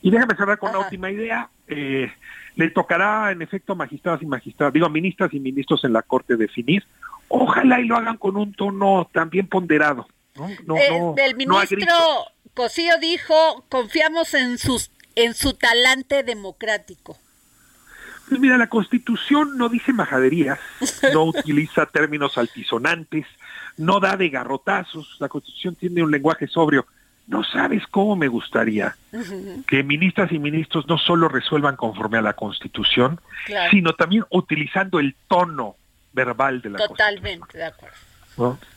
Y 0.03 0.11
déjame 0.11 0.37
cerrar 0.37 0.59
con 0.59 0.70
una 0.70 0.81
última 0.81 1.11
idea. 1.11 1.49
Eh, 1.66 2.12
le 2.55 2.70
tocará 2.70 3.33
en 3.33 3.43
efecto 3.43 3.73
a 3.73 3.77
magistrados 3.77 4.23
y 4.23 4.27
magistradas, 4.27 4.75
digo 4.75 4.87
a 4.87 4.91
ministras 4.91 5.33
y 5.33 5.41
ministros 5.41 5.85
en 5.85 5.95
la 5.95 6.03
Corte 6.03 6.37
definir. 6.37 6.85
Ojalá 7.29 7.81
y 7.81 7.87
lo 7.87 7.97
hagan 7.97 8.18
con 8.18 8.37
un 8.37 8.53
tono 8.53 9.09
también 9.12 9.47
ponderado. 9.47 10.07
¿no? 10.37 10.49
No, 10.66 10.77
eh, 10.77 11.25
el 11.25 11.37
ministro 11.37 11.95
Cosío 12.55 12.99
dijo, 12.99 13.64
confiamos 13.70 14.35
en, 14.35 14.59
sus, 14.59 14.91
en 15.14 15.35
su 15.35 15.55
talante 15.55 16.23
democrático. 16.23 17.16
Pues 18.33 18.41
mira, 18.41 18.57
la 18.57 18.70
Constitución 18.70 19.59
no 19.59 19.68
dice 19.68 19.93
majaderías, 19.93 20.59
no 21.12 21.24
utiliza 21.26 21.85
términos 21.85 22.39
altisonantes, 22.39 23.26
no 23.76 24.01
da 24.01 24.16
de 24.16 24.30
garrotazos, 24.30 25.18
la 25.20 25.28
Constitución 25.28 25.74
tiene 25.74 26.03
un 26.03 26.11
lenguaje 26.11 26.47
sobrio. 26.47 26.87
No 27.26 27.45
sabes 27.45 27.83
cómo 27.91 28.16
me 28.16 28.28
gustaría 28.28 28.97
que 29.66 29.83
ministras 29.83 30.33
y 30.33 30.39
ministros 30.39 30.87
no 30.89 30.97
solo 30.97 31.28
resuelvan 31.28 31.76
conforme 31.76 32.16
a 32.16 32.22
la 32.22 32.33
Constitución, 32.33 33.20
sino 33.70 33.93
también 33.93 34.24
utilizando 34.30 34.99
el 34.99 35.14
tono 35.28 35.76
verbal 36.14 36.62
de 36.62 36.70
la 36.70 36.78
Constitución. 36.78 37.14
Totalmente 37.16 37.59
de 37.59 37.64
acuerdo. 37.64 37.97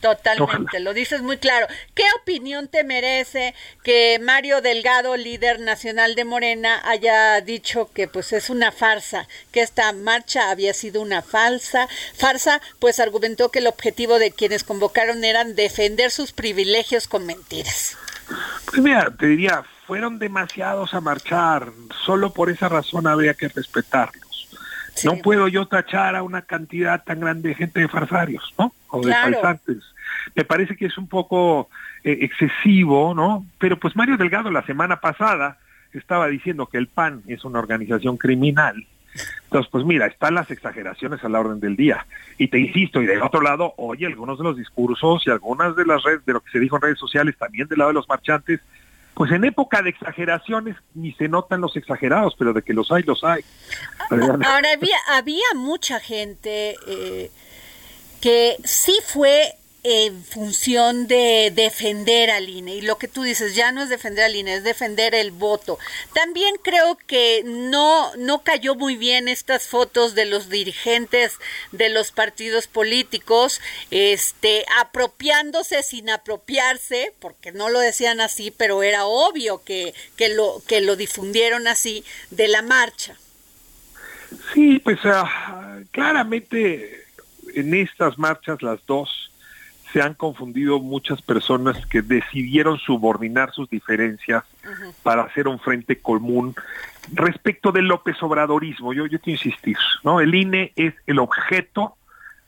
Totalmente, 0.00 0.80
lo 0.80 0.92
dices 0.92 1.22
muy 1.22 1.38
claro. 1.38 1.66
¿Qué 1.94 2.04
opinión 2.20 2.68
te 2.68 2.84
merece 2.84 3.54
que 3.82 4.18
Mario 4.22 4.60
Delgado, 4.60 5.16
líder 5.16 5.60
nacional 5.60 6.14
de 6.14 6.24
Morena, 6.24 6.80
haya 6.84 7.40
dicho 7.40 7.90
que 7.92 8.06
pues 8.06 8.32
es 8.32 8.50
una 8.50 8.72
farsa, 8.72 9.28
que 9.52 9.62
esta 9.62 9.92
marcha 9.92 10.50
había 10.50 10.74
sido 10.74 11.00
una 11.00 11.22
falsa 11.22 11.88
farsa, 12.14 12.60
pues 12.78 13.00
argumentó 13.00 13.50
que 13.50 13.60
el 13.60 13.66
objetivo 13.66 14.18
de 14.18 14.30
quienes 14.30 14.64
convocaron 14.64 15.24
eran 15.24 15.54
defender 15.54 16.10
sus 16.10 16.32
privilegios 16.32 17.08
con 17.08 17.24
mentiras? 17.26 17.96
Pues 18.66 18.82
mira, 18.82 19.12
te 19.16 19.26
diría, 19.26 19.64
fueron 19.86 20.18
demasiados 20.18 20.92
a 20.94 21.00
marchar, 21.00 21.72
solo 22.04 22.32
por 22.32 22.50
esa 22.50 22.68
razón 22.68 23.06
habría 23.06 23.34
que 23.34 23.48
No 25.04 25.16
puedo 25.18 25.48
yo 25.48 25.66
tachar 25.66 26.16
a 26.16 26.22
una 26.22 26.42
cantidad 26.42 27.02
tan 27.04 27.20
grande 27.20 27.50
de 27.50 27.54
gente 27.54 27.80
de 27.80 27.88
farsarios, 27.88 28.54
¿no? 28.58 28.72
O 28.88 29.00
de 29.04 29.12
falsantes. 29.12 29.82
Me 30.34 30.44
parece 30.44 30.76
que 30.76 30.86
es 30.86 30.96
un 30.98 31.08
poco 31.08 31.68
eh, 32.04 32.18
excesivo, 32.22 33.14
¿no? 33.14 33.46
Pero 33.58 33.78
pues 33.78 33.94
Mario 33.96 34.16
Delgado 34.16 34.50
la 34.50 34.64
semana 34.64 35.00
pasada 35.00 35.58
estaba 35.92 36.28
diciendo 36.28 36.66
que 36.66 36.78
el 36.78 36.88
PAN 36.88 37.22
es 37.26 37.44
una 37.44 37.58
organización 37.58 38.16
criminal. 38.16 38.86
Entonces, 39.44 39.70
pues 39.70 39.84
mira, 39.84 40.06
están 40.06 40.34
las 40.34 40.50
exageraciones 40.50 41.24
a 41.24 41.28
la 41.28 41.40
orden 41.40 41.60
del 41.60 41.76
día. 41.76 42.06
Y 42.36 42.48
te 42.48 42.58
insisto, 42.58 43.00
y 43.00 43.06
del 43.06 43.22
otro 43.22 43.40
lado, 43.40 43.72
oye, 43.78 44.06
algunos 44.06 44.38
de 44.38 44.44
los 44.44 44.56
discursos 44.56 45.26
y 45.26 45.30
algunas 45.30 45.74
de 45.74 45.86
las 45.86 46.02
redes, 46.02 46.24
de 46.26 46.34
lo 46.34 46.40
que 46.40 46.50
se 46.50 46.60
dijo 46.60 46.76
en 46.76 46.82
redes 46.82 46.98
sociales, 46.98 47.36
también 47.38 47.66
del 47.68 47.78
lado 47.78 47.90
de 47.90 47.94
los 47.94 48.08
marchantes, 48.08 48.60
pues 49.16 49.32
en 49.32 49.44
época 49.44 49.80
de 49.80 49.88
exageraciones 49.88 50.76
ni 50.92 51.10
se 51.14 51.26
notan 51.26 51.62
los 51.62 51.74
exagerados, 51.74 52.34
pero 52.38 52.52
de 52.52 52.60
que 52.60 52.74
los 52.74 52.92
hay, 52.92 53.02
los 53.02 53.24
hay. 53.24 53.42
Ahora 54.10 54.72
había, 54.74 54.98
había 55.08 55.46
mucha 55.54 56.00
gente 56.00 56.76
eh, 56.86 57.30
que 58.20 58.58
sí 58.62 58.94
fue 59.06 59.55
en 59.88 60.24
función 60.24 61.06
de 61.06 61.52
defender 61.54 62.32
al 62.32 62.48
INE. 62.48 62.74
Y 62.74 62.80
lo 62.80 62.98
que 62.98 63.06
tú 63.06 63.22
dices, 63.22 63.54
ya 63.54 63.70
no 63.70 63.84
es 63.84 63.88
defender 63.88 64.24
al 64.24 64.34
INE, 64.34 64.54
es 64.54 64.64
defender 64.64 65.14
el 65.14 65.30
voto. 65.30 65.78
También 66.12 66.56
creo 66.60 66.98
que 67.06 67.42
no, 67.44 68.10
no 68.16 68.42
cayó 68.42 68.74
muy 68.74 68.96
bien 68.96 69.28
estas 69.28 69.68
fotos 69.68 70.16
de 70.16 70.24
los 70.24 70.48
dirigentes 70.48 71.38
de 71.70 71.88
los 71.88 72.10
partidos 72.10 72.66
políticos, 72.66 73.60
este, 73.92 74.64
apropiándose 74.80 75.84
sin 75.84 76.10
apropiarse, 76.10 77.12
porque 77.20 77.52
no 77.52 77.68
lo 77.68 77.78
decían 77.78 78.20
así, 78.20 78.50
pero 78.50 78.82
era 78.82 79.06
obvio 79.06 79.62
que, 79.62 79.94
que, 80.16 80.30
lo, 80.30 80.62
que 80.66 80.80
lo 80.80 80.96
difundieron 80.96 81.68
así, 81.68 82.04
de 82.32 82.48
la 82.48 82.62
marcha. 82.62 83.16
Sí, 84.52 84.80
pues 84.80 84.98
ah, 85.04 85.78
claramente 85.92 87.04
en 87.54 87.72
estas 87.72 88.18
marchas 88.18 88.60
las 88.62 88.84
dos 88.86 89.25
se 89.96 90.02
han 90.02 90.12
confundido 90.12 90.78
muchas 90.78 91.22
personas 91.22 91.86
que 91.86 92.02
decidieron 92.02 92.76
subordinar 92.76 93.54
sus 93.54 93.70
diferencias 93.70 94.44
para 95.02 95.22
hacer 95.22 95.48
un 95.48 95.58
frente 95.58 96.02
común 96.02 96.54
respecto 97.14 97.72
del 97.72 97.86
López 97.86 98.22
Obradorismo. 98.22 98.92
Yo, 98.92 99.06
yo 99.06 99.18
quiero 99.18 99.38
insistir, 99.42 99.78
¿no? 100.04 100.20
El 100.20 100.34
INE 100.34 100.74
es 100.76 100.92
el 101.06 101.18
objeto, 101.18 101.96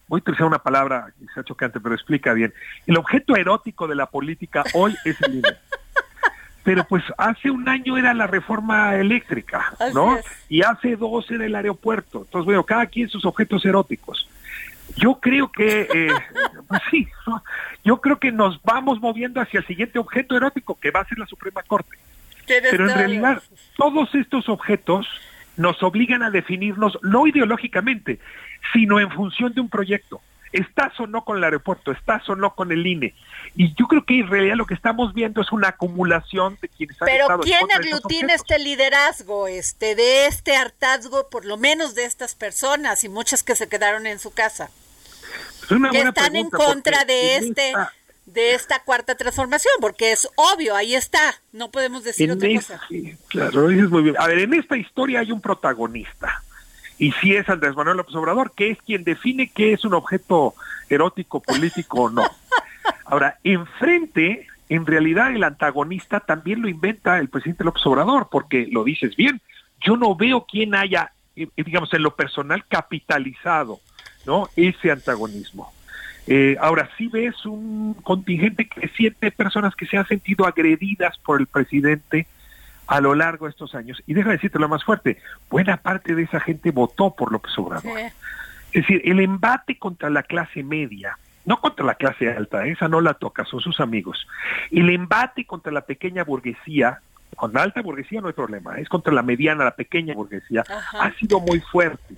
voy 0.09 0.19
a 0.19 0.21
utilizar 0.21 0.47
una 0.47 0.59
palabra 0.59 1.07
que 1.19 1.25
sea 1.33 1.43
chocante, 1.43 1.81
pero 1.81 1.95
explica 1.95 2.35
bien. 2.35 2.53
El 2.87 2.99
objeto 2.99 3.35
erótico 3.35 3.89
de 3.89 3.95
la 3.95 4.05
política 4.05 4.63
hoy 4.75 4.95
es 5.07 5.17
el 5.23 5.37
INE. 5.37 5.49
pero 6.65 6.85
pues 6.85 7.03
hace 7.17 7.51
un 7.51 7.67
año 7.67 7.97
era 7.97 8.13
la 8.13 8.27
reforma 8.27 8.95
eléctrica, 8.97 9.73
¿no? 9.95 10.19
Y 10.51 10.61
hace 10.61 10.97
dos 10.97 11.31
era 11.31 11.47
el 11.47 11.55
aeropuerto. 11.55 12.25
Entonces, 12.27 12.45
bueno, 12.45 12.65
cada 12.65 12.85
quien 12.85 13.09
sus 13.09 13.25
objetos 13.25 13.65
eróticos. 13.65 14.29
Yo 14.97 15.21
creo 15.21 15.51
que, 15.53 15.89
eh, 15.93 16.09
pues 16.69 16.83
sí, 16.91 17.09
yo 17.85 18.01
creo 18.01 18.19
que 18.19 18.33
nos 18.33 18.61
vamos 18.63 19.01
moviendo 19.01 19.41
hacia 19.41 19.61
el 19.61 19.67
siguiente 19.67 19.99
objeto 19.99 20.37
erótico 20.37 20.79
que 20.79 20.91
va 20.91 21.01
a 21.01 21.05
ser 21.05 21.19
la 21.19 21.27
Suprema 21.27 21.63
Corte. 21.63 21.97
Pero 22.47 22.89
en 22.89 22.97
realidad 22.97 23.43
todos 23.77 24.15
estos 24.15 24.49
objetos 24.49 25.07
nos 25.57 25.83
obligan 25.83 26.23
a 26.23 26.31
definirnos 26.31 26.99
no 27.03 27.27
ideológicamente, 27.27 28.21
sino 28.73 29.01
en 29.01 29.11
función 29.11 29.53
de 29.53 29.61
un 29.61 29.69
proyecto. 29.69 30.21
Estás 30.53 30.99
o 31.01 31.07
no 31.07 31.25
con 31.25 31.39
el 31.39 31.45
aeropuerto, 31.45 31.93
estás 31.93 32.29
o 32.29 32.37
no 32.37 32.55
con 32.55 32.73
el 32.73 32.87
INE. 32.87 33.15
Y 33.55 33.75
yo 33.75 33.87
creo 33.87 34.05
que 34.05 34.21
en 34.21 34.29
realidad 34.29 34.57
lo 34.57 34.67
que 34.67 34.75
estamos 34.75 35.15
viendo 35.15 35.41
es 35.41 35.53
una 35.53 35.69
acumulación 35.69 36.59
de 36.61 36.69
quienes 36.69 37.01
han 37.01 37.07
Pero 37.07 37.41
¿quién 37.41 37.71
aglutina 37.75 38.35
este 38.35 38.59
liderazgo, 38.59 39.49
este, 39.49 39.95
de 39.95 40.27
este 40.27 40.57
hartazgo, 40.57 41.29
por 41.29 41.45
lo 41.45 41.57
menos 41.57 41.95
de 41.95 42.05
estas 42.05 42.35
personas 42.35 43.05
y 43.05 43.09
muchas 43.09 43.43
que 43.43 43.57
se 43.57 43.69
quedaron 43.69 44.07
en 44.07 44.19
su 44.19 44.33
casa? 44.33 44.71
que 45.69 46.01
están 46.01 46.37
en 46.37 46.49
contra 46.49 47.05
de 47.05 47.37
este 47.37 47.75
de 48.33 48.55
esta 48.55 48.83
cuarta 48.83 49.15
transformación, 49.15 49.73
porque 49.81 50.13
es 50.13 50.29
obvio, 50.37 50.77
ahí 50.77 50.95
está, 50.95 51.41
no 51.53 51.71
podemos 51.71 52.05
decir 52.05 52.31
otra 52.31 52.49
cosa. 52.55 52.81
claro, 53.29 53.69
dices 53.69 53.89
muy 53.89 54.03
bien. 54.03 54.17
A 54.19 54.27
ver, 54.27 54.41
en 54.41 54.53
esta 54.53 54.77
historia 54.77 55.21
hay 55.21 55.33
un 55.33 55.41
protagonista, 55.41 56.43
y 56.99 57.13
si 57.13 57.35
es 57.35 57.49
Andrés 57.49 57.77
Manuel 57.77 57.99
López 57.99 58.15
Obrador, 58.15 58.53
que 58.55 58.71
es 58.71 58.79
quien 58.83 59.05
define 59.05 59.51
qué 59.51 59.73
es 59.73 59.85
un 59.85 59.95
objeto 59.95 60.55
erótico, 60.89 61.41
político 61.41 62.03
o 62.03 62.11
no. 62.11 62.23
Ahora, 63.05 63.39
enfrente, 63.45 64.47
en 64.69 64.87
realidad 64.87 65.35
el 65.35 65.45
antagonista 65.45 66.21
también 66.21 66.63
lo 66.63 66.69
inventa 66.69 67.19
el 67.19 67.29
presidente 67.29 67.65
López 67.65 67.87
Obrador, 67.87 68.29
porque 68.31 68.69
lo 68.71 68.85
dices 68.85 69.17
bien, 69.17 69.41
yo 69.81 69.97
no 69.97 70.15
veo 70.17 70.45
quién 70.51 70.75
haya, 70.75 71.13
eh, 71.37 71.49
digamos, 71.57 71.93
en 71.95 72.03
lo 72.03 72.15
personal 72.17 72.65
capitalizado 72.67 73.81
¿no? 74.29 74.49
Ese 74.57 74.91
antagonismo. 74.91 75.73
Eh, 76.27 76.57
ahora 76.61 76.91
sí 76.99 77.09
ves 77.09 77.47
un 77.47 77.95
contingente 77.95 78.69
creciente 78.69 79.27
de 79.27 79.33
personas 79.33 79.75
que 79.75 79.87
se 79.87 79.97
han 79.97 80.07
sentido 80.07 80.47
agredidas 80.47 81.17
por 81.19 81.41
el 81.41 81.47
presidente 81.47 82.27
a 82.89 83.01
lo 83.01 83.15
largo 83.15 83.47
de 83.47 83.51
estos 83.51 83.75
años. 83.75 84.03
Y 84.07 84.15
deja 84.15 84.31
decirte 84.31 84.59
lo 84.59 84.69
más 84.69 84.83
fuerte, 84.83 85.19
buena 85.49 85.77
parte 85.77 86.15
de 86.15 86.23
esa 86.23 86.41
gente 86.41 86.71
votó 86.73 87.15
por 87.15 87.31
López 87.31 87.57
Obrador. 87.59 87.99
Es 88.73 88.83
decir, 88.83 89.03
el 89.05 89.21
embate 89.21 89.79
contra 89.79 90.11
la 90.11 90.23
clase 90.23 90.63
media, 90.63 91.17
no 91.45 91.61
contra 91.61 91.85
la 91.85 91.95
clase 91.95 92.31
alta, 92.31 92.67
esa 92.67 92.89
no 92.89 93.01
la 93.01 93.15
toca, 93.15 93.45
son 93.45 93.61
sus 93.61 93.79
amigos. 93.81 94.27
El 94.71 94.91
embate 94.91 95.45
contra 95.45 95.71
la 95.71 95.83
pequeña 95.83 96.25
burguesía, 96.25 97.01
con 97.37 97.53
la 97.53 97.63
alta 97.63 97.83
burguesía 97.83 98.21
no 98.21 98.29
hay 98.29 98.33
problema, 98.35 98.79
es 98.79 98.89
contra 98.89 99.13
la 99.13 99.23
mediana, 99.23 99.65
la 99.65 99.77
pequeña 99.77 100.15
burguesía, 100.15 100.65
ha 100.99 101.13
sido 101.13 101.41
muy 101.41 101.61
fuerte 101.61 102.17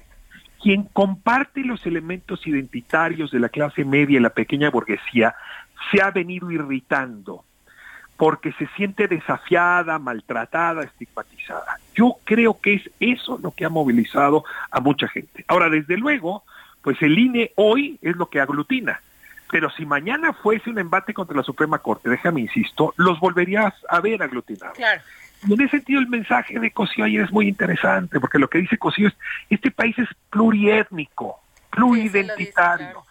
quien 0.63 0.85
comparte 0.85 1.63
los 1.63 1.87
elementos 1.87 2.47
identitarios 2.47 3.31
de 3.31 3.41
la 3.41 3.49
clase 3.49 3.83
media 3.83 4.19
y 4.19 4.23
la 4.23 4.31
pequeña 4.31 4.71
burguesía 4.71 5.35
se 5.91 6.03
ha 6.03 6.11
venido 6.11 6.51
irritando 6.51 7.45
porque 8.21 8.53
se 8.53 8.67
siente 8.77 9.09
desafiada, 9.09 9.99
maltratada, 9.99 10.83
estigmatizada. 10.83 11.79
Yo 11.95 12.17
creo 12.25 12.61
que 12.61 12.75
es 12.75 12.91
eso 13.01 13.41
lo 13.43 13.53
que 13.53 13.65
ha 13.65 13.71
movilizado 13.71 14.45
a 14.71 14.79
mucha 14.79 15.09
gente. 15.09 15.43
Ahora, 15.49 15.71
desde 15.71 15.97
luego, 15.97 16.45
pues 16.83 17.01
el 17.01 17.19
INE 17.19 17.53
hoy 17.57 17.99
es 18.03 18.15
lo 18.17 18.29
que 18.29 18.39
aglutina, 18.39 19.01
pero 19.51 19.71
si 19.71 19.87
mañana 19.87 20.35
fuese 20.35 20.69
un 20.69 20.79
embate 20.79 21.15
contra 21.15 21.35
la 21.35 21.43
Suprema 21.43 21.79
Corte, 21.79 22.11
déjame 22.11 22.43
insisto, 22.43 22.93
los 22.99 23.19
volverías 23.21 23.73
a 23.89 24.01
ver 24.01 24.23
aglutinados. 24.23 24.77
Claro. 24.77 25.01
Y 25.49 25.55
en 25.55 25.61
ese 25.63 25.79
sentido 25.79 26.01
el 26.01 26.09
mensaje 26.09 26.59
de 26.59 26.71
Cosío 26.73 27.07
ayer 27.07 27.25
es 27.25 27.33
muy 27.33 27.49
interesante, 27.49 28.21
porque 28.21 28.39
lo 28.39 28.51
que 28.51 28.59
dice 28.59 28.77
Cosío 28.77 29.09
es, 29.09 29.15
este 29.49 29.71
país 29.71 29.99
es 29.99 30.09
pluriétnico, 30.29 31.41
pluridentitario. 31.71 33.03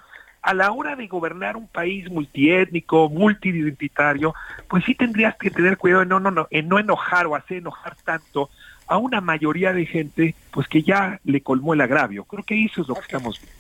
A 0.42 0.54
la 0.54 0.72
hora 0.72 0.96
de 0.96 1.08
gobernar 1.08 1.58
un 1.58 1.68
país 1.68 2.10
multiétnico, 2.10 3.10
multiidentitario, 3.10 4.34
pues 4.68 4.86
sí 4.86 4.96
tendrías 4.96 5.36
que 5.38 5.52
tener 5.52 5.78
cuidado 5.78 6.04
en 6.04 6.10
no, 6.10 6.20
no, 6.20 6.32
no, 6.32 6.48
en 6.50 6.68
no 6.68 6.80
enojar 6.80 7.28
o 7.28 7.36
hacer 7.36 7.58
enojar 7.58 7.96
tanto 8.04 8.50
a 8.88 8.98
una 8.98 9.22
mayoría 9.22 9.72
de 9.72 9.86
gente 9.86 10.36
pues 10.52 10.68
que 10.68 10.82
ya 10.82 11.20
le 11.24 11.42
colmó 11.42 11.74
el 11.74 11.82
agravio. 11.82 12.24
Creo 12.26 12.44
que 12.44 12.66
eso 12.66 12.82
es 12.82 12.88
lo 12.88 12.96
que 12.96 13.02
estamos 13.02 13.40
viendo. 13.40 13.60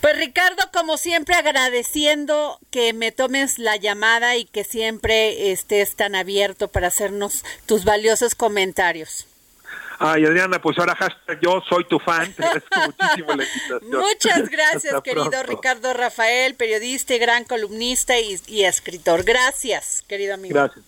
Pues 0.00 0.16
Ricardo, 0.16 0.62
como 0.72 0.96
siempre, 0.96 1.34
agradeciendo 1.34 2.58
que 2.70 2.92
me 2.92 3.10
tomes 3.10 3.58
la 3.58 3.76
llamada 3.76 4.36
y 4.36 4.44
que 4.44 4.62
siempre 4.62 5.50
estés 5.50 5.96
tan 5.96 6.14
abierto 6.14 6.68
para 6.68 6.86
hacernos 6.88 7.44
tus 7.66 7.84
valiosos 7.84 8.34
comentarios. 8.34 9.26
Ay, 10.00 10.24
Adriana, 10.24 10.60
pues 10.60 10.78
ahora 10.78 10.94
hashtag 10.94 11.40
yo 11.40 11.60
soy 11.68 11.84
tu 11.84 11.98
fan. 11.98 12.32
Te 12.32 12.44
agradezco 12.44 12.80
muchísimo 12.86 13.34
la 13.34 13.44
invitación. 13.44 13.80
Muchas 13.90 14.48
gracias, 14.48 15.02
querido 15.02 15.42
Ricardo 15.42 15.92
Rafael, 15.92 16.54
periodista 16.54 17.14
y 17.14 17.18
gran 17.18 17.44
columnista 17.44 18.18
y, 18.18 18.40
y 18.46 18.64
escritor. 18.64 19.24
Gracias, 19.24 20.04
querido 20.06 20.34
amigo. 20.34 20.54
Gracias. 20.54 20.84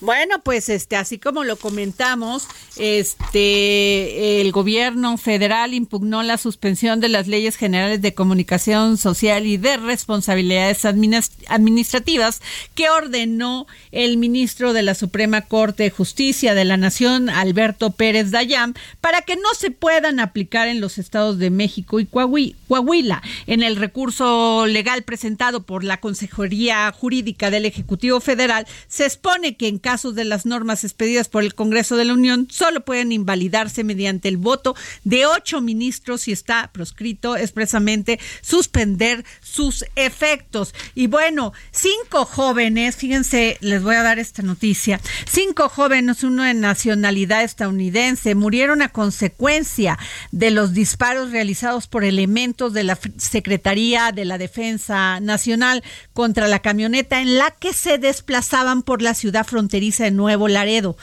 Bueno, 0.00 0.40
pues 0.42 0.68
este, 0.68 0.96
así 0.96 1.18
como 1.18 1.44
lo 1.44 1.56
comentamos, 1.56 2.46
este, 2.76 4.40
el 4.40 4.52
gobierno 4.52 5.16
federal 5.16 5.74
impugnó 5.74 6.22
la 6.22 6.38
suspensión 6.38 7.00
de 7.00 7.08
las 7.08 7.26
leyes 7.26 7.56
generales 7.56 8.02
de 8.02 8.14
comunicación 8.14 8.98
social 8.98 9.46
y 9.46 9.56
de 9.56 9.76
responsabilidades 9.76 10.84
administrativas 10.84 12.42
que 12.74 12.90
ordenó 12.90 13.66
el 13.92 14.16
ministro 14.16 14.72
de 14.72 14.82
la 14.82 14.94
Suprema 14.94 15.42
Corte 15.42 15.84
de 15.84 15.90
Justicia 15.90 16.54
de 16.54 16.64
la 16.64 16.76
Nación, 16.76 17.30
Alberto 17.30 17.90
Pérez 17.90 18.30
Dayam, 18.30 18.74
para 19.00 19.22
que 19.22 19.36
no 19.36 19.54
se 19.56 19.70
puedan 19.70 20.20
aplicar 20.20 20.68
en 20.68 20.80
los 20.80 20.98
estados 20.98 21.38
de 21.38 21.50
México 21.50 22.00
y 22.00 22.06
Coahuila. 22.06 23.22
En 23.46 23.62
el 23.62 23.76
recurso 23.76 24.66
legal 24.66 25.02
presentado 25.02 25.62
por 25.62 25.84
la 25.84 25.98
Consejería 25.98 26.90
Jurídica 26.92 27.50
del 27.50 27.64
Ejecutivo 27.64 28.20
Federal, 28.20 28.66
se 28.88 29.04
expone 29.04 29.56
que 29.56 29.68
en 29.68 29.78
caso 29.78 29.93
casos 29.94 30.16
de 30.16 30.24
las 30.24 30.44
normas 30.44 30.82
expedidas 30.82 31.28
por 31.28 31.44
el 31.44 31.54
Congreso 31.54 31.96
de 31.96 32.04
la 32.04 32.14
Unión 32.14 32.48
solo 32.50 32.84
pueden 32.84 33.12
invalidarse 33.12 33.84
mediante 33.84 34.26
el 34.26 34.38
voto 34.38 34.74
de 35.04 35.24
ocho 35.24 35.60
ministros 35.60 36.26
y 36.26 36.32
está 36.32 36.72
proscrito 36.72 37.36
expresamente 37.36 38.18
suspender 38.40 39.24
sus 39.40 39.84
efectos. 39.94 40.74
Y 40.96 41.06
bueno, 41.06 41.52
cinco 41.70 42.24
jóvenes, 42.24 42.96
fíjense, 42.96 43.56
les 43.60 43.84
voy 43.84 43.94
a 43.94 44.02
dar 44.02 44.18
esta 44.18 44.42
noticia, 44.42 45.00
cinco 45.30 45.68
jóvenes, 45.68 46.24
uno 46.24 46.42
de 46.42 46.54
nacionalidad 46.54 47.44
estadounidense, 47.44 48.34
murieron 48.34 48.82
a 48.82 48.88
consecuencia 48.88 49.96
de 50.32 50.50
los 50.50 50.72
disparos 50.72 51.30
realizados 51.30 51.86
por 51.86 52.02
elementos 52.02 52.72
de 52.72 52.82
la 52.82 52.98
Secretaría 53.16 54.10
de 54.10 54.24
la 54.24 54.38
Defensa 54.38 55.20
Nacional 55.20 55.84
contra 56.14 56.48
la 56.48 56.58
camioneta 56.58 57.20
en 57.20 57.38
la 57.38 57.52
que 57.52 57.72
se 57.72 57.98
desplazaban 57.98 58.82
por 58.82 59.00
la 59.00 59.14
ciudad 59.14 59.46
fronteriza 59.46 59.73
de 59.80 60.10
Nuevo 60.10 60.48
Laredo. 60.48 60.96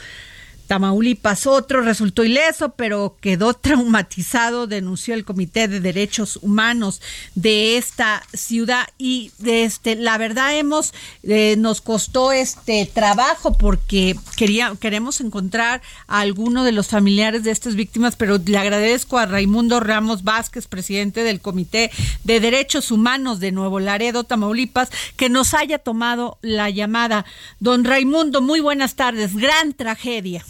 Tamaulipas. 0.71 1.47
Otro 1.47 1.81
resultó 1.81 2.23
ileso, 2.23 2.69
pero 2.69 3.17
quedó 3.19 3.53
traumatizado, 3.61 4.67
denunció 4.67 5.13
el 5.15 5.25
Comité 5.25 5.67
de 5.67 5.81
Derechos 5.81 6.39
Humanos 6.41 7.01
de 7.35 7.75
esta 7.75 8.23
ciudad 8.31 8.87
y 8.97 9.33
de 9.37 9.65
este, 9.65 9.97
la 9.97 10.17
verdad 10.17 10.57
hemos, 10.57 10.93
eh, 11.23 11.55
nos 11.57 11.81
costó 11.81 12.31
este 12.31 12.85
trabajo 12.85 13.57
porque 13.57 14.15
quería, 14.37 14.73
queremos 14.79 15.19
encontrar 15.19 15.81
a 16.07 16.21
alguno 16.21 16.63
de 16.63 16.71
los 16.71 16.87
familiares 16.87 17.43
de 17.43 17.51
estas 17.51 17.75
víctimas, 17.75 18.15
pero 18.15 18.37
le 18.37 18.57
agradezco 18.57 19.17
a 19.17 19.25
Raimundo 19.25 19.81
Ramos 19.81 20.23
Vázquez, 20.23 20.67
presidente 20.67 21.25
del 21.25 21.41
Comité 21.41 21.91
de 22.23 22.39
Derechos 22.39 22.91
Humanos 22.91 23.41
de 23.41 23.51
Nuevo 23.51 23.81
Laredo, 23.81 24.23
Tamaulipas, 24.23 24.89
que 25.17 25.27
nos 25.27 25.53
haya 25.53 25.79
tomado 25.79 26.37
la 26.41 26.69
llamada. 26.69 27.25
Don 27.59 27.83
Raimundo, 27.83 28.39
muy 28.39 28.61
buenas 28.61 28.95
tardes. 28.95 29.35
Gran 29.35 29.73
tragedia 29.73 30.45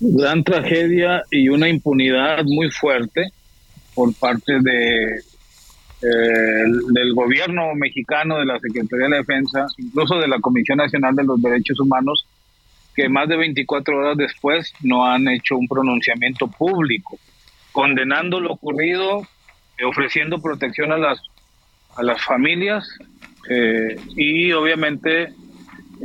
gran 0.00 0.42
tragedia 0.42 1.22
y 1.30 1.48
una 1.48 1.68
impunidad 1.68 2.42
muy 2.44 2.70
fuerte 2.70 3.30
por 3.94 4.14
parte 4.14 4.58
de 4.60 5.20
eh, 6.02 6.64
del 6.92 7.12
gobierno 7.12 7.74
mexicano, 7.74 8.38
de 8.38 8.46
la 8.46 8.58
Secretaría 8.58 9.04
de 9.04 9.10
la 9.10 9.16
Defensa, 9.18 9.66
incluso 9.76 10.18
de 10.18 10.28
la 10.28 10.40
Comisión 10.40 10.78
Nacional 10.78 11.14
de 11.14 11.24
los 11.24 11.42
Derechos 11.42 11.78
Humanos, 11.78 12.26
que 12.96 13.10
más 13.10 13.28
de 13.28 13.36
24 13.36 13.98
horas 13.98 14.16
después 14.16 14.72
no 14.80 15.04
han 15.04 15.28
hecho 15.28 15.58
un 15.58 15.68
pronunciamiento 15.68 16.48
público 16.48 17.18
condenando 17.72 18.40
lo 18.40 18.52
ocurrido, 18.52 19.26
ofreciendo 19.86 20.40
protección 20.40 20.90
a 20.92 20.96
las 20.96 21.20
a 21.96 22.02
las 22.02 22.22
familias 22.24 22.88
eh, 23.48 23.96
y 24.16 24.52
obviamente 24.52 25.32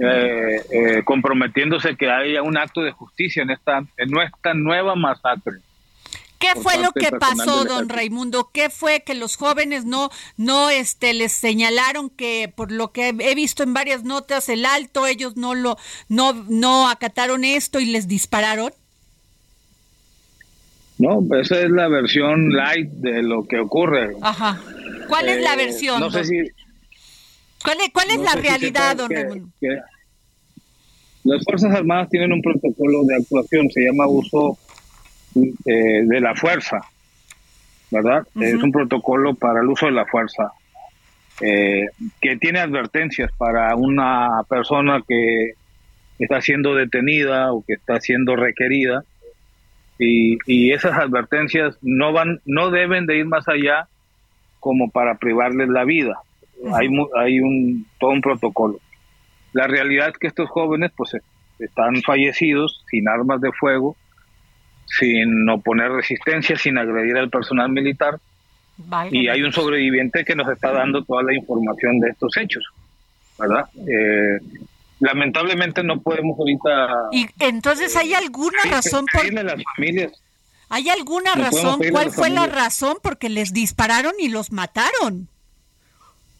eh, 0.02 0.62
eh, 0.72 1.04
comprometiéndose 1.04 1.96
que 1.96 2.10
haya 2.10 2.42
un 2.42 2.58
acto 2.58 2.82
de 2.82 2.92
justicia 2.92 3.44
en 3.44 3.52
esta, 3.52 3.84
en 3.98 4.10
nuestra 4.10 4.54
nueva 4.54 4.96
masacre. 4.96 5.60
¿Qué 6.38 6.60
fue 6.62 6.78
lo 6.78 6.92
que 6.92 7.12
pasó, 7.12 7.64
don 7.64 7.88
Raimundo? 7.88 8.50
¿Qué 8.54 8.70
fue 8.70 9.04
que 9.06 9.16
los 9.16 9.38
jóvenes 9.38 9.86
no, 9.86 10.10
no, 10.38 10.70
este, 10.70 11.14
les 11.14 11.32
señalaron 11.32 12.10
que 12.10 12.52
por 12.54 12.72
lo 12.72 12.92
que 12.92 13.16
he 13.18 13.36
visto 13.36 13.64
en 13.64 13.74
varias 13.74 14.04
notas 14.04 14.50
el 14.50 14.66
alto, 14.66 15.08
ellos 15.08 15.38
no 15.38 15.56
lo, 15.56 15.78
no, 16.10 16.34
no 16.50 16.90
acataron 16.90 17.46
esto 17.46 17.80
y 17.80 17.86
les 17.86 18.08
dispararon? 18.08 18.72
No, 20.98 21.22
esa 21.40 21.60
es 21.62 21.70
la 21.72 21.88
versión 21.88 22.50
light 22.50 22.90
de 22.90 23.24
lo 23.24 23.48
que 23.48 23.60
ocurre. 23.60 24.16
Ajá. 24.22 24.60
¿Cuál 25.08 25.30
es 25.30 25.42
la 25.42 25.54
Eh, 25.54 25.58
versión? 25.58 26.00
No 26.00 26.10
sé 26.12 26.24
si 26.26 26.38
¿Cuál 27.66 27.78
es, 27.82 27.90
cuál 27.92 28.10
es 28.12 28.18
no 28.18 28.24
la 28.24 28.36
realidad, 28.36 28.96
don 28.96 29.10
que 29.10 29.80
las 31.26 31.44
Fuerzas 31.44 31.74
Armadas 31.74 32.10
tienen 32.10 32.32
un 32.32 32.42
protocolo 32.42 33.04
de 33.04 33.16
actuación, 33.16 33.70
se 33.72 33.82
llama 33.82 34.06
uso 34.08 34.60
eh, 35.36 36.04
de 36.06 36.22
la 36.22 36.36
fuerza, 36.36 36.80
¿verdad? 37.90 38.28
Es 38.40 38.62
un 38.62 38.72
protocolo 38.72 39.34
para 39.34 39.62
el 39.62 39.68
uso 39.68 39.88
de 39.88 39.92
la 39.92 40.06
fuerza 40.06 40.52
eh, 41.42 41.88
que 42.22 42.38
tiene 42.38 42.60
advertencias 42.60 43.32
para 43.38 43.76
una 43.76 44.44
persona 44.48 45.02
que 45.06 45.54
está 46.20 46.42
siendo 46.42 46.76
detenida 46.76 47.52
o 47.52 47.64
que 47.66 47.74
está 47.74 48.00
siendo 48.00 48.36
requerida 48.36 49.04
y, 49.98 50.38
y 50.46 50.72
esas 50.72 50.94
advertencias 50.94 51.78
no 51.82 52.14
van 52.14 52.40
no 52.46 52.70
deben 52.70 53.06
de 53.06 53.18
ir 53.18 53.26
más 53.26 53.48
allá 53.50 53.88
como 54.60 54.92
para 54.92 55.16
privarles 55.16 55.68
la 55.70 55.84
vida 55.84 56.20
hay 56.74 56.88
hay 57.18 57.40
un 57.40 57.86
todo 58.00 58.12
un 58.12 58.22
protocolo 58.22 58.80
la 59.54 59.68
realidad 59.68 60.10
es 60.10 60.18
que 60.18 60.28
estos 60.28 60.50
jóvenes 60.50 60.92
pues 60.96 61.14
eh, 61.14 61.22
están 61.60 62.02
fallecidos 62.02 62.84
sin 62.90 63.08
armas 63.08 63.42
de 63.42 63.52
fuego 63.52 63.96
sin 64.86 65.50
oponer 65.50 65.92
resistencia 65.92 66.58
sin 66.58 66.78
agredir 66.78 67.18
al 67.18 67.30
personal 67.30 67.70
militar 67.70 68.20
y 69.12 69.30
hay 69.30 69.42
un 69.42 69.54
sobreviviente 69.54 70.26
que 70.26 70.36
nos 70.36 70.50
está 70.50 70.72
dando 70.72 71.04
toda 71.04 71.24
la 71.24 71.34
información 71.34 72.00
de 72.00 72.10
estos 72.10 72.36
hechos 72.38 72.64
verdad 73.40 73.66
Eh, 73.76 74.40
lamentablemente 75.00 75.84
no 75.84 76.00
podemos 76.02 76.38
ahorita 76.40 77.10
Y 77.12 77.28
entonces, 77.40 77.96
¿hay 77.98 78.14
alguna 78.14 78.64
razón 78.70 79.06
por 79.12 79.32
las 79.34 79.62
familias 79.76 80.12
¿Hay 80.70 80.90
alguna 80.90 81.36
No 81.36 81.44
razón? 81.44 81.80
¿Cuál 81.92 82.12
fue 82.12 82.30
la 82.30 82.48
razón? 82.48 82.98
Porque 83.02 83.30
les 83.30 83.54
dispararon 83.54 84.14
y 84.20 84.30
los 84.30 84.52
mataron. 84.52 85.30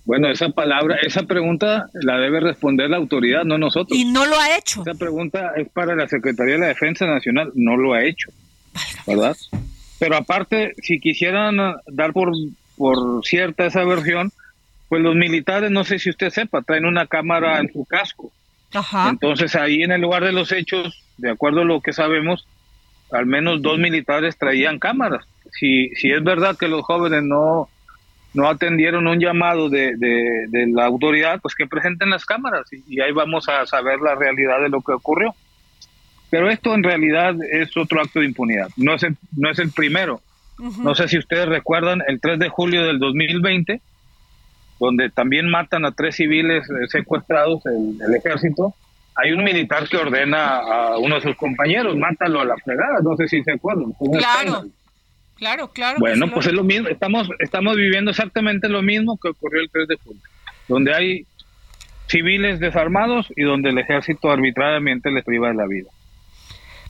Bueno, 0.06 0.30
esa 0.30 0.50
palabra, 0.50 0.98
esa 1.02 1.24
pregunta 1.24 1.90
la 1.94 2.18
debe 2.20 2.40
responder 2.40 2.90
la 2.92 2.98
autoridad, 2.98 3.44
no 3.44 3.58
nosotros. 3.58 3.98
Y 3.98 4.06
no 4.06 4.26
lo 4.26 4.40
ha 4.40 4.56
hecho. 4.56 4.82
Esa 4.82 4.94
pregunta 4.94 5.54
es 5.58 5.68
para 5.70 5.96
la 5.96 6.08
Secretaría 6.08 6.54
de 6.54 6.60
la 6.60 6.68
Defensa 6.68 7.08
Nacional, 7.08 7.52
no 7.56 7.76
lo 7.76 7.94
ha 7.94 8.04
hecho, 8.04 8.30
¿verdad? 9.08 9.36
Pero 10.00 10.16
aparte, 10.16 10.74
si 10.82 11.00
quisieran 11.00 11.60
ah, 11.60 11.78
dar 11.88 12.14
por, 12.14 12.32
por 12.78 13.26
cierta 13.26 13.66
esa 13.66 13.84
versión, 13.84 14.32
pues 14.90 15.02
los 15.02 15.16
militares, 15.16 15.72
no 15.72 15.84
sé 15.84 15.98
si 15.98 16.12
usted 16.12 16.30
sepa, 16.30 16.62
traen 16.62 16.86
una 16.86 17.08
cámara 17.08 17.60
en 17.60 17.72
su 17.74 17.84
casco. 17.86 18.32
Ajá. 18.74 19.10
Entonces 19.10 19.56
ahí 19.56 19.82
en 19.82 19.92
el 19.92 20.02
lugar 20.02 20.24
de 20.24 20.34
los 20.34 20.52
hechos, 20.52 21.04
de 21.18 21.32
acuerdo 21.32 21.62
a 21.62 21.66
lo 21.66 21.82
que 21.82 21.94
sabemos, 21.94 22.46
al 23.12 23.26
menos 23.26 23.62
dos 23.64 23.80
militares 23.80 24.38
traían 24.38 24.78
cámaras. 24.78 25.26
Si, 25.60 25.90
si 25.96 26.12
es 26.12 26.24
verdad 26.24 26.58
que 26.58 26.68
los 26.68 26.84
jóvenes 26.84 27.24
no, 27.24 27.70
no 28.36 28.48
atendieron 28.50 29.08
un 29.08 29.20
llamado 29.20 29.70
de, 29.70 29.96
de, 29.96 30.46
de 30.50 30.68
la 30.68 30.86
autoridad, 30.86 31.40
pues 31.42 31.56
que 31.56 31.66
presenten 31.66 32.10
las 32.10 32.26
cámaras 32.26 32.72
y, 32.72 32.84
y 32.88 33.02
ahí 33.02 33.12
vamos 33.12 33.48
a 33.50 33.66
saber 33.66 34.00
la 34.02 34.14
realidad 34.14 34.62
de 34.62 34.70
lo 34.70 34.82
que 34.82 34.92
ocurrió. 34.92 35.34
Pero 36.30 36.50
esto 36.50 36.74
en 36.76 36.84
realidad 36.84 37.36
es 37.52 37.76
otro 37.78 38.02
acto 38.02 38.20
de 38.20 38.26
impunidad, 38.26 38.68
no 38.78 38.94
es 38.94 39.04
el, 39.04 39.16
no 39.38 39.50
es 39.50 39.60
el 39.60 39.72
primero. 39.72 40.22
No 40.58 40.96
sé 40.96 41.10
si 41.10 41.18
ustedes 41.18 41.48
recuerdan 41.48 42.02
el 42.08 42.22
3 42.22 42.40
de 42.40 42.50
julio 42.50 42.86
del 42.86 42.98
2020, 42.98 43.82
donde 44.80 45.10
también 45.10 45.50
matan 45.50 45.86
a 45.86 45.92
tres 45.92 46.16
civiles 46.16 46.64
eh, 46.70 46.88
secuestrados 46.88 47.66
el, 47.66 47.98
el 48.02 48.16
ejército. 48.16 48.74
Hay 49.16 49.32
un 49.32 49.44
militar 49.44 49.88
que 49.88 49.98
ordena 49.98 50.58
a 50.58 50.98
uno 50.98 51.16
de 51.16 51.22
sus 51.22 51.36
compañeros, 51.36 51.98
mátalo 51.98 52.42
a 52.42 52.46
la 52.46 52.56
fregada, 52.58 53.00
no 53.04 53.16
sé 53.18 53.28
si 53.28 53.44
se 53.44 53.54
acuerdan. 53.54 53.94
Claro, 53.94 54.18
escándalo. 54.18 54.70
Claro, 55.36 55.72
claro. 55.72 55.98
Bueno, 56.00 56.32
pues 56.32 56.48
es 56.48 56.54
lo 56.54 56.64
mismo, 56.64 56.88
estamos, 56.88 57.30
estamos 57.40 57.76
viviendo 57.76 58.12
exactamente 58.12 58.70
lo 58.70 58.82
mismo 58.82 59.18
que 59.18 59.30
ocurrió 59.30 59.62
el 59.62 59.70
3 59.70 59.88
de 59.88 59.96
julio, 60.04 60.22
donde 60.68 60.94
hay 60.94 61.26
civiles 62.08 62.60
desarmados 62.60 63.28
y 63.36 63.44
donde 63.44 63.70
el 63.70 63.78
ejército 63.78 64.30
arbitrariamente 64.30 65.12
les 65.12 65.24
priva 65.24 65.50
de 65.50 65.56
la 65.56 65.68
vida. 65.68 65.90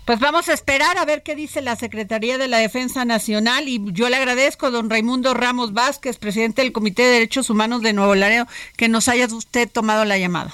Pues 0.05 0.19
vamos 0.19 0.49
a 0.49 0.53
esperar 0.53 0.99
a 0.99 1.05
ver 1.05 1.23
qué 1.23 1.35
dice 1.35 1.63
la 1.63 1.75
Secretaría 1.75 2.37
de 2.37 2.47
la 2.47 2.59
Defensa 2.59 3.05
Nacional 3.05 3.67
y 3.67 3.81
yo 3.91 4.07
le 4.07 4.17
agradezco 4.17 4.67
a 4.67 4.69
don 4.69 4.87
Raimundo 4.87 5.33
Ramos 5.33 5.73
Vázquez, 5.73 6.19
presidente 6.19 6.61
del 6.61 6.71
Comité 6.71 7.01
de 7.01 7.13
Derechos 7.13 7.49
Humanos 7.49 7.81
de 7.81 7.93
Nuevo 7.93 8.13
Laredo, 8.13 8.45
que 8.77 8.87
nos 8.87 9.07
haya 9.07 9.25
usted 9.25 9.67
tomado 9.67 10.05
la 10.05 10.19
llamada. 10.19 10.53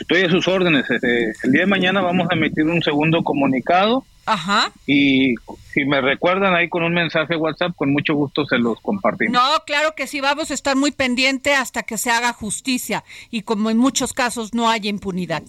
Estoy 0.00 0.22
a 0.22 0.30
sus 0.30 0.46
órdenes. 0.48 0.88
Este, 0.90 1.32
el 1.42 1.52
día 1.52 1.62
de 1.62 1.66
mañana 1.66 2.00
vamos 2.00 2.28
a 2.30 2.34
emitir 2.34 2.64
un 2.64 2.82
segundo 2.82 3.22
comunicado. 3.22 4.04
Ajá. 4.26 4.72
Y 4.86 5.34
si 5.72 5.84
me 5.84 6.00
recuerdan 6.00 6.54
ahí 6.54 6.68
con 6.68 6.82
un 6.82 6.94
mensaje 6.94 7.36
WhatsApp, 7.36 7.74
con 7.76 7.92
mucho 7.92 8.14
gusto 8.14 8.46
se 8.46 8.58
los 8.58 8.80
compartimos. 8.80 9.32
No, 9.34 9.64
claro 9.66 9.94
que 9.94 10.06
sí, 10.06 10.20
vamos 10.20 10.50
a 10.50 10.54
estar 10.54 10.76
muy 10.76 10.92
pendiente 10.92 11.54
hasta 11.54 11.82
que 11.82 11.98
se 11.98 12.10
haga 12.10 12.32
justicia 12.32 13.04
y 13.30 13.42
como 13.42 13.70
en 13.70 13.78
muchos 13.78 14.12
casos 14.12 14.54
no 14.54 14.70
haya 14.70 14.88
impunidad. 14.88 15.42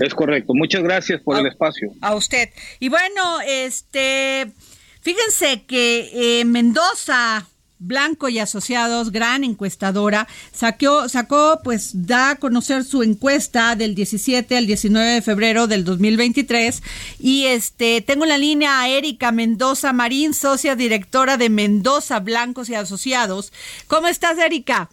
Es 0.00 0.14
correcto. 0.14 0.54
Muchas 0.54 0.82
gracias 0.82 1.20
por 1.20 1.38
el 1.38 1.46
espacio. 1.46 1.90
A 2.00 2.14
usted. 2.14 2.50
Y 2.78 2.88
bueno, 2.88 3.40
este, 3.46 4.52
fíjense 5.00 5.64
que 5.66 6.40
eh, 6.40 6.44
Mendoza 6.44 7.46
Blanco 7.78 8.28
y 8.28 8.38
Asociados, 8.38 9.12
gran 9.12 9.44
encuestadora, 9.44 10.26
sacó, 10.52 11.08
sacó, 11.08 11.60
pues 11.62 12.06
da 12.06 12.30
a 12.30 12.36
conocer 12.36 12.84
su 12.84 13.02
encuesta 13.02 13.76
del 13.76 13.94
17 13.94 14.56
al 14.56 14.66
19 14.66 15.06
de 15.06 15.22
febrero 15.22 15.66
del 15.66 15.84
2023 15.84 16.82
y 17.20 17.46
este 17.46 18.00
tengo 18.00 18.24
en 18.24 18.30
la 18.30 18.38
línea 18.38 18.80
a 18.80 18.88
Erika 18.88 19.32
Mendoza 19.32 19.92
Marín, 19.92 20.34
socia 20.34 20.76
directora 20.76 21.36
de 21.36 21.48
Mendoza 21.50 22.20
Blancos 22.20 22.68
y 22.68 22.74
Asociados. 22.74 23.52
¿Cómo 23.86 24.08
estás, 24.08 24.38
Erika? 24.38 24.90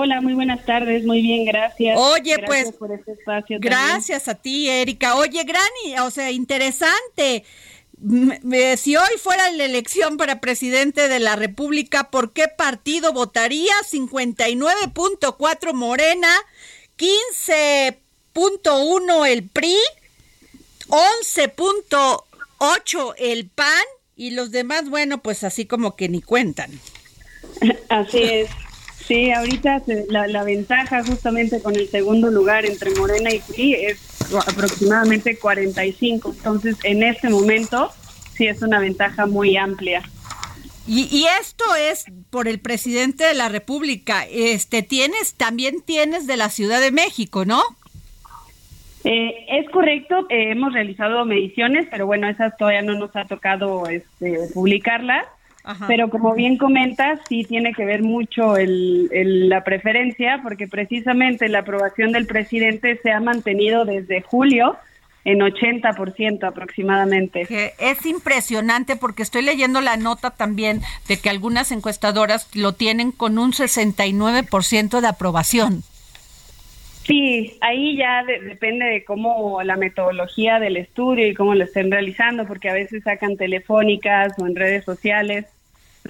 Hola, 0.00 0.20
muy 0.20 0.34
buenas 0.34 0.64
tardes, 0.64 1.04
muy 1.04 1.22
bien, 1.22 1.44
gracias. 1.44 1.98
Oye, 1.98 2.36
gracias 2.36 2.46
pues, 2.46 2.72
por 2.76 2.92
este 2.92 3.12
espacio. 3.12 3.58
Gracias 3.60 4.28
a 4.28 4.36
ti, 4.36 4.68
Erika. 4.68 5.16
Oye, 5.16 5.42
Grani, 5.42 5.98
o 6.06 6.10
sea, 6.12 6.30
interesante. 6.30 7.44
Si 8.76 8.96
hoy 8.96 9.08
fuera 9.20 9.50
la 9.52 9.64
elección 9.64 10.16
para 10.16 10.40
presidente 10.40 11.08
de 11.08 11.18
la 11.18 11.34
República, 11.34 12.10
¿por 12.10 12.32
qué 12.32 12.46
partido 12.46 13.12
votaría? 13.12 13.72
59.4 13.90 15.72
Morena, 15.72 16.32
15.1 16.96 19.26
el 19.26 19.48
PRI, 19.48 19.76
11.8 20.86 23.14
el 23.18 23.48
PAN 23.48 23.82
y 24.14 24.30
los 24.30 24.52
demás, 24.52 24.88
bueno, 24.88 25.18
pues 25.18 25.42
así 25.42 25.66
como 25.66 25.96
que 25.96 26.08
ni 26.08 26.22
cuentan. 26.22 26.70
Así 27.88 28.22
es. 28.22 28.48
Sí, 29.08 29.32
ahorita 29.32 29.82
la, 30.10 30.26
la, 30.26 30.44
ventaja 30.44 31.02
justamente 31.02 31.62
con 31.62 31.74
el 31.74 31.88
segundo 31.88 32.30
lugar 32.30 32.66
entre 32.66 32.90
Morena 32.90 33.32
y 33.32 33.40
PRI 33.40 33.74
es 33.74 34.34
aproximadamente 34.46 35.38
45. 35.38 36.34
Entonces, 36.36 36.76
en 36.84 37.02
este 37.02 37.30
momento, 37.30 37.90
sí 38.34 38.46
es 38.46 38.60
una 38.60 38.78
ventaja 38.78 39.24
muy 39.24 39.56
amplia. 39.56 40.02
Y, 40.86 41.08
y, 41.10 41.24
esto 41.40 41.64
es 41.74 42.04
por 42.28 42.48
el 42.48 42.60
presidente 42.60 43.24
de 43.24 43.32
la 43.32 43.48
República. 43.48 44.26
Este 44.30 44.82
tienes, 44.82 45.34
también 45.36 45.80
tienes 45.80 46.26
de 46.26 46.36
la 46.36 46.50
Ciudad 46.50 46.78
de 46.78 46.92
México, 46.92 47.46
¿no? 47.46 47.62
Eh, 49.04 49.46
es 49.48 49.70
correcto, 49.70 50.26
eh, 50.28 50.50
hemos 50.50 50.74
realizado 50.74 51.24
mediciones, 51.24 51.86
pero 51.90 52.06
bueno, 52.06 52.28
esas 52.28 52.54
todavía 52.58 52.82
no 52.82 52.94
nos 52.98 53.16
ha 53.16 53.24
tocado 53.24 53.86
este, 53.88 54.38
publicarlas. 54.52 55.24
Pero 55.86 56.08
como 56.08 56.34
bien 56.34 56.56
comentas, 56.56 57.20
sí 57.28 57.44
tiene 57.44 57.74
que 57.74 57.84
ver 57.84 58.02
mucho 58.02 58.56
el, 58.56 59.48
la 59.48 59.64
preferencia, 59.64 60.40
porque 60.42 60.66
precisamente 60.66 61.48
la 61.48 61.60
aprobación 61.60 62.12
del 62.12 62.26
presidente 62.26 62.98
se 63.02 63.10
ha 63.10 63.20
mantenido 63.20 63.84
desde 63.84 64.22
julio 64.22 64.76
en 65.24 65.40
80% 65.40 66.44
aproximadamente. 66.44 67.46
es 67.78 68.06
impresionante 68.06 68.96
porque 68.96 69.22
estoy 69.22 69.42
leyendo 69.42 69.82
la 69.82 69.98
nota 69.98 70.30
también 70.30 70.80
de 71.06 71.18
que 71.18 71.28
algunas 71.28 71.70
encuestadoras 71.70 72.48
lo 72.54 72.72
tienen 72.72 73.12
con 73.12 73.38
un 73.38 73.52
69% 73.52 75.00
de 75.00 75.06
aprobación. 75.06 75.82
Sí, 77.04 77.58
ahí 77.60 77.96
ya 77.96 78.22
depende 78.24 78.84
de 78.84 79.04
cómo 79.04 79.62
la 79.62 79.76
metodología 79.76 80.58
del 80.60 80.76
estudio 80.76 81.26
y 81.26 81.34
cómo 81.34 81.54
lo 81.54 81.64
estén 81.64 81.90
realizando, 81.90 82.46
porque 82.46 82.68
a 82.68 82.74
veces 82.74 83.02
sacan 83.02 83.36
telefónicas 83.36 84.32
o 84.38 84.46
en 84.46 84.54
redes 84.54 84.84
sociales. 84.84 85.46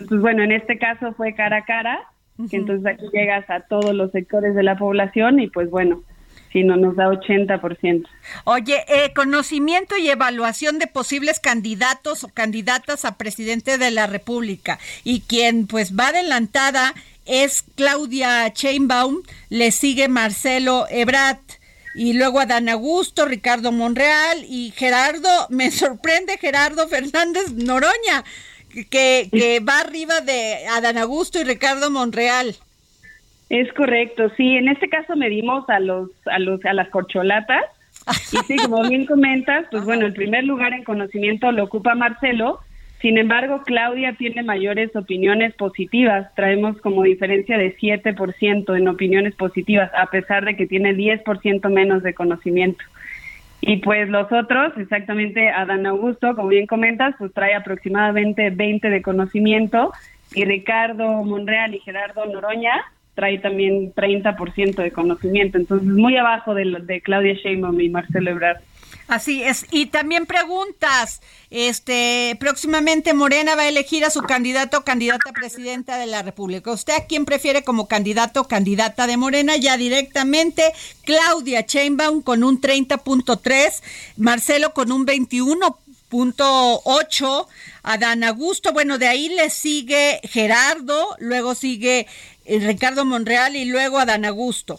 Entonces, 0.00 0.20
bueno, 0.20 0.42
en 0.42 0.52
este 0.52 0.78
caso 0.78 1.12
fue 1.14 1.34
cara 1.34 1.58
a 1.58 1.64
cara, 1.64 2.00
que 2.48 2.56
entonces 2.56 2.86
aquí 2.86 3.04
llegas 3.12 3.48
a 3.50 3.60
todos 3.60 3.94
los 3.94 4.12
sectores 4.12 4.54
de 4.54 4.62
la 4.62 4.78
población 4.78 5.40
y 5.40 5.48
pues 5.48 5.70
bueno, 5.70 6.02
si 6.52 6.62
no 6.62 6.76
nos 6.76 6.96
da 6.96 7.08
80%. 7.08 8.06
Oye, 8.44 8.84
eh, 8.88 9.12
conocimiento 9.14 9.96
y 9.96 10.08
evaluación 10.08 10.78
de 10.78 10.86
posibles 10.86 11.40
candidatos 11.40 12.24
o 12.24 12.28
candidatas 12.28 13.04
a 13.04 13.16
presidente 13.18 13.76
de 13.76 13.90
la 13.90 14.06
República. 14.06 14.78
Y 15.04 15.22
quien 15.22 15.66
pues 15.66 15.96
va 15.98 16.08
adelantada 16.08 16.94
es 17.26 17.64
Claudia 17.74 18.50
Chainbaum, 18.52 19.22
le 19.50 19.70
sigue 19.72 20.08
Marcelo 20.08 20.86
Ebrat 20.90 21.40
y 21.94 22.12
luego 22.12 22.40
Adán 22.40 22.68
Augusto, 22.68 23.26
Ricardo 23.26 23.72
Monreal 23.72 24.44
y 24.48 24.72
Gerardo, 24.76 25.28
me 25.50 25.70
sorprende 25.70 26.38
Gerardo 26.38 26.88
Fernández 26.88 27.52
Noroña 27.52 28.24
que, 28.86 29.28
que 29.32 29.60
va 29.60 29.80
arriba 29.80 30.20
de 30.20 30.66
Adán 30.70 30.98
Augusto 30.98 31.40
y 31.40 31.44
Ricardo 31.44 31.90
Monreal. 31.90 32.56
Es 33.50 33.72
correcto, 33.72 34.30
sí. 34.36 34.56
En 34.56 34.68
este 34.68 34.88
caso 34.88 35.16
medimos 35.16 35.68
a 35.70 35.80
los, 35.80 36.10
a 36.26 36.38
los, 36.38 36.64
a 36.64 36.72
las 36.72 36.88
corcholatas. 36.90 37.64
Y 38.32 38.36
sí, 38.46 38.56
como 38.56 38.88
bien 38.88 39.04
comentas, 39.04 39.66
pues 39.70 39.84
bueno, 39.84 40.06
el 40.06 40.14
primer 40.14 40.44
lugar 40.44 40.72
en 40.72 40.82
conocimiento 40.82 41.52
lo 41.52 41.64
ocupa 41.64 41.94
Marcelo. 41.94 42.60
Sin 43.02 43.18
embargo, 43.18 43.62
Claudia 43.64 44.14
tiene 44.14 44.42
mayores 44.42 44.94
opiniones 44.96 45.54
positivas. 45.54 46.34
Traemos 46.34 46.78
como 46.80 47.02
diferencia 47.02 47.58
de 47.58 47.76
7% 47.76 48.76
en 48.76 48.88
opiniones 48.88 49.34
positivas, 49.34 49.90
a 49.94 50.06
pesar 50.06 50.44
de 50.46 50.56
que 50.56 50.66
tiene 50.66 50.94
10% 50.94 51.68
menos 51.70 52.02
de 52.02 52.14
conocimiento. 52.14 52.82
Y 53.68 53.76
pues 53.76 54.08
los 54.08 54.32
otros, 54.32 54.72
exactamente 54.78 55.50
Adán 55.50 55.84
Augusto, 55.86 56.34
como 56.34 56.48
bien 56.48 56.66
comentas, 56.66 57.14
pues 57.18 57.34
trae 57.34 57.54
aproximadamente 57.54 58.48
20 58.48 58.88
de 58.88 59.02
conocimiento 59.02 59.92
y 60.34 60.46
Ricardo 60.46 61.22
Monreal 61.22 61.74
y 61.74 61.80
Gerardo 61.80 62.24
Noroña 62.24 62.82
trae 63.14 63.38
también 63.38 63.92
30% 63.92 64.74
de 64.76 64.90
conocimiento, 64.90 65.58
entonces 65.58 65.86
muy 65.86 66.16
abajo 66.16 66.54
de, 66.54 66.78
de 66.82 67.02
Claudia 67.02 67.34
Sheinbaum 67.34 67.78
y 67.78 67.90
Marcelo 67.90 68.30
Ebrard. 68.30 68.56
Así 69.08 69.42
es. 69.42 69.66
Y 69.70 69.86
también 69.86 70.26
preguntas, 70.26 71.22
este, 71.50 72.36
próximamente 72.38 73.14
Morena 73.14 73.56
va 73.56 73.62
a 73.62 73.68
elegir 73.68 74.04
a 74.04 74.10
su 74.10 74.20
candidato 74.20 74.76
o 74.78 74.84
candidata 74.84 75.32
presidenta 75.32 75.96
de 75.96 76.04
la 76.04 76.22
República. 76.22 76.70
¿Usted 76.70 76.92
a 76.92 77.06
quién 77.06 77.24
prefiere 77.24 77.64
como 77.64 77.88
candidato 77.88 78.42
o 78.42 78.48
candidata 78.48 79.06
de 79.06 79.16
Morena? 79.16 79.56
Ya 79.56 79.78
directamente 79.78 80.74
Claudia 81.04 81.62
Sheinbaum 81.62 82.20
con 82.20 82.44
un 82.44 82.60
30.3, 82.60 83.82
Marcelo 84.18 84.74
con 84.74 84.92
un 84.92 85.06
21.8, 85.06 87.46
Adán 87.84 88.24
Augusto, 88.24 88.74
bueno, 88.74 88.98
de 88.98 89.08
ahí 89.08 89.30
le 89.30 89.48
sigue 89.48 90.20
Gerardo, 90.24 91.16
luego 91.18 91.54
sigue 91.54 92.06
eh, 92.44 92.58
Ricardo 92.58 93.06
Monreal 93.06 93.56
y 93.56 93.64
luego 93.64 93.98
Adán 93.98 94.26
Augusto. 94.26 94.76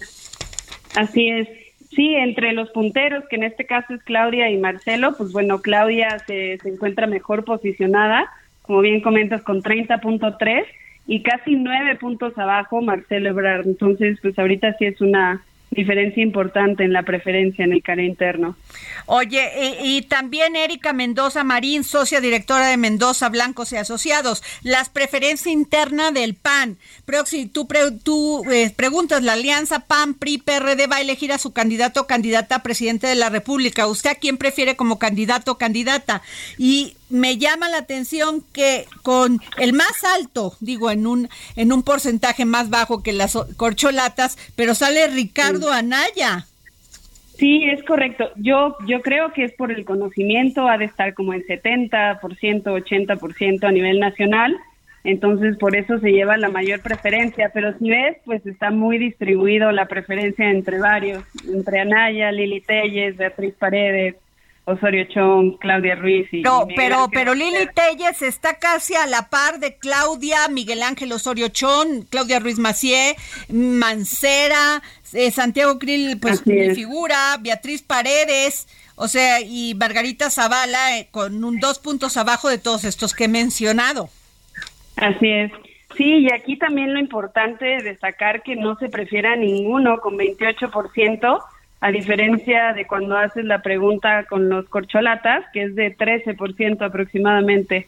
Así 0.94 1.30
es. 1.30 1.48
Sí, 1.90 2.16
entre 2.16 2.54
los 2.54 2.70
punteros, 2.70 3.24
que 3.30 3.36
en 3.36 3.44
este 3.44 3.66
caso 3.66 3.94
es 3.94 4.04
Claudia 4.04 4.50
y 4.50 4.58
Marcelo, 4.58 5.16
pues 5.18 5.32
bueno, 5.32 5.62
Claudia 5.62 6.20
se, 6.20 6.58
se 6.60 6.70
encuentra 6.70 7.08
mejor 7.08 7.46
posicionada, 7.46 8.30
como 8.62 8.82
bien 8.82 9.02
comentas, 9.02 9.42
con 9.42 9.64
30.3 9.64 10.66
y 11.08 11.24
casi 11.24 11.56
nueve 11.56 11.96
puntos 11.96 12.38
abajo 12.38 12.82
Marcelo 12.82 13.30
Ebrard. 13.30 13.66
Entonces, 13.66 14.20
pues 14.22 14.38
ahorita 14.38 14.76
sí 14.78 14.86
es 14.86 15.02
una 15.02 15.42
diferencia 15.72 16.24
importante 16.24 16.84
en 16.84 16.94
la 16.94 17.04
preferencia 17.04 17.64
en 17.64 17.74
el 17.74 17.84
CARE 17.84 18.06
interno. 18.06 18.56
Oye, 19.06 19.78
y, 19.84 20.02
también 20.04 20.56
Erika 20.56 20.94
Mendoza 20.94 21.44
Marín, 21.44 21.84
socia 21.84 22.22
directora 22.22 22.68
de 22.68 22.78
Mendoza 22.78 23.30
Blancos 23.30 23.72
y 23.72 23.78
Asociados, 23.78 24.44
las 24.64 24.90
preferencias 24.90 25.48
internas 25.48 26.14
del 26.14 26.36
PAN. 26.36 26.78
Pero 27.06 27.26
si 27.26 27.46
tú, 27.46 27.68
tú 28.04 28.44
eh, 28.52 28.72
preguntas, 28.76 29.24
la 29.24 29.34
alianza 29.34 29.86
PAN-PRI-PRD 29.86 30.88
va 30.88 30.98
a 30.98 31.02
elegir 31.02 31.32
a 31.32 31.38
su 31.38 31.54
candidato 31.54 32.02
o 32.02 32.08
candidata 32.08 32.56
a 32.56 32.64
presidente 32.64 33.08
de 33.08 33.16
la 33.16 33.30
República. 33.30 33.88
¿Usted 33.88 34.12
a 34.12 34.16
quién 34.16 34.38
prefiere 34.38 34.76
como 34.76 35.00
candidato 35.00 35.54
o 35.54 35.58
candidata? 35.58 36.22
Y 36.58 36.96
me 37.10 37.38
llama 37.38 37.70
la 37.70 37.78
atención 37.80 38.44
que 38.54 38.86
con 39.04 39.40
el 39.58 39.74
más 39.74 40.04
alto, 40.18 40.54
digo, 40.60 40.92
en 40.92 41.08
un, 41.08 41.30
en 41.56 41.72
un 41.72 41.84
porcentaje 41.84 42.46
más 42.46 42.70
bajo 42.70 43.04
que 43.04 43.14
las 43.14 43.38
corcholatas, 43.58 44.38
pero 44.56 44.76
sale 44.76 45.08
Ricardo 45.08 45.72
Anaya. 45.72 46.46
Sí, 47.40 47.64
es 47.70 47.82
correcto. 47.84 48.30
Yo, 48.36 48.76
yo 48.86 49.02
creo 49.02 49.32
que 49.32 49.46
es 49.46 49.54
por 49.54 49.72
el 49.72 49.86
conocimiento, 49.86 50.68
ha 50.68 50.78
de 50.78 50.86
estar 50.86 51.14
como 51.14 51.34
en 51.34 51.42
70%, 51.44 52.20
80% 52.20 53.64
a 53.64 53.72
nivel 53.72 54.00
nacional. 54.00 54.58
entonces 55.06 55.58
por 55.58 55.78
eso 55.78 56.00
se 56.00 56.12
lleva 56.12 56.36
la 56.36 56.50
mayor 56.50 56.82
preferencia, 56.82 57.50
pero 57.54 57.78
si 57.78 57.90
ves, 57.90 58.18
pues 58.26 58.46
está 58.46 58.72
muy 58.72 58.98
distribuido 58.98 59.72
la 59.72 59.86
preferencia 59.86 60.52
entre 60.52 60.80
varios, 60.80 61.24
entre 61.48 61.80
Anaya, 61.80 62.32
Lili 62.34 62.60
Telles, 62.60 63.16
Beatriz 63.16 63.56
Paredes, 63.58 64.16
Osorio 64.70 65.06
Chong, 65.06 65.58
Claudia 65.60 65.96
Ruiz 65.96 66.28
y 66.32 66.42
No, 66.42 66.66
Miguel 66.66 66.76
pero 66.76 66.96
Ángel 66.96 67.10
pero 67.14 67.34
Lili. 67.34 67.68
Telles 67.74 68.22
está 68.22 68.56
casi 68.56 68.96
a 68.96 69.06
la 69.08 69.30
par 69.30 69.60
de 69.60 69.78
Claudia, 69.78 70.48
Miguel 70.50 70.84
Ángel 70.84 71.12
Osorio 71.12 71.50
Chón, 71.50 72.08
Claudia 72.10 72.40
Ruiz 72.40 72.60
Macié, 72.60 73.16
Mancera, 73.50 74.82
eh, 75.14 75.32
Santiago 75.32 75.80
Krill, 75.80 76.20
pues 76.20 76.46
mi 76.46 76.74
figura, 76.76 77.38
Beatriz 77.40 77.82
Paredes, 77.82 78.68
o 78.96 79.08
sea, 79.08 79.42
y 79.42 79.76
Margarita 79.76 80.30
Zavala 80.30 80.98
eh, 80.98 81.08
con 81.12 81.44
un 81.44 81.60
dos 81.60 81.80
puntos 81.80 82.18
abajo 82.18 82.50
de 82.50 82.58
todos 82.58 82.84
estos 82.84 83.14
que 83.14 83.26
he 83.26 83.28
mencionado. 83.30 84.10
Así 84.98 85.30
es. 85.30 85.52
Sí, 85.96 86.20
y 86.20 86.32
aquí 86.32 86.58
también 86.58 86.94
lo 86.94 87.00
importante 87.00 87.78
es 87.78 87.84
destacar 87.84 88.44
que 88.44 88.56
no 88.56 88.78
se 88.78 88.90
prefiere 88.90 89.30
a 89.30 89.36
ninguno 89.36 90.00
con 90.00 90.18
28%, 90.18 91.44
a 91.82 91.92
diferencia 91.92 92.74
de 92.74 92.86
cuando 92.86 93.18
haces 93.18 93.46
la 93.46 93.62
pregunta 93.62 94.26
con 94.26 94.50
los 94.50 94.68
corcholatas, 94.68 95.46
que 95.54 95.64
es 95.64 95.76
de 95.76 95.96
13% 95.96 96.82
aproximadamente. 96.82 97.88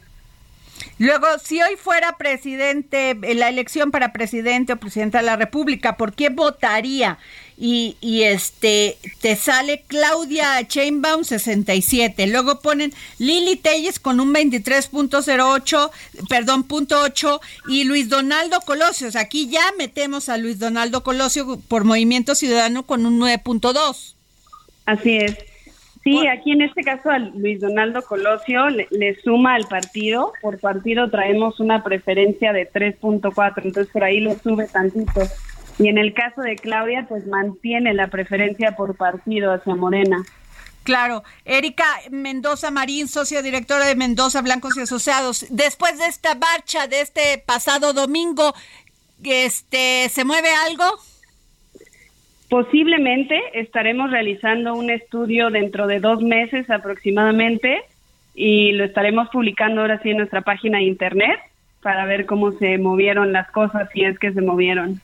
Luego, 0.98 1.26
si 1.42 1.60
hoy 1.62 1.76
fuera 1.76 2.16
presidente, 2.16 3.16
la 3.34 3.48
elección 3.48 3.90
para 3.90 4.12
presidente 4.12 4.72
o 4.72 4.76
presidenta 4.76 5.18
de 5.18 5.24
la 5.24 5.36
República, 5.36 5.96
¿por 5.96 6.14
qué 6.14 6.28
votaría? 6.28 7.18
Y, 7.58 7.96
y 8.00 8.22
este, 8.22 8.98
te 9.20 9.36
sale 9.36 9.84
Claudia 9.86 10.66
Chainbaum 10.66 11.24
67. 11.24 12.26
Luego 12.26 12.60
ponen 12.60 12.92
Lili 13.18 13.56
Telles 13.56 14.00
con 14.00 14.20
un 14.20 14.34
23.08, 14.34 15.90
perdón, 16.28 16.64
punto 16.64 17.00
8 17.00 17.40
y 17.68 17.84
Luis 17.84 18.08
Donaldo 18.08 18.60
Colosio. 18.62 19.08
O 19.08 19.10
sea, 19.10 19.22
aquí 19.22 19.48
ya 19.48 19.64
metemos 19.78 20.28
a 20.28 20.38
Luis 20.38 20.58
Donaldo 20.58 21.04
Colosio 21.04 21.60
por 21.68 21.84
Movimiento 21.84 22.34
Ciudadano 22.34 22.84
con 22.84 23.06
un 23.06 23.20
9.2. 23.20 24.14
Así 24.86 25.18
es. 25.18 25.51
Sí, 26.04 26.26
aquí 26.26 26.50
en 26.52 26.62
este 26.62 26.82
caso 26.82 27.10
a 27.10 27.18
Luis 27.18 27.60
Donaldo 27.60 28.02
Colosio 28.02 28.68
le, 28.70 28.88
le 28.90 29.14
suma 29.22 29.54
al 29.54 29.66
partido. 29.66 30.32
Por 30.40 30.58
partido 30.58 31.08
traemos 31.10 31.60
una 31.60 31.84
preferencia 31.84 32.52
de 32.52 32.70
3.4, 32.70 33.52
entonces 33.64 33.92
por 33.92 34.02
ahí 34.02 34.20
le 34.20 34.36
sube 34.38 34.66
tantito. 34.66 35.20
Y 35.78 35.88
en 35.88 35.98
el 35.98 36.12
caso 36.12 36.42
de 36.42 36.56
Claudia, 36.56 37.06
pues 37.08 37.26
mantiene 37.26 37.94
la 37.94 38.08
preferencia 38.08 38.72
por 38.72 38.96
partido 38.96 39.52
hacia 39.52 39.74
Morena. 39.74 40.22
Claro, 40.82 41.22
Erika 41.44 41.86
Mendoza 42.10 42.70
Marín, 42.72 43.06
socia 43.06 43.40
directora 43.40 43.86
de 43.86 43.94
Mendoza 43.94 44.42
Blancos 44.42 44.76
y 44.76 44.80
Asociados. 44.80 45.46
Después 45.50 45.98
de 45.98 46.06
esta 46.06 46.34
marcha 46.34 46.88
de 46.88 47.00
este 47.00 47.38
pasado 47.38 47.92
domingo, 47.92 48.52
este, 49.22 50.08
¿se 50.08 50.24
mueve 50.24 50.50
algo? 50.66 50.84
Posiblemente 52.52 53.40
estaremos 53.54 54.10
realizando 54.10 54.74
un 54.74 54.90
estudio 54.90 55.48
dentro 55.48 55.86
de 55.86 56.00
dos 56.00 56.20
meses 56.20 56.68
aproximadamente 56.68 57.80
y 58.34 58.72
lo 58.72 58.84
estaremos 58.84 59.30
publicando 59.30 59.80
ahora 59.80 60.02
sí 60.02 60.10
en 60.10 60.18
nuestra 60.18 60.42
página 60.42 60.76
de 60.76 60.84
internet 60.84 61.40
para 61.80 62.04
ver 62.04 62.26
cómo 62.26 62.52
se 62.52 62.76
movieron 62.76 63.32
las 63.32 63.50
cosas, 63.52 63.88
si 63.94 64.04
es 64.04 64.18
que 64.18 64.34
se 64.34 64.42
movieron. 64.42 65.00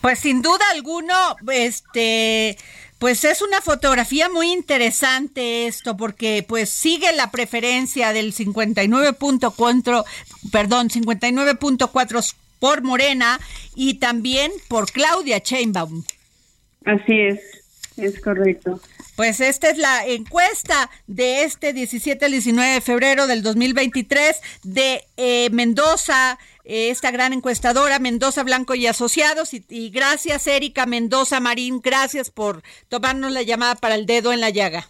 Pues 0.00 0.18
sin 0.18 0.42
duda 0.42 0.64
alguno, 0.74 1.14
este, 1.52 2.56
pues 2.98 3.24
es 3.24 3.40
una 3.40 3.60
fotografía 3.60 4.28
muy 4.28 4.50
interesante 4.50 5.68
esto, 5.68 5.96
porque 5.96 6.44
pues 6.48 6.70
sigue 6.70 7.12
la 7.12 7.30
preferencia 7.30 8.12
del 8.12 8.34
59.4, 8.34 10.04
perdón, 10.50 10.88
59.4 10.88 12.34
por 12.60 12.82
Morena 12.82 13.40
y 13.74 13.94
también 13.94 14.52
por 14.68 14.92
Claudia 14.92 15.38
Sheinbaum. 15.38 16.04
Así 16.84 17.20
es, 17.20 17.40
es 17.96 18.20
correcto. 18.20 18.80
Pues 19.16 19.40
esta 19.40 19.68
es 19.68 19.76
la 19.76 20.06
encuesta 20.06 20.88
de 21.06 21.42
este 21.42 21.72
17 21.72 22.24
al 22.24 22.30
19 22.30 22.74
de 22.74 22.80
febrero 22.80 23.26
del 23.26 23.42
2023 23.42 24.36
de 24.62 25.04
eh, 25.16 25.50
Mendoza, 25.50 26.38
eh, 26.64 26.90
esta 26.90 27.10
gran 27.10 27.32
encuestadora, 27.32 27.98
Mendoza 27.98 28.42
Blanco 28.44 28.74
y 28.74 28.86
Asociados. 28.86 29.52
Y, 29.52 29.64
y 29.68 29.90
gracias, 29.90 30.46
Erika 30.46 30.86
Mendoza 30.86 31.40
Marín, 31.40 31.80
gracias 31.82 32.30
por 32.30 32.62
tomarnos 32.88 33.32
la 33.32 33.42
llamada 33.42 33.74
para 33.74 33.94
el 33.94 34.06
dedo 34.06 34.32
en 34.32 34.40
la 34.40 34.50
llaga. 34.50 34.88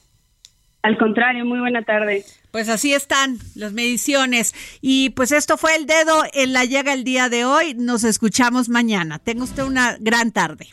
Al 0.83 0.97
contrario, 0.97 1.45
muy 1.45 1.61
buena 1.61 1.83
tarde. 1.83 2.25
Pues 2.51 2.69
así 2.69 2.95
están 2.95 3.39
las 3.55 3.73
mediciones. 3.73 4.55
Y 4.81 5.11
pues 5.11 5.31
esto 5.33 5.57
fue 5.57 5.77
el 5.77 5.87
dedo 5.87 6.23
en 6.33 6.53
la 6.53 6.65
llaga 6.65 6.93
el 6.93 7.05
día 7.05 7.29
de 7.29 7.45
hoy. 7.45 7.75
Nos 7.75 8.05
escuchamos 8.05 8.69
mañana. 8.69 9.19
Tenga 9.19 9.45
usted 9.45 9.63
una 9.63 9.97
gran 10.01 10.33
tarde. 10.33 10.69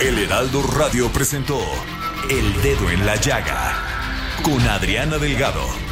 El 0.00 0.18
Heraldo 0.18 0.64
Radio 0.76 1.12
presentó 1.12 1.60
El 2.28 2.60
Dedo 2.60 2.90
en 2.90 3.06
la 3.06 3.14
Llaga 3.14 3.72
con 4.42 4.60
Adriana 4.68 5.18
Delgado. 5.18 5.91